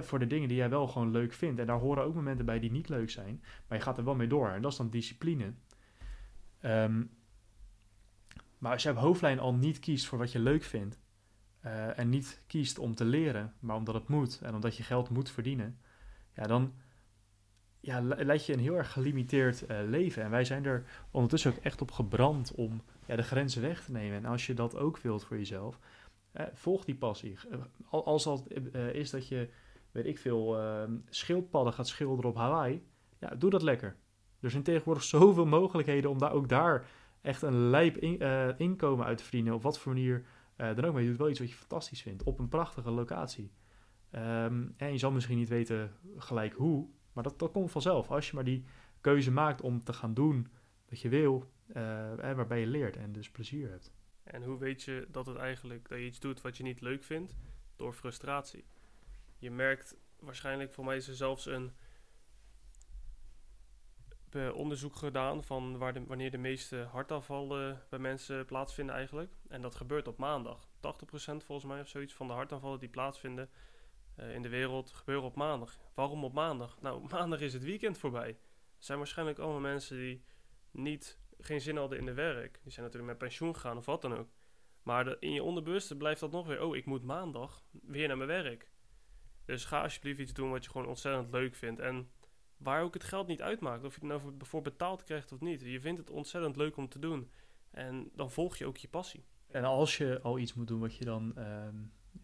Voor 0.00 0.18
de 0.18 0.26
dingen 0.26 0.48
die 0.48 0.56
jij 0.56 0.70
wel 0.70 0.86
gewoon 0.88 1.10
leuk 1.10 1.32
vindt. 1.32 1.60
En 1.60 1.66
daar 1.66 1.78
horen 1.78 2.04
ook 2.04 2.14
momenten 2.14 2.44
bij 2.44 2.58
die 2.58 2.70
niet 2.70 2.88
leuk 2.88 3.10
zijn. 3.10 3.42
Maar 3.68 3.78
je 3.78 3.84
gaat 3.84 3.98
er 3.98 4.04
wel 4.04 4.14
mee 4.14 4.26
door. 4.26 4.48
En 4.48 4.62
dat 4.62 4.72
is 4.72 4.78
dan 4.78 4.90
discipline. 4.90 5.52
Um, 6.62 7.10
maar 8.58 8.72
als 8.72 8.82
je 8.82 8.90
op 8.90 8.96
hoofdlijn 8.96 9.38
al 9.38 9.54
niet 9.54 9.78
kiest 9.78 10.06
voor 10.06 10.18
wat 10.18 10.32
je 10.32 10.38
leuk 10.38 10.62
vindt. 10.62 10.98
Uh, 11.64 11.98
en 11.98 12.08
niet 12.08 12.44
kiest 12.46 12.78
om 12.78 12.94
te 12.94 13.04
leren, 13.04 13.54
maar 13.60 13.76
omdat 13.76 13.94
het 13.94 14.08
moet 14.08 14.40
en 14.42 14.54
omdat 14.54 14.76
je 14.76 14.82
geld 14.82 15.10
moet 15.10 15.30
verdienen. 15.30 15.78
Ja, 16.34 16.46
dan 16.46 16.74
ja, 17.80 18.02
leid 18.02 18.46
je 18.46 18.52
een 18.52 18.58
heel 18.58 18.74
erg 18.74 18.92
gelimiteerd 18.92 19.70
uh, 19.70 19.78
leven. 19.86 20.22
En 20.22 20.30
wij 20.30 20.44
zijn 20.44 20.64
er 20.64 20.84
ondertussen 21.10 21.52
ook 21.52 21.58
echt 21.62 21.80
op 21.80 21.90
gebrand 21.90 22.52
om 22.54 22.82
ja, 23.06 23.16
de 23.16 23.22
grenzen 23.22 23.62
weg 23.62 23.84
te 23.84 23.92
nemen. 23.92 24.16
En 24.16 24.24
als 24.24 24.46
je 24.46 24.54
dat 24.54 24.76
ook 24.76 24.98
wilt 24.98 25.24
voor 25.24 25.36
jezelf, 25.36 25.78
uh, 26.32 26.46
volg 26.52 26.84
die 26.84 26.96
passie. 26.96 27.36
als 27.90 28.24
dat 28.24 28.46
is 28.92 29.10
dat 29.10 29.28
je, 29.28 29.48
weet 29.90 30.06
ik 30.06 30.18
veel, 30.18 30.58
ehm, 30.58 30.96
schildpadden 31.08 31.72
gaat 31.72 31.88
schilderen 31.88 32.30
op 32.30 32.36
Hawaii, 32.36 32.82
ja, 33.18 33.28
doe 33.28 33.50
dat 33.50 33.62
lekker. 33.62 33.96
Er 34.40 34.50
zijn 34.50 34.62
tegenwoordig 34.62 35.04
zoveel 35.04 35.46
mogelijkheden 35.46 36.10
om 36.10 36.18
daar 36.18 36.32
ook 36.32 36.48
daar 36.48 36.86
echt 37.28 37.42
een 37.42 37.70
lijp 37.70 37.96
in, 37.96 38.20
inkomen 38.58 39.06
uit 39.06 39.22
verdienen. 39.22 39.54
Op 39.54 39.62
wat 39.62 39.78
voor 39.78 39.92
manier 39.92 40.24
dan 40.56 40.84
ook. 40.84 40.92
Maar 40.92 41.02
je 41.02 41.08
doet 41.08 41.18
wel 41.18 41.30
iets 41.30 41.38
wat 41.38 41.50
je 41.50 41.54
fantastisch 41.54 42.02
vindt. 42.02 42.22
Op 42.22 42.38
een 42.38 42.48
prachtige 42.48 42.90
locatie. 42.90 43.50
Um, 44.12 44.74
en 44.76 44.92
je 44.92 44.98
zal 44.98 45.10
misschien 45.10 45.36
niet 45.36 45.48
weten 45.48 45.92
gelijk 46.16 46.54
hoe, 46.54 46.88
maar 47.12 47.22
dat, 47.22 47.38
dat 47.38 47.52
komt 47.52 47.70
vanzelf. 47.70 48.10
Als 48.10 48.28
je 48.28 48.34
maar 48.34 48.44
die 48.44 48.64
keuze 49.00 49.30
maakt 49.30 49.60
om 49.60 49.84
te 49.84 49.92
gaan 49.92 50.14
doen 50.14 50.48
wat 50.88 51.00
je 51.00 51.08
wil, 51.08 51.50
uh, 51.68 51.74
waarbij 52.34 52.60
je 52.60 52.66
leert 52.66 52.96
en 52.96 53.12
dus 53.12 53.30
plezier 53.30 53.70
hebt. 53.70 53.92
En 54.22 54.42
hoe 54.42 54.58
weet 54.58 54.82
je 54.82 55.06
dat 55.10 55.26
het 55.26 55.36
eigenlijk 55.36 55.88
dat 55.88 55.98
je 55.98 56.04
iets 56.04 56.20
doet 56.20 56.40
wat 56.40 56.56
je 56.56 56.62
niet 56.62 56.80
leuk 56.80 57.04
vindt? 57.04 57.36
Door 57.76 57.92
frustratie. 57.92 58.64
Je 59.38 59.50
merkt 59.50 59.96
waarschijnlijk, 60.20 60.72
voor 60.72 60.84
mij 60.84 60.96
is 60.96 61.08
er 61.08 61.14
zelfs 61.14 61.46
een 61.46 61.72
onderzoek 64.34 64.96
gedaan 64.96 65.44
van 65.44 65.78
waar 65.78 65.92
de, 65.92 66.04
wanneer 66.04 66.30
de 66.30 66.38
meeste 66.38 66.76
hartaanvallen 66.76 67.82
bij 67.88 67.98
mensen 67.98 68.44
plaatsvinden 68.44 68.94
eigenlijk. 68.94 69.32
En 69.48 69.62
dat 69.62 69.74
gebeurt 69.74 70.08
op 70.08 70.18
maandag. 70.18 70.68
80% 70.68 70.70
volgens 71.20 71.64
mij 71.64 71.80
of 71.80 71.88
zoiets 71.88 72.14
van 72.14 72.26
de 72.26 72.32
hartaanvallen 72.32 72.78
die 72.78 72.88
plaatsvinden 72.88 73.50
uh, 74.16 74.34
in 74.34 74.42
de 74.42 74.48
wereld 74.48 74.90
gebeuren 74.90 75.24
op 75.24 75.36
maandag. 75.36 75.78
Waarom 75.94 76.24
op 76.24 76.32
maandag? 76.32 76.80
Nou, 76.80 77.06
maandag 77.10 77.40
is 77.40 77.52
het 77.52 77.62
weekend 77.62 77.98
voorbij. 77.98 78.28
Er 78.28 78.84
zijn 78.84 78.98
waarschijnlijk 78.98 79.38
allemaal 79.38 79.60
mensen 79.60 79.96
die 79.96 80.24
niet, 80.70 81.18
geen 81.38 81.60
zin 81.60 81.76
hadden 81.76 81.98
in 81.98 82.04
de 82.04 82.14
werk. 82.14 82.60
Die 82.62 82.72
zijn 82.72 82.84
natuurlijk 82.84 83.12
met 83.12 83.28
pensioen 83.28 83.54
gegaan 83.54 83.76
of 83.76 83.86
wat 83.86 84.02
dan 84.02 84.16
ook. 84.16 84.28
Maar 84.82 85.16
in 85.20 85.32
je 85.32 85.42
onderbewuste 85.42 85.96
blijft 85.96 86.20
dat 86.20 86.30
nog 86.30 86.46
weer, 86.46 86.62
oh, 86.62 86.76
ik 86.76 86.86
moet 86.86 87.02
maandag 87.02 87.64
weer 87.70 88.08
naar 88.08 88.16
mijn 88.16 88.28
werk. 88.28 88.70
Dus 89.44 89.64
ga 89.64 89.82
alsjeblieft 89.82 90.20
iets 90.20 90.32
doen 90.32 90.50
wat 90.50 90.64
je 90.64 90.70
gewoon 90.70 90.86
ontzettend 90.86 91.32
leuk 91.32 91.54
vindt. 91.54 91.80
En 91.80 92.10
waar 92.58 92.82
ook 92.82 92.94
het 92.94 93.04
geld 93.04 93.26
niet 93.26 93.42
uitmaakt, 93.42 93.84
of 93.84 93.94
je 93.94 94.00
er 94.00 94.06
nou 94.06 94.20
voor 94.38 94.62
betaald 94.62 95.04
krijgt 95.04 95.32
of 95.32 95.40
niet. 95.40 95.60
Je 95.60 95.80
vindt 95.80 96.00
het 96.00 96.10
ontzettend 96.10 96.56
leuk 96.56 96.76
om 96.76 96.88
te 96.88 96.98
doen. 96.98 97.30
En 97.70 98.10
dan 98.14 98.30
volg 98.30 98.56
je 98.56 98.66
ook 98.66 98.76
je 98.76 98.88
passie. 98.88 99.24
En 99.50 99.64
als 99.64 99.96
je 99.96 100.20
al 100.22 100.38
iets 100.38 100.54
moet 100.54 100.66
doen 100.66 100.80
wat 100.80 100.96
je 100.96 101.04
dan 101.04 101.34
uh, 101.38 101.44
uh, 101.44 102.22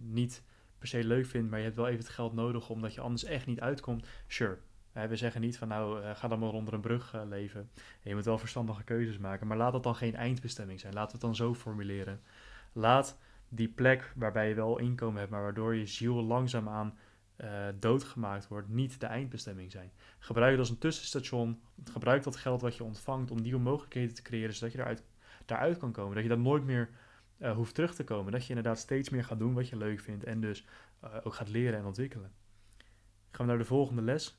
niet 0.00 0.42
per 0.78 0.88
se 0.88 1.04
leuk 1.04 1.26
vindt, 1.26 1.50
maar 1.50 1.58
je 1.58 1.64
hebt 1.64 1.76
wel 1.76 1.86
even 1.86 1.98
het 1.98 2.08
geld 2.08 2.32
nodig 2.32 2.70
omdat 2.70 2.94
je 2.94 3.00
anders 3.00 3.24
echt 3.24 3.46
niet 3.46 3.60
uitkomt, 3.60 4.06
sure. 4.26 4.58
we 4.92 5.16
zeggen 5.16 5.40
niet 5.40 5.58
van 5.58 5.68
nou, 5.68 6.00
uh, 6.00 6.16
ga 6.16 6.28
dan 6.28 6.38
maar 6.38 6.52
onder 6.52 6.74
een 6.74 6.80
brug 6.80 7.14
uh, 7.14 7.22
leven. 7.28 7.70
En 7.74 8.08
je 8.08 8.14
moet 8.14 8.24
wel 8.24 8.38
verstandige 8.38 8.84
keuzes 8.84 9.18
maken, 9.18 9.46
maar 9.46 9.56
laat 9.56 9.72
dat 9.72 9.82
dan 9.82 9.94
geen 9.94 10.14
eindbestemming 10.14 10.80
zijn. 10.80 10.94
Laat 10.94 11.12
het 11.12 11.20
dan 11.20 11.34
zo 11.34 11.54
formuleren. 11.54 12.20
Laat 12.72 13.18
die 13.48 13.68
plek 13.68 14.12
waarbij 14.16 14.48
je 14.48 14.54
wel 14.54 14.78
inkomen 14.78 15.18
hebt, 15.18 15.30
maar 15.30 15.42
waardoor 15.42 15.74
je 15.74 15.86
ziel 15.86 16.22
langzaamaan 16.22 16.98
uh, 17.36 17.66
doodgemaakt 17.78 18.48
wordt, 18.48 18.68
niet 18.68 19.00
de 19.00 19.06
eindbestemming 19.06 19.70
zijn. 19.70 19.92
Gebruik 20.18 20.50
het 20.50 20.60
als 20.60 20.70
een 20.70 20.78
tussenstation. 20.78 21.62
Gebruik 21.84 22.22
dat 22.22 22.36
geld 22.36 22.60
wat 22.60 22.76
je 22.76 22.84
ontvangt 22.84 23.30
om 23.30 23.40
nieuwe 23.40 23.60
mogelijkheden 23.60 24.14
te 24.14 24.22
creëren, 24.22 24.54
zodat 24.54 24.72
je 24.72 24.78
daaruit, 24.78 25.02
daaruit 25.44 25.78
kan 25.78 25.92
komen. 25.92 26.14
Dat 26.14 26.22
je 26.22 26.28
daar 26.28 26.38
nooit 26.38 26.64
meer 26.64 26.90
uh, 27.38 27.52
hoeft 27.52 27.74
terug 27.74 27.94
te 27.94 28.04
komen. 28.04 28.32
Dat 28.32 28.42
je 28.42 28.48
inderdaad 28.48 28.78
steeds 28.78 29.08
meer 29.08 29.24
gaat 29.24 29.38
doen 29.38 29.54
wat 29.54 29.68
je 29.68 29.76
leuk 29.76 30.00
vindt 30.00 30.24
en 30.24 30.40
dus 30.40 30.66
uh, 31.04 31.10
ook 31.22 31.34
gaat 31.34 31.48
leren 31.48 31.78
en 31.78 31.84
ontwikkelen. 31.84 32.32
Gaan 33.30 33.46
we 33.46 33.52
naar 33.52 33.60
de 33.60 33.68
volgende 33.68 34.02
les. 34.02 34.38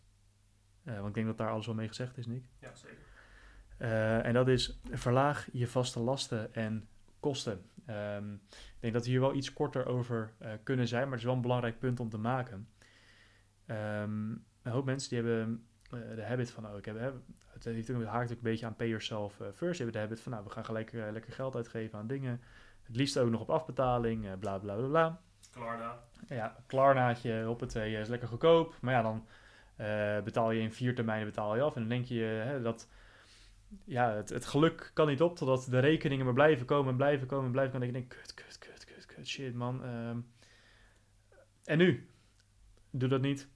Want 0.84 1.08
ik 1.08 1.13
denk 1.13 1.25
dat 1.25 1.38
daar 1.38 1.49
alles 1.49 1.65
wel 1.65 1.75
mee 1.75 1.88
gezegd 1.88 2.17
is, 2.17 2.25
Nick. 2.25 2.43
Ja, 2.60 2.71
zeker. 2.75 4.23
en 4.23 4.34
dat 4.34 4.47
is 4.47 4.79
verlaag 4.91 5.47
je 5.51 5.67
vaste 5.67 5.99
lasten 5.99 6.53
en 6.53 6.88
kosten. 7.19 7.65
Um, 7.89 8.41
ik 8.51 8.79
denk 8.79 8.93
dat 8.93 9.03
we 9.03 9.10
hier 9.10 9.19
wel 9.19 9.34
iets 9.34 9.53
korter 9.53 9.86
over 9.86 10.34
kunnen 10.63 10.88
zijn, 10.88 11.01
maar 11.01 11.12
het 11.12 11.19
is 11.19 11.25
wel 11.25 11.36
een 11.36 11.41
belangrijk 11.41 11.79
punt 11.79 11.99
om 11.99 12.10
te 12.10 12.17
maken. 12.17 12.67
Um, 13.67 14.45
een 14.62 14.71
hoop 14.71 14.86
mensen 14.86 15.10
die 15.10 15.17
hebben 15.17 15.65
de 15.89 16.25
habit 16.25 16.51
van, 16.51 16.67
oh, 16.67 16.78
ik 16.78 16.86
heb, 16.86 17.13
het 17.47 17.63
heeft 17.63 17.91
ook, 17.91 18.04
haakt 18.04 18.32
ook 18.32 18.38
een 18.38 18.43
beetje 18.43 18.65
aan 18.65 18.75
pay 18.75 18.88
yourself 18.88 19.34
first. 19.34 19.60
Die 19.60 19.69
hebben 19.75 19.91
de 19.91 19.99
habit 19.99 20.21
van, 20.21 20.32
nou, 20.32 20.43
we 20.43 20.49
gaan 20.49 20.65
gelijk 20.65 20.91
lekker 20.91 21.34
geld 21.34 21.56
uitgeven 21.56 21.99
aan 21.99 22.08
dingen. 22.08 22.41
Het 22.84 22.95
liefst 22.95 23.17
ook 23.17 23.30
nog 23.30 23.41
op 23.41 23.49
afbetaling, 23.49 24.25
uh, 24.25 24.32
bla 24.39 24.58
bla 24.58 24.75
bla 24.75 24.88
bla. 24.88 25.21
Klarna. 25.51 25.99
Ja, 26.28 26.56
Klarnaatje, 26.67 27.49
op 27.49 27.60
het 27.60 27.75
is 27.75 28.08
lekker 28.08 28.28
goedkoop. 28.28 28.75
Maar 28.82 28.93
ja, 28.93 29.01
dan 29.01 29.28
betaal 30.23 30.51
je 30.51 30.62
in 30.62 30.71
vier 30.71 30.95
termijnen 30.95 31.25
betaal 31.25 31.56
je 31.56 31.62
af. 31.62 31.75
En 31.75 31.82
dan 31.82 31.89
denk 31.89 32.06
je 32.06 32.21
hè, 32.23 32.62
dat 32.62 32.88
ja, 33.84 34.12
het, 34.12 34.30
het, 34.30 34.45
geluk 34.45 34.91
kan 34.93 35.08
niet 35.08 35.21
op 35.21 35.36
totdat 35.36 35.67
de 35.69 35.80
rekeningen 35.80 36.25
maar 36.25 36.34
blijven 36.34 36.65
komen 36.65 36.91
en 36.91 36.95
blijven 36.97 37.28
komen 37.28 37.45
en 37.45 37.51
blijven 37.51 37.73
komen. 37.73 37.88
En 37.88 37.93
dan 37.93 38.01
denk 38.01 38.19
kut, 38.21 38.34
kut, 38.34 38.58
kut, 38.58 38.86
kut, 38.86 39.06
kut, 39.06 39.28
shit 39.28 39.54
man. 39.54 39.86
Um, 39.86 40.32
en 41.63 41.78
nu? 41.78 42.10
Doe 42.89 43.10
dat 43.10 43.21
niet. 43.21 43.47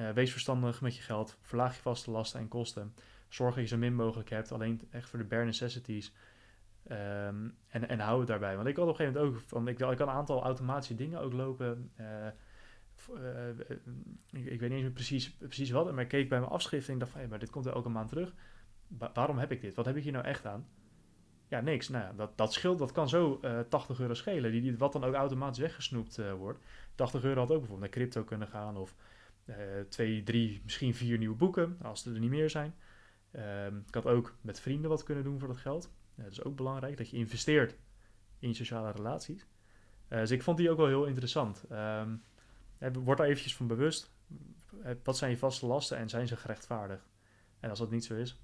Uh, 0.00 0.10
wees 0.10 0.30
verstandig 0.30 0.80
met 0.80 0.96
je 0.96 1.02
geld. 1.02 1.38
Verlaag 1.40 1.74
je 1.74 1.82
vaste 1.82 2.10
lasten 2.10 2.40
en 2.40 2.48
kosten. 2.48 2.94
Zorg 3.28 3.54
dat 3.54 3.64
je 3.64 3.70
zo 3.70 3.76
min 3.76 3.94
mogelijk 3.94 4.30
hebt. 4.30 4.52
Alleen 4.52 4.80
echt 4.90 5.08
voor 5.08 5.18
de 5.18 5.24
bare 5.24 5.44
necessities. 5.44 6.12
Um, 6.90 7.56
en, 7.68 7.88
en 7.88 8.00
hou 8.00 8.18
het 8.18 8.28
daarbij. 8.28 8.56
Want 8.56 8.68
ik 8.68 8.76
had 8.76 8.84
op 8.84 8.90
een 8.90 8.96
gegeven 8.96 9.20
moment 9.20 9.40
ook 9.42 9.48
van, 9.48 9.68
ik, 9.68 9.78
ik 9.78 9.96
kan 9.96 10.08
een 10.08 10.14
aantal 10.14 10.42
automatische 10.42 10.94
dingen 10.94 11.20
ook 11.20 11.32
lopen. 11.32 11.90
Uh, 12.00 12.06
uh, 13.10 13.48
ik, 14.30 14.60
weet 14.60 14.60
niet 14.60 14.70
eens 14.70 14.82
meer 14.82 14.90
precies, 14.90 15.30
precies 15.30 15.70
wat, 15.70 15.92
maar 15.92 16.02
ik 16.02 16.08
keek 16.08 16.28
bij 16.28 16.38
mijn 16.38 16.50
afschrift 16.50 16.88
en 16.88 16.98
dacht 16.98 17.10
van, 17.10 17.20
hey, 17.20 17.28
maar 17.28 17.38
dit 17.38 17.50
komt 17.50 17.66
er 17.66 17.72
elke 17.72 17.88
maand 17.88 18.08
terug. 18.08 18.34
waarom 19.12 19.38
heb 19.38 19.52
ik 19.52 19.60
dit? 19.60 19.74
Wat 19.74 19.86
heb 19.86 19.96
ik 19.96 20.02
hier 20.02 20.12
nou 20.12 20.24
echt 20.24 20.46
aan? 20.46 20.66
Ja, 21.48 21.60
niks. 21.60 21.88
Nou 21.88 22.04
ja, 22.04 22.12
dat, 22.12 22.36
dat 22.36 22.52
scheelt, 22.52 22.78
dat 22.78 22.92
kan 22.92 23.08
zo 23.08 23.40
80 23.68 24.00
euro 24.00 24.14
schelen, 24.14 24.52
die, 24.52 24.60
die, 24.60 24.78
wat 24.78 24.92
dan 24.92 25.04
ook 25.04 25.14
automatisch 25.14 25.58
weggesnoept 25.58 26.20
wordt. 26.36 26.58
80 26.94 27.24
euro 27.24 27.40
had 27.40 27.50
ook 27.50 27.58
bijvoorbeeld 27.58 27.80
naar 27.80 28.00
crypto 28.00 28.24
kunnen 28.24 28.48
gaan 28.48 28.76
of 28.76 28.94
twee, 29.88 30.22
drie, 30.22 30.60
misschien 30.64 30.94
vier 30.94 31.18
nieuwe 31.18 31.36
boeken, 31.36 31.78
als 31.82 32.06
er, 32.06 32.14
er 32.14 32.20
niet 32.20 32.30
meer 32.30 32.50
zijn. 32.50 32.74
Ehm, 33.30 33.76
ik 33.86 33.94
had 33.94 34.06
ook 34.06 34.36
met 34.40 34.60
vrienden 34.60 34.90
wat 34.90 35.02
kunnen 35.02 35.24
doen 35.24 35.38
voor 35.38 35.48
dat 35.48 35.56
geld. 35.56 35.92
dat 36.14 36.30
is 36.30 36.44
ook 36.44 36.56
belangrijk, 36.56 36.96
dat 36.96 37.10
je 37.10 37.16
investeert 37.16 37.76
in 38.38 38.54
sociale 38.54 38.90
relaties. 38.90 39.46
Uh, 40.08 40.18
dus 40.18 40.30
ik 40.30 40.42
vond 40.42 40.56
die 40.56 40.70
ook 40.70 40.76
wel 40.76 40.86
heel 40.86 41.06
interessant. 41.06 41.64
Um, 41.72 42.22
word 42.92 43.18
daar 43.18 43.26
eventjes 43.26 43.56
van 43.56 43.66
bewust. 43.66 44.10
Wat 45.02 45.16
zijn 45.16 45.30
je 45.30 45.38
vaste 45.38 45.66
lasten 45.66 45.96
en 45.96 46.08
zijn 46.08 46.28
ze 46.28 46.36
gerechtvaardigd? 46.36 47.08
En 47.60 47.70
als 47.70 47.78
dat 47.78 47.90
niet 47.90 48.04
zo 48.04 48.14
is, 48.14 48.40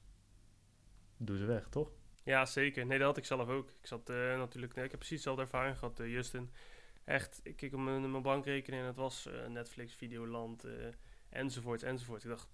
doe 1.17 1.37
ze 1.37 1.45
weg, 1.45 1.69
toch? 1.69 1.91
Ja, 2.23 2.45
zeker. 2.45 2.87
Nee, 2.87 2.99
dat 2.99 3.07
had 3.07 3.17
ik 3.17 3.25
zelf 3.25 3.49
ook. 3.49 3.69
Ik 3.69 3.87
zat 3.87 4.09
natuurlijk, 4.09 4.75
nee, 4.75 4.85
ik 4.85 4.91
heb 4.91 5.01
precies 5.01 5.17
dezelfde 5.17 5.43
ervaring 5.43 5.79
gehad, 5.79 5.99
Justin. 5.99 6.51
Echt, 7.07 7.41
ik 7.43 7.57
keek 7.57 7.73
op 7.75 7.81
mijn, 7.81 8.11
mijn 8.11 8.23
bankrekening 8.23 8.83
en 8.83 8.89
het 8.89 8.97
was 8.97 9.29
Netflix, 9.49 9.95
Videoland, 9.95 10.67
enzovoort, 11.29 11.83
enzovoort. 11.83 12.25
Ik 12.25 12.31
dacht, 12.31 12.49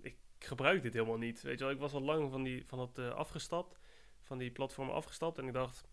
ik 0.00 0.16
gebruik 0.38 0.82
dit 0.82 0.92
helemaal 0.92 1.16
niet. 1.16 1.42
Weet 1.42 1.58
je 1.58 1.64
wel, 1.64 1.72
ik 1.72 1.80
was 1.80 1.92
al 1.92 2.00
lang 2.00 2.30
van, 2.30 2.42
die, 2.42 2.64
van 2.66 2.78
dat 2.78 2.98
uh, 2.98 3.10
afgestapt, 3.10 3.78
van 4.22 4.38
die 4.38 4.50
platform 4.50 4.90
afgestapt. 4.90 5.38
En 5.38 5.46
ik 5.46 5.52
dacht, 5.52 5.88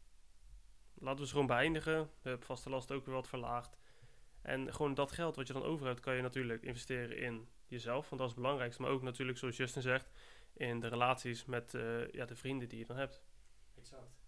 laten 0.93 1.19
we 1.19 1.25
ze 1.25 1.31
gewoon 1.31 1.47
beëindigen. 1.47 2.09
Hebben 2.21 2.45
vaste 2.45 2.69
last 2.69 2.91
ook 2.91 3.05
weer 3.05 3.15
wat 3.15 3.27
verlaagd. 3.27 3.77
En 4.41 4.73
gewoon 4.73 4.93
dat 4.93 5.11
geld 5.11 5.35
wat 5.35 5.47
je 5.47 5.53
dan 5.53 5.63
over 5.63 5.85
hebt, 5.87 5.99
kan 5.99 6.15
je 6.15 6.21
natuurlijk 6.21 6.63
investeren 6.63 7.17
in 7.17 7.47
jezelf. 7.65 8.09
Want 8.09 8.21
dat 8.21 8.29
is 8.29 8.35
het 8.35 8.43
belangrijkste. 8.43 8.81
Maar 8.81 8.91
ook 8.91 9.01
natuurlijk, 9.01 9.37
zoals 9.37 9.57
Justin 9.57 9.81
zegt, 9.81 10.11
in 10.53 10.79
de 10.79 10.87
relaties 10.87 11.45
met 11.45 11.73
uh, 11.73 12.11
ja, 12.11 12.25
de 12.25 12.35
vrienden 12.35 12.69
die 12.69 12.79
je 12.79 12.85
dan 12.85 12.97
hebt. 12.97 13.23
Exact. 13.77 14.20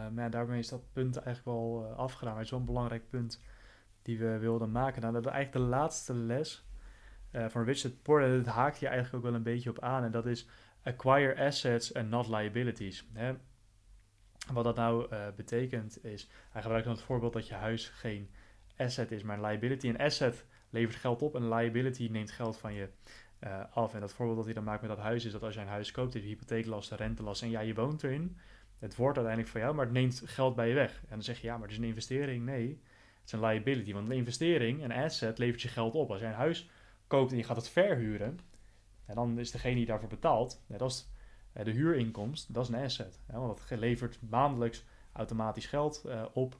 Uh, 0.00 0.08
maar 0.08 0.30
daarmee 0.30 0.58
is 0.58 0.68
dat 0.68 0.92
punt 0.92 1.16
eigenlijk 1.16 1.56
wel 1.56 1.86
uh, 1.90 1.96
afgedaan. 1.96 2.34
Het 2.34 2.44
is 2.44 2.50
wel 2.50 2.60
een 2.60 2.66
belangrijk 2.66 3.08
punt 3.10 3.42
die 4.02 4.18
we 4.18 4.38
wilden 4.38 4.70
maken. 4.70 5.00
Nou, 5.00 5.14
dat 5.14 5.26
is 5.26 5.30
eigenlijk 5.30 5.64
de 5.64 5.70
laatste 5.70 6.14
les 6.14 6.64
uh, 7.32 7.48
van 7.48 7.64
Richard 7.64 8.02
Porter, 8.02 8.44
dat 8.44 8.54
haakt 8.54 8.78
hier 8.78 8.88
eigenlijk 8.88 9.16
ook 9.16 9.30
wel 9.30 9.38
een 9.38 9.44
beetje 9.44 9.70
op 9.70 9.80
aan. 9.80 10.04
En 10.04 10.10
dat 10.10 10.26
is 10.26 10.48
acquire 10.82 11.44
assets 11.44 11.94
and 11.94 12.08
not 12.08 12.28
liabilities. 12.28 13.08
Hè? 13.12 13.34
Wat 14.52 14.64
dat 14.64 14.76
nou 14.76 15.14
betekent 15.36 16.04
is, 16.04 16.28
hij 16.50 16.62
gebruikt 16.62 16.86
dan 16.86 16.94
het 16.94 17.04
voorbeeld 17.04 17.32
dat 17.32 17.48
je 17.48 17.54
huis 17.54 17.88
geen 17.88 18.30
asset 18.76 19.10
is, 19.12 19.22
maar 19.22 19.38
een 19.38 19.44
liability. 19.44 19.88
Een 19.88 19.98
asset 19.98 20.44
levert 20.70 20.96
geld 20.96 21.22
op 21.22 21.34
en 21.34 21.42
een 21.42 21.54
liability 21.54 22.08
neemt 22.10 22.30
geld 22.30 22.58
van 22.58 22.74
je. 22.74 22.88
eh, 23.40 23.60
af. 23.70 23.94
En 23.94 24.00
dat 24.00 24.12
voorbeeld 24.12 24.36
dat 24.36 24.44
hij 24.44 24.54
dan 24.54 24.64
maakt 24.64 24.80
met 24.80 24.90
dat 24.90 24.98
huis 24.98 25.24
is 25.24 25.32
dat 25.32 25.42
als 25.42 25.54
je 25.54 25.60
een 25.60 25.66
huis 25.66 25.90
koopt, 25.90 26.14
heb 26.14 26.22
je 26.22 26.28
hypotheeklast, 26.28 26.90
rentelast 26.90 27.42
en 27.42 27.50
ja, 27.50 27.60
je 27.60 27.74
woont 27.74 28.02
erin. 28.02 28.36
Het 28.80 28.96
wordt 28.96 29.16
uiteindelijk 29.16 29.52
van 29.52 29.60
jou, 29.60 29.74
maar 29.74 29.84
het 29.84 29.94
neemt 29.94 30.22
geld 30.24 30.54
bij 30.54 30.68
je 30.68 30.74
weg. 30.74 31.00
En 31.00 31.08
dan 31.08 31.22
zeg 31.22 31.40
je, 31.40 31.46
ja, 31.46 31.52
maar 31.52 31.62
het 31.62 31.70
is 31.70 31.78
een 31.78 31.88
investering. 31.88 32.44
Nee, 32.44 32.68
het 33.18 33.26
is 33.26 33.32
een 33.32 33.40
liability. 33.40 33.92
Want 33.92 34.08
een 34.08 34.16
investering, 34.16 34.82
een 34.82 34.92
asset, 34.92 35.38
levert 35.38 35.62
je 35.62 35.68
geld 35.68 35.94
op. 35.94 36.10
Als 36.10 36.20
je 36.20 36.26
een 36.26 36.32
huis 36.32 36.70
koopt 37.06 37.30
en 37.30 37.36
je 37.36 37.44
gaat 37.44 37.56
het 37.56 37.68
verhuren, 37.68 38.38
en 39.04 39.14
dan 39.14 39.38
is 39.38 39.50
degene 39.50 39.74
die 39.74 39.86
daarvoor 39.86 40.08
betaalt, 40.08 40.62
net 40.66 40.82
als 40.82 41.10
eh, 41.52 41.64
de 41.64 41.70
huurinkomst, 41.70 42.54
dat 42.54 42.62
is 42.62 42.68
een 42.68 42.84
asset. 42.84 43.20
Ja, 43.28 43.38
want 43.38 43.68
dat 43.68 43.78
levert 43.78 44.18
maandelijks 44.28 44.84
automatisch 45.12 45.66
geld 45.66 46.02
uh, 46.06 46.24
op. 46.32 46.56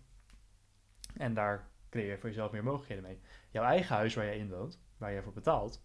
En 1.16 1.34
daar 1.34 1.68
creëer 1.90 2.10
je 2.10 2.18
voor 2.18 2.28
jezelf 2.28 2.52
meer 2.52 2.64
mogelijkheden 2.64 3.04
mee. 3.04 3.20
Jouw 3.50 3.64
eigen 3.64 3.96
huis 3.96 4.14
waar 4.14 4.24
jij 4.24 4.38
in 4.38 4.50
woont, 4.50 4.80
waar 4.96 5.12
jij 5.12 5.22
voor 5.22 5.32
betaalt, 5.32 5.84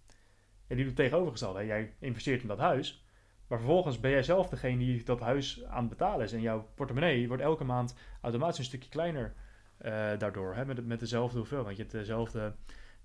en 0.67 0.75
die 0.75 0.85
doet 0.85 0.95
tegenovergestelde. 0.95 1.65
Jij 1.65 1.93
investeert 1.99 2.41
in 2.41 2.47
dat 2.47 2.57
huis, 2.57 3.04
maar 3.47 3.57
vervolgens 3.57 3.99
ben 3.99 4.11
jij 4.11 4.23
zelf 4.23 4.49
degene 4.49 4.77
die 4.77 5.03
dat 5.03 5.19
huis 5.19 5.63
aan 5.63 5.79
het 5.79 5.89
betalen 5.89 6.25
is. 6.25 6.33
En 6.33 6.41
jouw 6.41 6.71
portemonnee 6.75 7.27
wordt 7.27 7.43
elke 7.43 7.63
maand 7.63 7.95
automatisch 8.21 8.57
een 8.57 8.63
stukje 8.63 8.89
kleiner 8.89 9.33
uh, 9.81 10.17
daardoor. 10.17 10.55
Hè, 10.55 10.65
met, 10.65 10.85
met 10.85 10.99
dezelfde 10.99 11.37
hoeveelheid, 11.37 11.65
want 11.65 11.77
je 11.77 11.83
hebt 11.83 11.95
dezelfde 11.95 12.55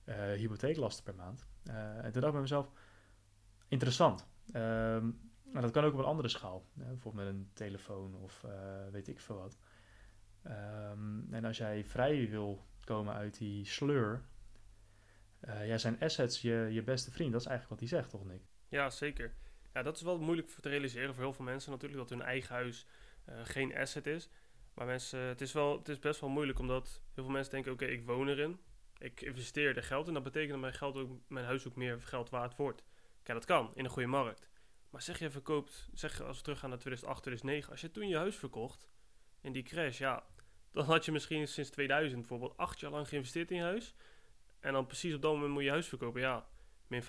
uh, 0.05 0.14
hypotheeklasten 0.14 1.05
per 1.05 1.14
maand. 1.14 1.47
Uh, 1.64 2.05
en 2.05 2.12
toen 2.12 2.20
dacht 2.20 2.26
ik 2.26 2.32
bij 2.32 2.41
mezelf, 2.41 2.70
interessant. 3.68 4.28
Maar 5.53 5.62
dat 5.62 5.70
kan 5.70 5.84
ook 5.84 5.93
op 5.93 5.99
een 5.99 6.05
andere 6.05 6.28
schaal. 6.28 6.64
Hè, 6.78 6.84
bijvoorbeeld 6.84 7.24
met 7.24 7.34
een 7.34 7.51
telefoon 7.53 8.14
of 8.14 8.45
weet 8.91 9.09
ik 9.09 9.20
veel 9.20 9.36
wat. 9.36 9.59
Um, 10.47 11.26
en 11.30 11.45
als 11.45 11.57
jij 11.57 11.84
vrij 11.84 12.28
wil 12.28 12.64
komen 12.84 13.14
uit 13.14 13.38
die 13.38 13.64
sleur, 13.64 14.22
ja, 15.41 15.78
zijn 15.78 16.01
assets 16.01 16.41
je, 16.41 16.68
je 16.70 16.82
beste 16.82 17.11
vriend. 17.11 17.32
Dat 17.32 17.41
is 17.41 17.47
eigenlijk 17.47 17.80
wat 17.80 17.91
hij 17.91 17.99
zegt, 17.99 18.11
toch 18.11 18.24
Nick? 18.24 18.43
Ja, 18.68 18.91
zeker. 18.91 19.34
Ja, 19.72 19.82
dat 19.82 19.96
is 19.96 20.02
wel 20.02 20.18
moeilijk 20.18 20.48
te 20.48 20.68
realiseren 20.68 21.14
voor 21.14 21.22
heel 21.22 21.32
veel 21.32 21.44
mensen 21.44 21.70
natuurlijk, 21.70 22.00
dat 22.00 22.18
hun 22.18 22.26
eigen 22.26 22.54
huis 22.54 22.86
uh, 23.28 23.34
geen 23.44 23.76
asset 23.76 24.06
is. 24.06 24.28
Maar 24.74 24.86
mensen, 24.86 25.20
het, 25.20 25.40
is 25.40 25.52
wel, 25.52 25.78
het 25.78 25.88
is 25.88 25.98
best 25.98 26.20
wel 26.20 26.30
moeilijk, 26.30 26.58
omdat 26.58 27.02
heel 27.14 27.24
veel 27.24 27.32
mensen 27.32 27.52
denken, 27.52 27.72
oké, 27.72 27.84
ik 27.84 28.06
woon 28.06 28.28
erin. 28.28 28.60
Ik 28.98 29.20
investeer 29.20 29.76
er 29.76 29.82
geld 29.82 30.08
in, 30.08 30.14
dat 30.14 30.22
betekent 30.22 30.50
dat 30.50 30.60
mijn, 30.60 30.74
geld 30.74 30.96
ook, 30.96 31.20
mijn 31.28 31.44
huis 31.46 31.66
ook 31.66 31.76
meer 31.76 32.02
geld 32.02 32.30
waard 32.30 32.56
wordt. 32.56 32.84
Kijk, 33.22 33.38
dat 33.38 33.46
kan, 33.46 33.70
in 33.74 33.84
een 33.84 33.90
goede 33.90 34.08
markt. 34.08 34.48
Maar 34.90 35.02
zeg 35.02 35.18
je 35.18 35.30
verkoopt, 35.30 35.88
zeg 35.92 36.22
als 36.22 36.36
we 36.36 36.42
teruggaan 36.42 36.70
naar 36.70 36.78
2008, 36.78 37.22
2009, 37.22 37.70
als 37.70 37.80
je 37.80 37.90
toen 37.90 38.08
je 38.08 38.16
huis 38.16 38.36
verkocht, 38.36 38.88
in 39.40 39.52
die 39.52 39.62
crash, 39.62 39.98
ja, 39.98 40.26
dan 40.72 40.84
had 40.84 41.04
je 41.04 41.12
misschien 41.12 41.48
sinds 41.48 41.70
2000 41.70 42.20
bijvoorbeeld 42.20 42.56
acht 42.56 42.80
jaar 42.80 42.90
lang 42.90 43.08
geïnvesteerd 43.08 43.50
in 43.50 43.56
je 43.56 43.62
huis. 43.62 43.94
En 44.60 44.72
dan 44.72 44.86
precies 44.86 45.14
op 45.14 45.22
dat 45.22 45.32
moment 45.32 45.52
moet 45.52 45.62
je 45.62 45.70
huis 45.70 45.88
verkopen. 45.88 46.20
Ja, 46.20 46.46
min 46.86 47.02
50%. 47.02 47.06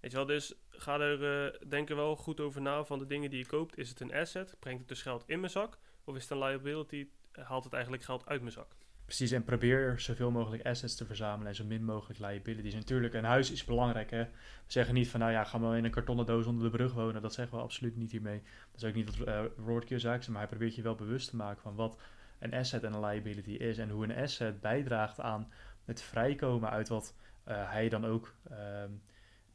Weet 0.00 0.10
je 0.10 0.16
wel, 0.16 0.26
dus 0.26 0.54
ga 0.68 1.00
er 1.00 1.44
uh, 1.46 1.60
denk 1.68 1.88
wel 1.88 2.16
goed 2.16 2.40
over 2.40 2.60
na 2.60 2.84
van 2.84 2.98
de 2.98 3.06
dingen 3.06 3.30
die 3.30 3.38
je 3.38 3.46
koopt. 3.46 3.78
Is 3.78 3.88
het 3.88 4.00
een 4.00 4.14
asset? 4.14 4.56
Brengt 4.58 4.80
het 4.80 4.88
dus 4.88 5.02
geld 5.02 5.24
in 5.26 5.40
mijn 5.40 5.52
zak? 5.52 5.78
Of 6.04 6.16
is 6.16 6.22
het 6.22 6.30
een 6.30 6.38
liability? 6.38 7.08
Haalt 7.32 7.64
het 7.64 7.72
eigenlijk 7.72 8.02
geld 8.02 8.26
uit 8.26 8.40
mijn 8.40 8.52
zak? 8.52 8.76
Precies, 9.06 9.30
en 9.30 9.44
probeer 9.44 10.00
zoveel 10.00 10.30
mogelijk 10.30 10.66
assets 10.66 10.94
te 10.94 11.04
verzamelen 11.04 11.46
en 11.46 11.54
zo 11.54 11.64
min 11.64 11.84
mogelijk 11.84 12.20
liabilities. 12.20 12.74
Natuurlijk, 12.74 13.14
een 13.14 13.24
huis 13.24 13.50
is 13.50 13.64
belangrijk. 13.64 14.10
Hè? 14.10 14.24
We 14.24 14.30
zeggen 14.66 14.94
niet 14.94 15.08
van, 15.08 15.20
nou 15.20 15.32
ja, 15.32 15.44
ga 15.44 15.58
maar 15.58 15.76
in 15.76 15.84
een 15.84 15.90
kartonnen 15.90 16.26
doos 16.26 16.46
onder 16.46 16.64
de 16.64 16.76
brug 16.76 16.92
wonen. 16.92 17.22
Dat 17.22 17.34
zeggen 17.34 17.56
we 17.56 17.62
absoluut 17.62 17.96
niet 17.96 18.10
hiermee. 18.10 18.42
Dat 18.72 18.82
is 18.82 18.88
ook 18.88 18.94
niet 18.94 19.16
wat 19.16 19.28
uh, 19.28 19.44
Robert 19.56 19.84
Kiyosaki 19.84 20.16
zegt, 20.16 20.28
maar 20.28 20.38
hij 20.38 20.48
probeert 20.48 20.74
je 20.74 20.82
wel 20.82 20.94
bewust 20.94 21.30
te 21.30 21.36
maken 21.36 21.62
van 21.62 21.74
wat 21.74 21.98
een 22.38 22.54
asset 22.54 22.84
en 22.84 22.92
een 22.92 23.04
liability 23.04 23.50
is. 23.50 23.78
En 23.78 23.90
hoe 23.90 24.04
een 24.04 24.16
asset 24.16 24.60
bijdraagt 24.60 25.20
aan 25.20 25.52
het 25.84 26.02
vrijkomen 26.02 26.70
uit 26.70 26.88
wat 26.88 27.14
uh, 27.48 27.70
hij 27.70 27.88
dan 27.88 28.06
ook 28.06 28.34
uh, 28.50 28.56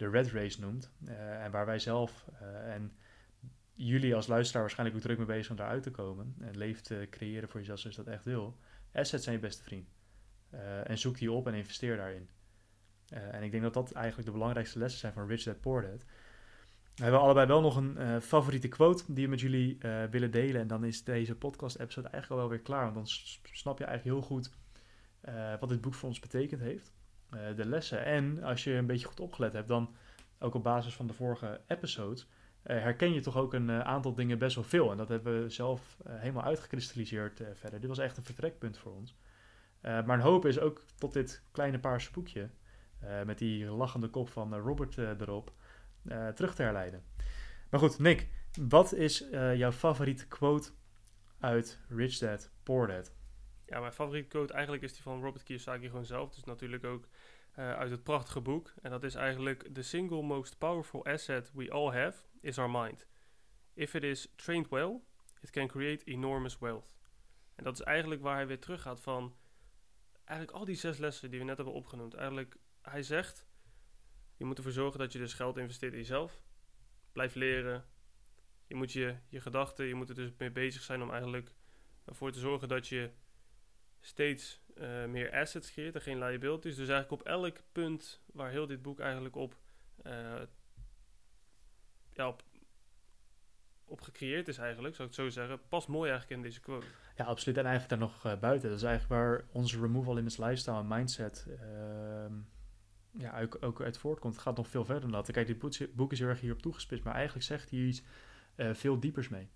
de 0.02 0.10
red 0.10 0.32
race 0.32 0.60
noemt. 0.60 0.92
Uh, 1.08 1.44
en 1.44 1.52
waar 1.52 1.66
wij 1.66 1.80
zelf 1.80 2.26
en 2.66 2.94
jullie 3.74 4.16
als 4.16 4.28
luisteraar 4.28 4.62
waarschijnlijk 4.62 4.98
ook 4.98 5.04
druk 5.04 5.18
mee 5.18 5.28
bezig 5.28 5.50
om 5.50 5.56
daaruit 5.56 5.84
te 5.84 5.92
komen. 5.92 6.36
En 6.40 6.58
leef 6.58 6.82
te 6.82 7.08
creëren 7.10 7.50
voor 7.50 7.60
jezelf 7.60 7.80
zoals 7.80 7.96
je 7.96 8.04
dat 8.04 8.14
echt 8.14 8.24
wil. 8.24 8.58
Assets 8.94 9.24
zijn 9.24 9.36
je 9.36 9.42
beste 9.42 9.64
vriend. 9.64 9.90
en 10.84 10.98
zoek 10.98 11.18
die 11.18 11.32
op 11.32 11.48
en 11.48 11.54
investeer 11.54 11.98
daarin. 11.98 12.30
en 13.10 13.44
ik 13.44 13.52
denk 13.52 13.64
dat 13.64 13.74
dat 13.74 13.92
eigenlijk 13.92 14.28
de 14.28 14.34
belangrijkste 14.34 14.80
lessen 14.80 15.00
zijn 15.00 15.14
van 15.14 15.28
Rich 15.28 15.44
Dad 15.44 15.60
Poor 15.62 15.82
Dad. 15.82 16.06
We 16.96 17.04
hebben 17.04 17.22
allebei 17.22 17.48
wel 17.48 17.62
nog 17.62 17.76
een 17.76 18.22
favoriete 18.22 18.68
quote 18.68 19.04
die 19.08 19.24
we 19.24 19.30
met 19.30 19.40
jullie 19.40 19.78
willen 20.10 20.32
delen. 20.32 20.62
En 20.62 20.68
dan 20.68 20.84
is 20.84 21.04
deze 21.04 21.36
podcast-episode 21.36 22.08
eigenlijk 22.08 22.42
al 22.42 22.48
wel 22.48 22.58
weer 22.58 22.66
klaar. 22.66 22.84
Want 22.84 22.96
dan 22.96 23.08
snap 23.54 23.78
je 23.78 23.86
eigenlijk 23.86 24.18
heel 24.18 24.28
goed 24.28 24.52
wat 25.60 25.70
dit 25.70 25.82
boek 25.82 25.94
voor 25.94 26.10
ons 26.10 26.20
betekend 26.20 26.62
heeft. 26.62 26.94
Uh, 27.34 27.56
de 27.56 27.66
lessen. 27.66 28.06
En 28.06 28.44
als 28.44 28.64
je 28.64 28.74
een 28.74 28.86
beetje 28.86 29.08
goed 29.08 29.20
opgelet 29.20 29.54
hebt, 29.54 29.68
dan 29.68 29.96
ook 30.40 30.54
op 30.54 30.64
basis 30.64 30.94
van 30.94 31.08
de 31.08 31.14
vorige 31.14 31.62
episodes, 31.68 32.22
uh, 32.24 32.28
herken 32.64 33.14
je 33.14 33.22
toch 33.22 33.38
ook 33.38 33.54
een 33.54 33.72
aantal 33.72 34.14
dingen 34.14 34.38
best 34.38 34.56
wel 34.56 34.64
veel. 34.64 34.92
En 34.92 34.98
dat 34.98 35.10
hebben 35.10 35.42
we 35.42 35.50
zelf 35.50 35.98
helemaal 36.08 36.44
uitgekristalliseerd 36.44 37.42
verder. 37.54 37.80
Dit 37.80 37.90
was 37.90 37.98
echt 37.98 38.18
een 38.18 38.24
vertrekpunt 38.24 38.78
voor 38.78 38.96
ons. 38.96 39.16
maar 39.82 40.10
een 40.10 40.20
hoop 40.20 40.46
is 40.46 40.60
ook 40.60 40.82
tot 40.98 41.14
dit 41.14 41.44
kleine 41.52 41.80
paarse 41.80 42.12
boekje, 42.12 42.50
met 43.26 43.38
die 43.38 43.66
lachende 43.66 44.08
kop 44.08 44.30
van 44.30 44.56
Robert 44.56 44.98
erop, 44.98 45.52
terug 46.36 46.56
te 46.56 46.62
herleiden. 46.62 47.04
Maar 47.70 47.80
goed, 47.80 48.00
Nick, 48.00 48.30
wat 48.70 48.94
is 48.94 49.28
jouw 49.32 49.72
favoriete 49.72 50.28
quote 50.28 50.70
uit 51.40 51.80
Rich 51.90 52.18
Dad, 52.18 52.52
Poor 52.64 52.88
Dad? 52.88 53.21
Ja, 53.72 53.80
mijn 53.80 53.94
favoriete 53.94 54.28
quote 54.28 54.54
eigenlijk 54.54 54.84
is 54.84 54.94
die 54.94 55.02
van 55.02 55.22
Robert 55.22 55.44
Kiyosaki 55.44 55.88
gewoon 55.88 56.06
zelf. 56.06 56.34
Dus 56.34 56.44
natuurlijk 56.44 56.84
ook 56.84 57.08
uh, 57.60 57.74
uit 57.74 57.92
het 57.92 58.04
prachtige 58.04 58.42
boek. 58.42 58.74
En 58.82 58.92
dat 58.92 59.04
is 59.04 59.16
eigenlijk: 59.16 59.74
The 59.74 59.82
single 59.82 60.22
most 60.22 60.58
powerful 60.58 61.06
asset 61.06 61.52
we 61.54 61.72
all 61.72 61.92
have 61.92 62.24
is 62.42 62.58
our 62.58 62.70
mind. 62.70 63.08
If 63.74 63.94
it 63.94 64.04
is 64.04 64.34
trained 64.36 64.70
well, 64.70 65.02
it 65.42 65.50
can 65.50 65.68
create 65.68 66.06
enormous 66.06 66.60
wealth. 66.60 66.94
En 67.56 67.64
dat 67.64 67.74
is 67.74 67.82
eigenlijk 67.82 68.22
waar 68.22 68.36
hij 68.36 68.48
weer 68.48 68.60
terug 68.60 68.82
gaat 68.82 69.02
van 69.02 69.36
eigenlijk 70.26 70.58
al 70.58 70.66
die 70.66 70.76
zes 70.76 70.98
lessen 70.98 71.30
die 71.30 71.40
we 71.40 71.46
net 71.46 71.56
hebben 71.56 71.76
opgenoemd. 71.76 72.14
Eigenlijk, 72.14 72.58
hij 72.82 73.04
zegt: 73.04 73.48
je 74.38 74.46
moet 74.46 74.58
ervoor 74.58 74.72
zorgen 74.72 75.00
dat 75.00 75.14
je 75.14 75.20
dus 75.20 75.34
geld 75.34 75.58
investeert 75.58 75.94
in 75.94 76.00
jezelf. 76.00 76.44
Blijf 77.12 77.36
leren. 77.36 77.86
Je 78.68 78.76
moet 78.76 78.92
je, 78.92 79.16
je 79.30 79.42
gedachten, 79.42 79.86
je 79.86 79.96
moet 79.96 80.10
er 80.10 80.16
dus 80.16 80.32
mee 80.38 80.52
bezig 80.52 80.82
zijn 80.82 81.02
om 81.02 81.12
eigenlijk 81.12 81.54
ervoor 82.06 82.32
te 82.32 82.40
zorgen 82.40 82.68
dat 82.68 82.88
je 82.88 83.12
steeds 84.02 84.62
uh, 84.78 85.06
meer 85.06 85.32
assets 85.32 85.72
creëert 85.72 85.96
en 85.96 86.02
geen 86.02 86.20
liabilities. 86.20 86.76
Dus 86.76 86.90
eigenlijk 86.90 87.22
op 87.22 87.28
elk 87.28 87.58
punt 87.72 88.22
waar 88.34 88.50
heel 88.50 88.68
dit 88.68 88.82
boek 88.82 89.00
eigenlijk 89.00 89.36
op, 89.36 89.56
uh, 90.04 90.42
ja, 92.14 92.28
op, 92.28 92.44
op 93.86 94.02
gecreëerd 94.02 94.48
is 94.48 94.58
eigenlijk, 94.58 94.96
zou 94.96 95.10
ik 95.10 95.16
het 95.16 95.24
zo 95.24 95.30
zeggen, 95.40 95.60
past 95.70 95.88
mooi 95.88 96.10
eigenlijk 96.10 96.42
in 96.42 96.48
deze 96.48 96.62
quote. 96.62 96.86
Ja, 97.16 97.26
absoluut. 97.26 97.58
En 97.58 97.66
eigenlijk 97.66 98.00
daar 98.00 98.10
nog 98.10 98.26
uh, 98.26 98.40
buiten. 98.40 98.70
Dat 98.70 98.78
is 98.78 98.86
eigenlijk 98.86 99.22
waar 99.22 99.46
onze 99.52 99.80
removal 99.80 100.14
limits 100.14 100.38
lifestyle 100.38 100.78
en 100.78 100.88
mindset 100.88 101.48
ehm, 101.60 102.34
ja, 103.12 103.42
ook, 103.42 103.58
ook 103.62 103.82
uit 103.82 103.98
voortkomt. 103.98 104.34
Het 104.34 104.44
gaat 104.44 104.58
nog 104.58 104.68
veel 104.68 104.86
verder 104.86 105.02
dan 105.02 105.12
dat. 105.12 105.32
Kijk, 105.32 105.48
dit 105.48 105.96
boek 105.96 106.12
is 106.12 106.20
heel 106.20 106.28
erg 106.28 106.40
hierop 106.40 106.62
toegespitst, 106.62 107.04
maar 107.04 107.14
eigenlijk 107.14 107.46
zegt 107.46 107.70
hij 107.70 107.80
iets 107.80 108.04
veel 108.56 109.00
diepers 109.00 109.30
mee. 109.30 109.50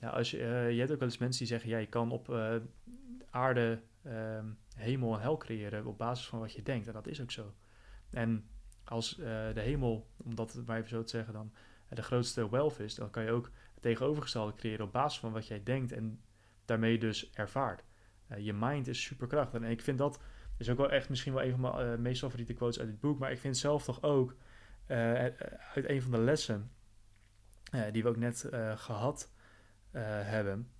Ja, 0.00 0.08
als 0.08 0.30
je, 0.30 0.38
je 0.70 0.78
hebt 0.78 0.92
ook 0.92 0.98
wel 0.98 1.08
eens 1.08 1.18
mensen 1.18 1.38
die 1.38 1.48
zeggen, 1.48 1.70
ja, 1.70 1.78
je 1.78 1.86
kan 1.86 2.10
op 2.10 2.28
aarde 3.30 3.82
um, 4.06 4.58
hemel 4.74 5.14
en 5.14 5.20
hel 5.20 5.36
creëren 5.36 5.86
op 5.86 5.98
basis 5.98 6.28
van 6.28 6.38
wat 6.38 6.52
je 6.52 6.62
denkt. 6.62 6.86
En 6.86 6.92
dat 6.92 7.06
is 7.06 7.20
ook 7.20 7.30
zo. 7.30 7.54
En 8.10 8.46
als 8.84 9.18
uh, 9.18 9.26
de 9.54 9.60
hemel, 9.60 10.10
om 10.16 10.34
dat 10.34 10.62
maar 10.66 10.76
even 10.76 10.88
zo 10.88 11.02
te 11.02 11.08
zeggen, 11.08 11.32
dan 11.32 11.52
uh, 11.54 11.96
de 11.96 12.02
grootste 12.02 12.50
wealth 12.50 12.78
is, 12.78 12.94
dan 12.94 13.10
kan 13.10 13.24
je 13.24 13.30
ook 13.30 13.50
het 13.74 13.82
tegenovergestelde 13.82 14.54
creëren 14.54 14.84
op 14.84 14.92
basis 14.92 15.20
van 15.20 15.32
wat 15.32 15.46
jij 15.46 15.62
denkt 15.62 15.92
en 15.92 16.20
daarmee 16.64 16.98
dus 16.98 17.30
ervaart. 17.30 17.84
Uh, 18.30 18.38
je 18.38 18.52
mind 18.52 18.86
is 18.86 19.02
superkrachtig. 19.02 19.60
En 19.60 19.70
ik 19.70 19.80
vind 19.80 19.98
dat 19.98 20.20
is 20.58 20.70
ook 20.70 20.76
wel 20.76 20.90
echt 20.90 21.08
misschien 21.08 21.32
wel 21.32 21.42
een 21.42 21.56
van 21.56 21.60
mijn 21.60 22.02
meest 22.02 22.20
favoriete 22.20 22.52
quotes 22.52 22.78
uit 22.78 22.88
dit 22.88 23.00
boek. 23.00 23.18
Maar 23.18 23.30
ik 23.30 23.38
vind 23.38 23.56
zelf 23.56 23.84
toch 23.84 24.02
ook 24.02 24.36
uit 24.86 25.88
een 25.88 26.02
van 26.02 26.10
de 26.10 26.18
lessen 26.18 26.70
die 27.92 28.02
we 28.02 28.08
ook 28.08 28.16
net 28.16 28.48
gehad 28.76 29.32
hebben. 29.90 30.70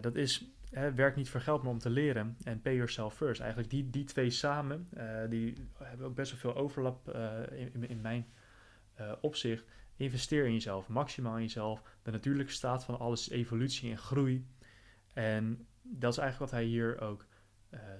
dat 0.00 0.14
is 0.14 0.53
werk 0.74 1.16
niet 1.16 1.28
voor 1.28 1.40
geld, 1.40 1.62
maar 1.62 1.72
om 1.72 1.78
te 1.78 1.90
leren. 1.90 2.36
En 2.42 2.60
pay 2.60 2.74
yourself 2.74 3.14
first. 3.14 3.40
Eigenlijk 3.40 3.70
die, 3.70 3.90
die 3.90 4.04
twee 4.04 4.30
samen, 4.30 4.88
uh, 4.96 5.20
die 5.28 5.68
hebben 5.78 6.06
ook 6.06 6.14
best 6.14 6.30
wel 6.30 6.40
veel 6.40 6.62
overlap 6.62 7.14
uh, 7.14 7.40
in, 7.50 7.88
in, 7.88 8.00
mijn 8.00 8.26
uh, 9.00 9.12
opzicht. 9.20 9.64
Investeer 9.96 10.46
in 10.46 10.52
jezelf, 10.52 10.88
maximaal 10.88 11.36
in 11.36 11.42
jezelf. 11.42 11.82
De 12.02 12.10
natuurlijke 12.10 12.52
staat 12.52 12.84
van 12.84 12.98
alles 12.98 13.20
is 13.20 13.28
evolutie 13.28 13.90
en 13.90 13.98
groei. 13.98 14.46
En 15.12 15.66
dat 15.82 16.12
is 16.12 16.18
eigenlijk 16.18 16.50
wat 16.50 16.60
hij 16.60 16.68
hier 16.68 17.00
ook 17.00 17.26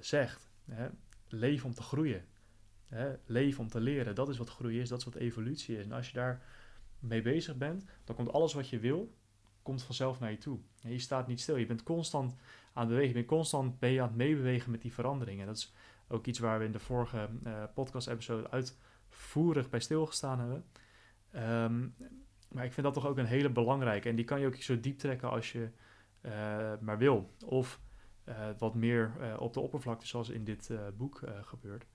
zegt. 0.01 0.51
Hè? 0.71 0.89
Leef 1.29 1.65
om 1.65 1.75
te 1.75 1.83
groeien. 1.83 2.25
Hè? 2.89 3.15
Leef 3.27 3.59
om 3.59 3.69
te 3.69 3.81
leren. 3.81 4.15
Dat 4.15 4.29
is 4.29 4.39
wat 4.39 4.51
groei 4.51 4.81
is, 4.81 4.89
dat 4.89 4.99
is 4.99 5.05
wat 5.05 5.15
evolutie 5.15 5.79
is. 5.79 5.85
En 5.85 5.93
als 5.93 6.07
je 6.07 6.15
daar 6.15 6.43
mee 6.99 7.23
bezig 7.23 7.57
bent, 7.57 7.85
dan 8.05 8.17
komt 8.17 8.33
alles 8.33 8.53
wat 8.53 8.69
je 8.69 8.79
wil, 8.79 9.15
komt 9.63 9.83
vanzelf 9.83 10.21
naar 10.21 10.31
je 10.31 10.39
toe. 10.39 10.59
Je 10.81 10.99
staat 10.99 11.27
niet 11.27 11.41
stil. 11.41 11.57
Je 11.57 11.67
bent 11.67 11.83
constant 11.83 12.35
aan 12.75 12.83
het 12.83 12.89
bewegen. 12.89 13.09
Je 13.09 13.15
bent 13.15 13.27
constant 13.27 13.83
aan 13.83 13.91
het 13.91 14.17
meebewegen 14.17 14.71
met 14.71 14.83
die 14.83 14.93
veranderingen. 14.93 15.47
Dat 15.47 15.57
is 15.57 15.75
ook 16.09 16.27
iets 16.27 16.39
waar 16.39 16.59
we 16.59 16.65
in 16.65 16.73
de 16.73 16.79
vorige 16.79 17.29
uh, 17.45 17.63
podcast-episode 17.75 18.51
uit 18.51 18.79
uitvoerig 19.15 19.69
bij 19.71 19.81
stilgestaan 19.81 20.39
hebben. 20.39 20.65
Ehm, 21.31 21.89
maar 22.49 22.65
ik 22.65 22.73
vind 22.73 22.87
dat 22.87 22.95
toch 22.95 23.07
ook 23.07 23.19
een 23.19 23.27
hele 23.27 23.51
belangrijke. 23.51 24.09
En 24.09 24.17
die 24.17 24.25
kan 24.25 24.41
je 24.41 24.47
ook 24.47 24.57
zo 24.57 24.81
diep 24.81 24.99
trekken 24.99 25.31
als 25.31 25.53
je 25.53 25.69
uh, 26.23 26.33
maar 26.81 26.99
wil. 26.99 27.31
Of 27.45 27.81
uh, 28.29 28.49
wat 28.59 28.75
meer 28.75 29.13
op 29.39 29.53
de 29.53 29.61
oppervlakte, 29.61 30.07
zoals 30.07 30.29
in 30.29 30.45
dit 30.45 30.71
boek 30.97 31.23
gebeurt. 31.43 31.87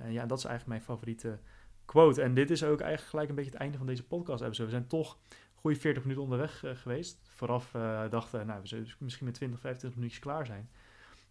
en 0.00 0.12
ja, 0.12 0.26
dat 0.26 0.38
is 0.38 0.44
eigenlijk 0.44 0.66
mijn 0.66 0.82
favoriete 0.82 1.38
quote. 1.84 2.22
En 2.22 2.34
dit 2.34 2.50
is 2.50 2.64
ook 2.64 2.80
eigenlijk 2.80 3.10
gelijk 3.10 3.28
een 3.28 3.34
beetje 3.34 3.50
het 3.50 3.60
einde 3.60 3.78
van 3.78 3.86
deze 3.86 4.06
podcast 4.06 4.42
episode. 4.42 4.64
We 4.64 4.76
zijn 4.76 4.86
toch 4.86 5.18
goede 5.60 5.78
40 5.78 6.02
minuten 6.02 6.22
onderweg 6.22 6.64
geweest. 6.74 7.18
Vooraf 7.28 7.70
dachten, 8.10 8.46
nou, 8.46 8.60
we 8.60 8.66
zullen 8.66 8.86
misschien 8.98 9.26
met 9.26 9.34
20, 9.34 9.60
25 9.60 9.98
minuutjes 9.98 10.22
klaar 10.22 10.46
zijn. 10.46 10.70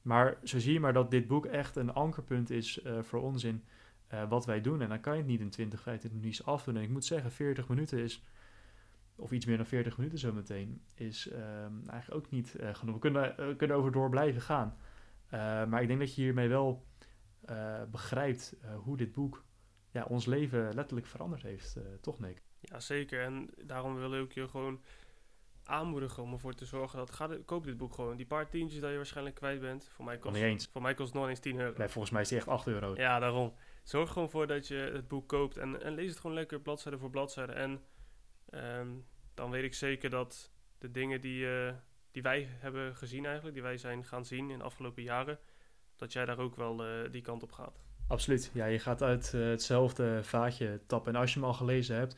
Maar 0.02 0.38
zo 0.44 0.60
zie 0.60 0.74
je 0.74 0.80
maar 0.80 0.94
dat 0.94 1.12
dit 1.12 1.28
boek 1.28 1.46
echt 1.46 1.76
een 1.76 1.94
ankerpunt 1.94 2.50
is 2.50 2.82
voor 3.02 3.22
ons 3.22 3.44
in 3.44 3.64
wat 4.30 4.46
wij 4.46 4.62
doen. 4.62 4.82
En 4.82 4.90
dan 4.90 5.00
kan 5.00 5.14
je 5.14 5.20
het 5.20 5.28
niet 5.28 5.40
in 5.40 5.50
20, 5.50 5.82
25 5.82 6.20
minuutjes 6.20 6.46
afdoen. 6.46 6.76
En 6.76 6.82
ik 6.82 6.90
moet 6.90 7.06
zeggen, 7.06 7.32
40 7.32 7.68
minuten 7.68 8.00
is 8.00 8.24
of 9.16 9.32
iets 9.32 9.46
meer 9.46 9.58
dan 9.58 9.66
40 9.66 9.98
minuten 9.98 10.20
zometeen, 10.20 10.82
is 10.94 11.30
eigenlijk 11.88 12.26
ook 12.26 12.30
niet 12.30 12.56
genoeg. 12.72 12.94
We 12.94 13.02
kunnen, 13.02 13.56
kunnen 13.58 13.78
over 13.78 13.92
door 13.92 14.10
blijven 14.10 14.42
gaan. 14.42 14.78
Maar 15.70 15.82
ik 15.82 15.88
denk 15.88 16.00
dat 16.00 16.16
je 16.16 16.22
hiermee 16.22 16.50
wel 16.50 16.86
begrijpt 17.92 18.56
hoe 18.84 18.98
dit 18.98 19.12
boek 19.12 19.46
ja, 19.92 20.04
ons 20.04 20.26
leven 20.26 20.74
letterlijk 20.74 21.08
veranderd 21.08 21.42
heeft, 21.42 21.78
toch 22.02 22.20
Nick? 22.20 22.46
Ja, 22.60 22.80
zeker. 22.80 23.22
En 23.22 23.50
daarom 23.64 23.96
wil 23.96 24.22
ik 24.22 24.34
je 24.34 24.48
gewoon 24.48 24.82
aanmoedigen 25.64 26.24
om 26.24 26.34
ervoor 26.34 26.54
te 26.54 26.66
zorgen 26.66 26.98
dat... 26.98 27.12
Ga 27.12 27.30
koop 27.46 27.64
dit 27.64 27.78
boek 27.78 27.94
gewoon. 27.94 28.18
Die 28.18 28.26
paar 28.26 28.50
tientjes 28.50 28.82
dat 28.82 28.90
je 28.90 28.96
waarschijnlijk 28.96 29.36
kwijt 29.36 29.60
bent. 29.60 29.90
Voor 29.94 30.06
mij 30.06 30.18
kost, 30.18 30.36
niet 30.36 30.44
eens. 30.44 30.70
Voor 30.72 30.82
mij 30.82 30.94
kost 30.94 31.14
het 31.14 31.22
nog 31.22 31.30
eens 31.30 31.40
10 31.40 31.60
euro. 31.60 31.78
Nee, 31.78 31.88
volgens 31.88 32.14
mij 32.14 32.22
is 32.22 32.28
die 32.28 32.38
echt 32.38 32.48
8 32.48 32.68
euro. 32.68 32.96
Ja, 32.96 33.20
daarom. 33.20 33.54
Zorg 33.84 34.12
gewoon 34.12 34.30
voor 34.30 34.48
dat 34.48 34.68
je 34.68 34.76
het 34.76 35.08
boek 35.08 35.28
koopt 35.28 35.58
en, 35.58 35.84
en 35.84 35.94
lees 35.94 36.10
het 36.10 36.20
gewoon 36.20 36.36
lekker 36.36 36.60
bladzijde 36.62 36.98
voor 36.98 37.10
bladzijde. 37.10 37.52
En 37.54 37.82
Um, 38.54 39.06
dan 39.34 39.52
weet 39.52 39.64
ik 39.64 39.74
zeker 39.74 40.10
dat 40.10 40.52
de 40.78 40.92
dingen 40.92 41.22
die, 41.22 41.46
uh, 41.46 41.72
die 42.12 42.22
wij 42.22 42.48
hebben 42.50 42.96
gezien 42.96 43.26
eigenlijk, 43.26 43.54
die 43.56 43.64
wij 43.64 43.78
zijn 43.78 44.06
gaan 44.06 44.26
zien 44.26 44.50
in 44.50 44.58
de 44.58 44.64
afgelopen 44.64 45.04
jaren, 45.04 45.40
dat 45.96 46.14
jij 46.14 46.26
daar 46.26 46.40
ook 46.40 46.56
wel 46.56 46.88
uh, 46.88 47.12
die 47.12 47.22
kant 47.22 47.44
op 47.44 47.52
gaat. 47.52 47.80
Absoluut. 48.08 48.52
Ja, 48.54 48.66
je 48.66 48.80
gaat 48.80 49.02
uit 49.02 49.32
uh, 49.36 49.50
hetzelfde 49.50 50.24
vaatje 50.24 50.82
tappen. 50.88 51.14
En 51.14 51.20
als 51.20 51.34
je 51.34 51.40
hem 51.40 51.48
al 51.48 51.54
gelezen 51.54 51.96
hebt, 51.96 52.16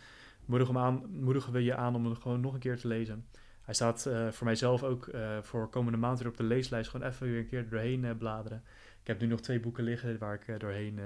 moedigen, 0.49 0.75
hem 0.75 0.83
aan, 0.83 1.03
moedigen 1.09 1.53
we 1.53 1.63
je 1.63 1.75
aan 1.75 1.95
om 1.95 2.05
hem 2.05 2.15
gewoon 2.15 2.41
nog 2.41 2.53
een 2.53 2.59
keer 2.59 2.77
te 2.77 2.87
lezen. 2.87 3.25
Hij 3.61 3.73
staat 3.73 4.09
voor 4.31 4.45
mijzelf 4.45 4.83
ook 4.83 5.09
voor 5.41 5.69
komende 5.69 5.97
maand 5.97 6.19
weer 6.19 6.27
op 6.27 6.37
de 6.37 6.43
leeslijst. 6.43 6.89
Gewoon 6.89 7.07
even 7.07 7.27
weer 7.27 7.39
een 7.39 7.47
keer 7.47 7.69
doorheen 7.69 8.17
bladeren. 8.17 8.63
Ik 9.01 9.07
heb 9.07 9.19
nu 9.19 9.27
nog 9.27 9.39
twee 9.39 9.59
boeken 9.59 9.83
liggen 9.83 10.17
waar 10.17 10.33
ik 10.33 10.59
doorheen 10.59 10.99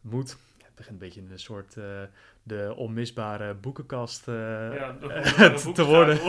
moet 0.00 0.36
begint 0.74 1.02
een 1.02 1.08
beetje 1.08 1.22
een 1.30 1.38
soort 1.38 1.76
de 2.42 2.72
onmisbare 2.76 3.54
boekenkast 3.54 4.26
ja, 4.26 4.96
te 5.72 5.84
worden. 5.84 6.16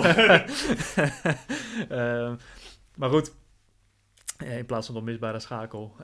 maar 3.00 3.10
goed, 3.10 3.34
in 4.38 4.66
plaats 4.66 4.86
van 4.86 4.96
de 4.96 5.02
onmisbare 5.02 5.40
schakel. 5.40 5.96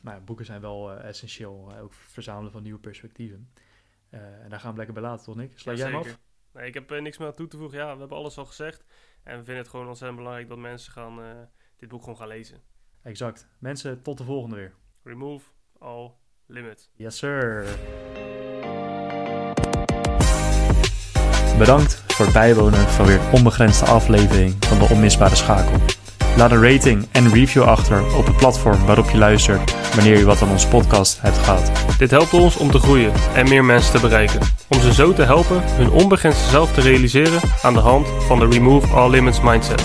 maar 0.00 0.14
ja, 0.14 0.20
boeken 0.24 0.44
zijn 0.44 0.60
wel 0.60 0.92
essentieel, 0.92 1.72
ook 1.80 1.92
verzamelen 1.92 2.52
van 2.52 2.62
nieuwe 2.62 2.78
perspectieven. 2.78 3.48
En 4.10 4.48
daar 4.48 4.60
gaan 4.60 4.70
we 4.70 4.76
lekker 4.76 4.94
bij 4.94 5.02
laten, 5.02 5.24
toch 5.24 5.36
Nick? 5.36 5.58
Sluit 5.58 5.78
jij 5.78 5.86
hem 5.86 5.96
af? 5.96 6.18
Nee, 6.52 6.66
ik 6.66 6.74
heb 6.74 7.00
niks 7.00 7.18
meer 7.18 7.28
aan 7.28 7.34
toe 7.34 7.48
te 7.48 7.56
voegen. 7.56 7.78
Ja, 7.78 7.92
we 7.92 7.98
hebben 7.98 8.16
alles 8.16 8.38
al 8.38 8.44
gezegd. 8.44 8.84
En 9.22 9.38
we 9.38 9.44
vinden 9.44 9.62
het 9.62 9.68
gewoon 9.68 9.88
ontzettend 9.88 10.18
belangrijk 10.18 10.48
dat 10.48 10.58
mensen 10.58 10.92
gaan, 10.92 11.48
dit 11.76 11.88
boek 11.88 12.00
gewoon 12.00 12.16
gaan 12.16 12.28
lezen. 12.28 12.60
Exact. 13.02 13.48
Mensen, 13.58 14.02
tot 14.02 14.18
de 14.18 14.24
volgende 14.24 14.56
weer. 14.56 14.74
Remove 15.02 15.46
all 15.78 16.10
limit. 16.46 16.90
Yes, 16.92 17.18
sir. 17.18 17.64
Bedankt 21.58 21.94
voor 21.94 22.24
het 22.24 22.34
bijwonen 22.34 22.88
van 22.88 23.06
weer 23.06 23.20
een 23.20 23.32
onbegrensde 23.32 23.86
aflevering 23.86 24.64
van 24.64 24.78
de 24.78 24.88
Onmisbare 24.90 25.34
Schakel. 25.34 25.97
Laat 26.36 26.50
een 26.50 26.72
rating 26.72 27.06
en 27.12 27.32
review 27.32 27.62
achter 27.62 28.16
op 28.16 28.26
het 28.26 28.36
platform 28.36 28.86
waarop 28.86 29.10
je 29.10 29.18
luistert 29.18 29.74
wanneer 29.94 30.18
je 30.18 30.24
wat 30.24 30.42
aan 30.42 30.50
onze 30.50 30.68
podcast 30.68 31.20
hebt 31.20 31.38
gehad. 31.38 31.70
Dit 31.98 32.10
helpt 32.10 32.34
ons 32.34 32.56
om 32.56 32.70
te 32.70 32.78
groeien 32.78 33.12
en 33.34 33.48
meer 33.48 33.64
mensen 33.64 33.92
te 33.92 34.00
bereiken. 34.00 34.40
Om 34.68 34.80
ze 34.80 34.94
zo 34.94 35.12
te 35.12 35.22
helpen 35.22 35.62
hun 35.64 35.90
onbegrensde 35.90 36.48
zelf 36.48 36.72
te 36.72 36.80
realiseren 36.80 37.40
aan 37.62 37.74
de 37.74 37.80
hand 37.80 38.08
van 38.26 38.38
de 38.38 38.46
Remove 38.46 38.86
All 38.86 39.10
Limits 39.10 39.40
mindset. 39.40 39.82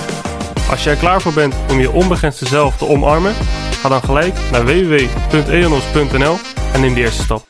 Als 0.70 0.84
je 0.84 0.90
er 0.90 0.96
klaar 0.96 1.22
voor 1.22 1.34
bent 1.34 1.56
om 1.70 1.80
je 1.80 1.92
onbegrensde 1.92 2.46
zelf 2.46 2.78
te 2.78 2.88
omarmen, 2.88 3.34
ga 3.82 3.90
dan 3.90 4.04
gelijk 4.04 4.34
naar 4.52 4.66
www.eonos.nl 4.66 6.38
en 6.74 6.82
neem 6.82 6.94
de 6.94 7.02
eerste 7.02 7.24
stap. 7.24 7.46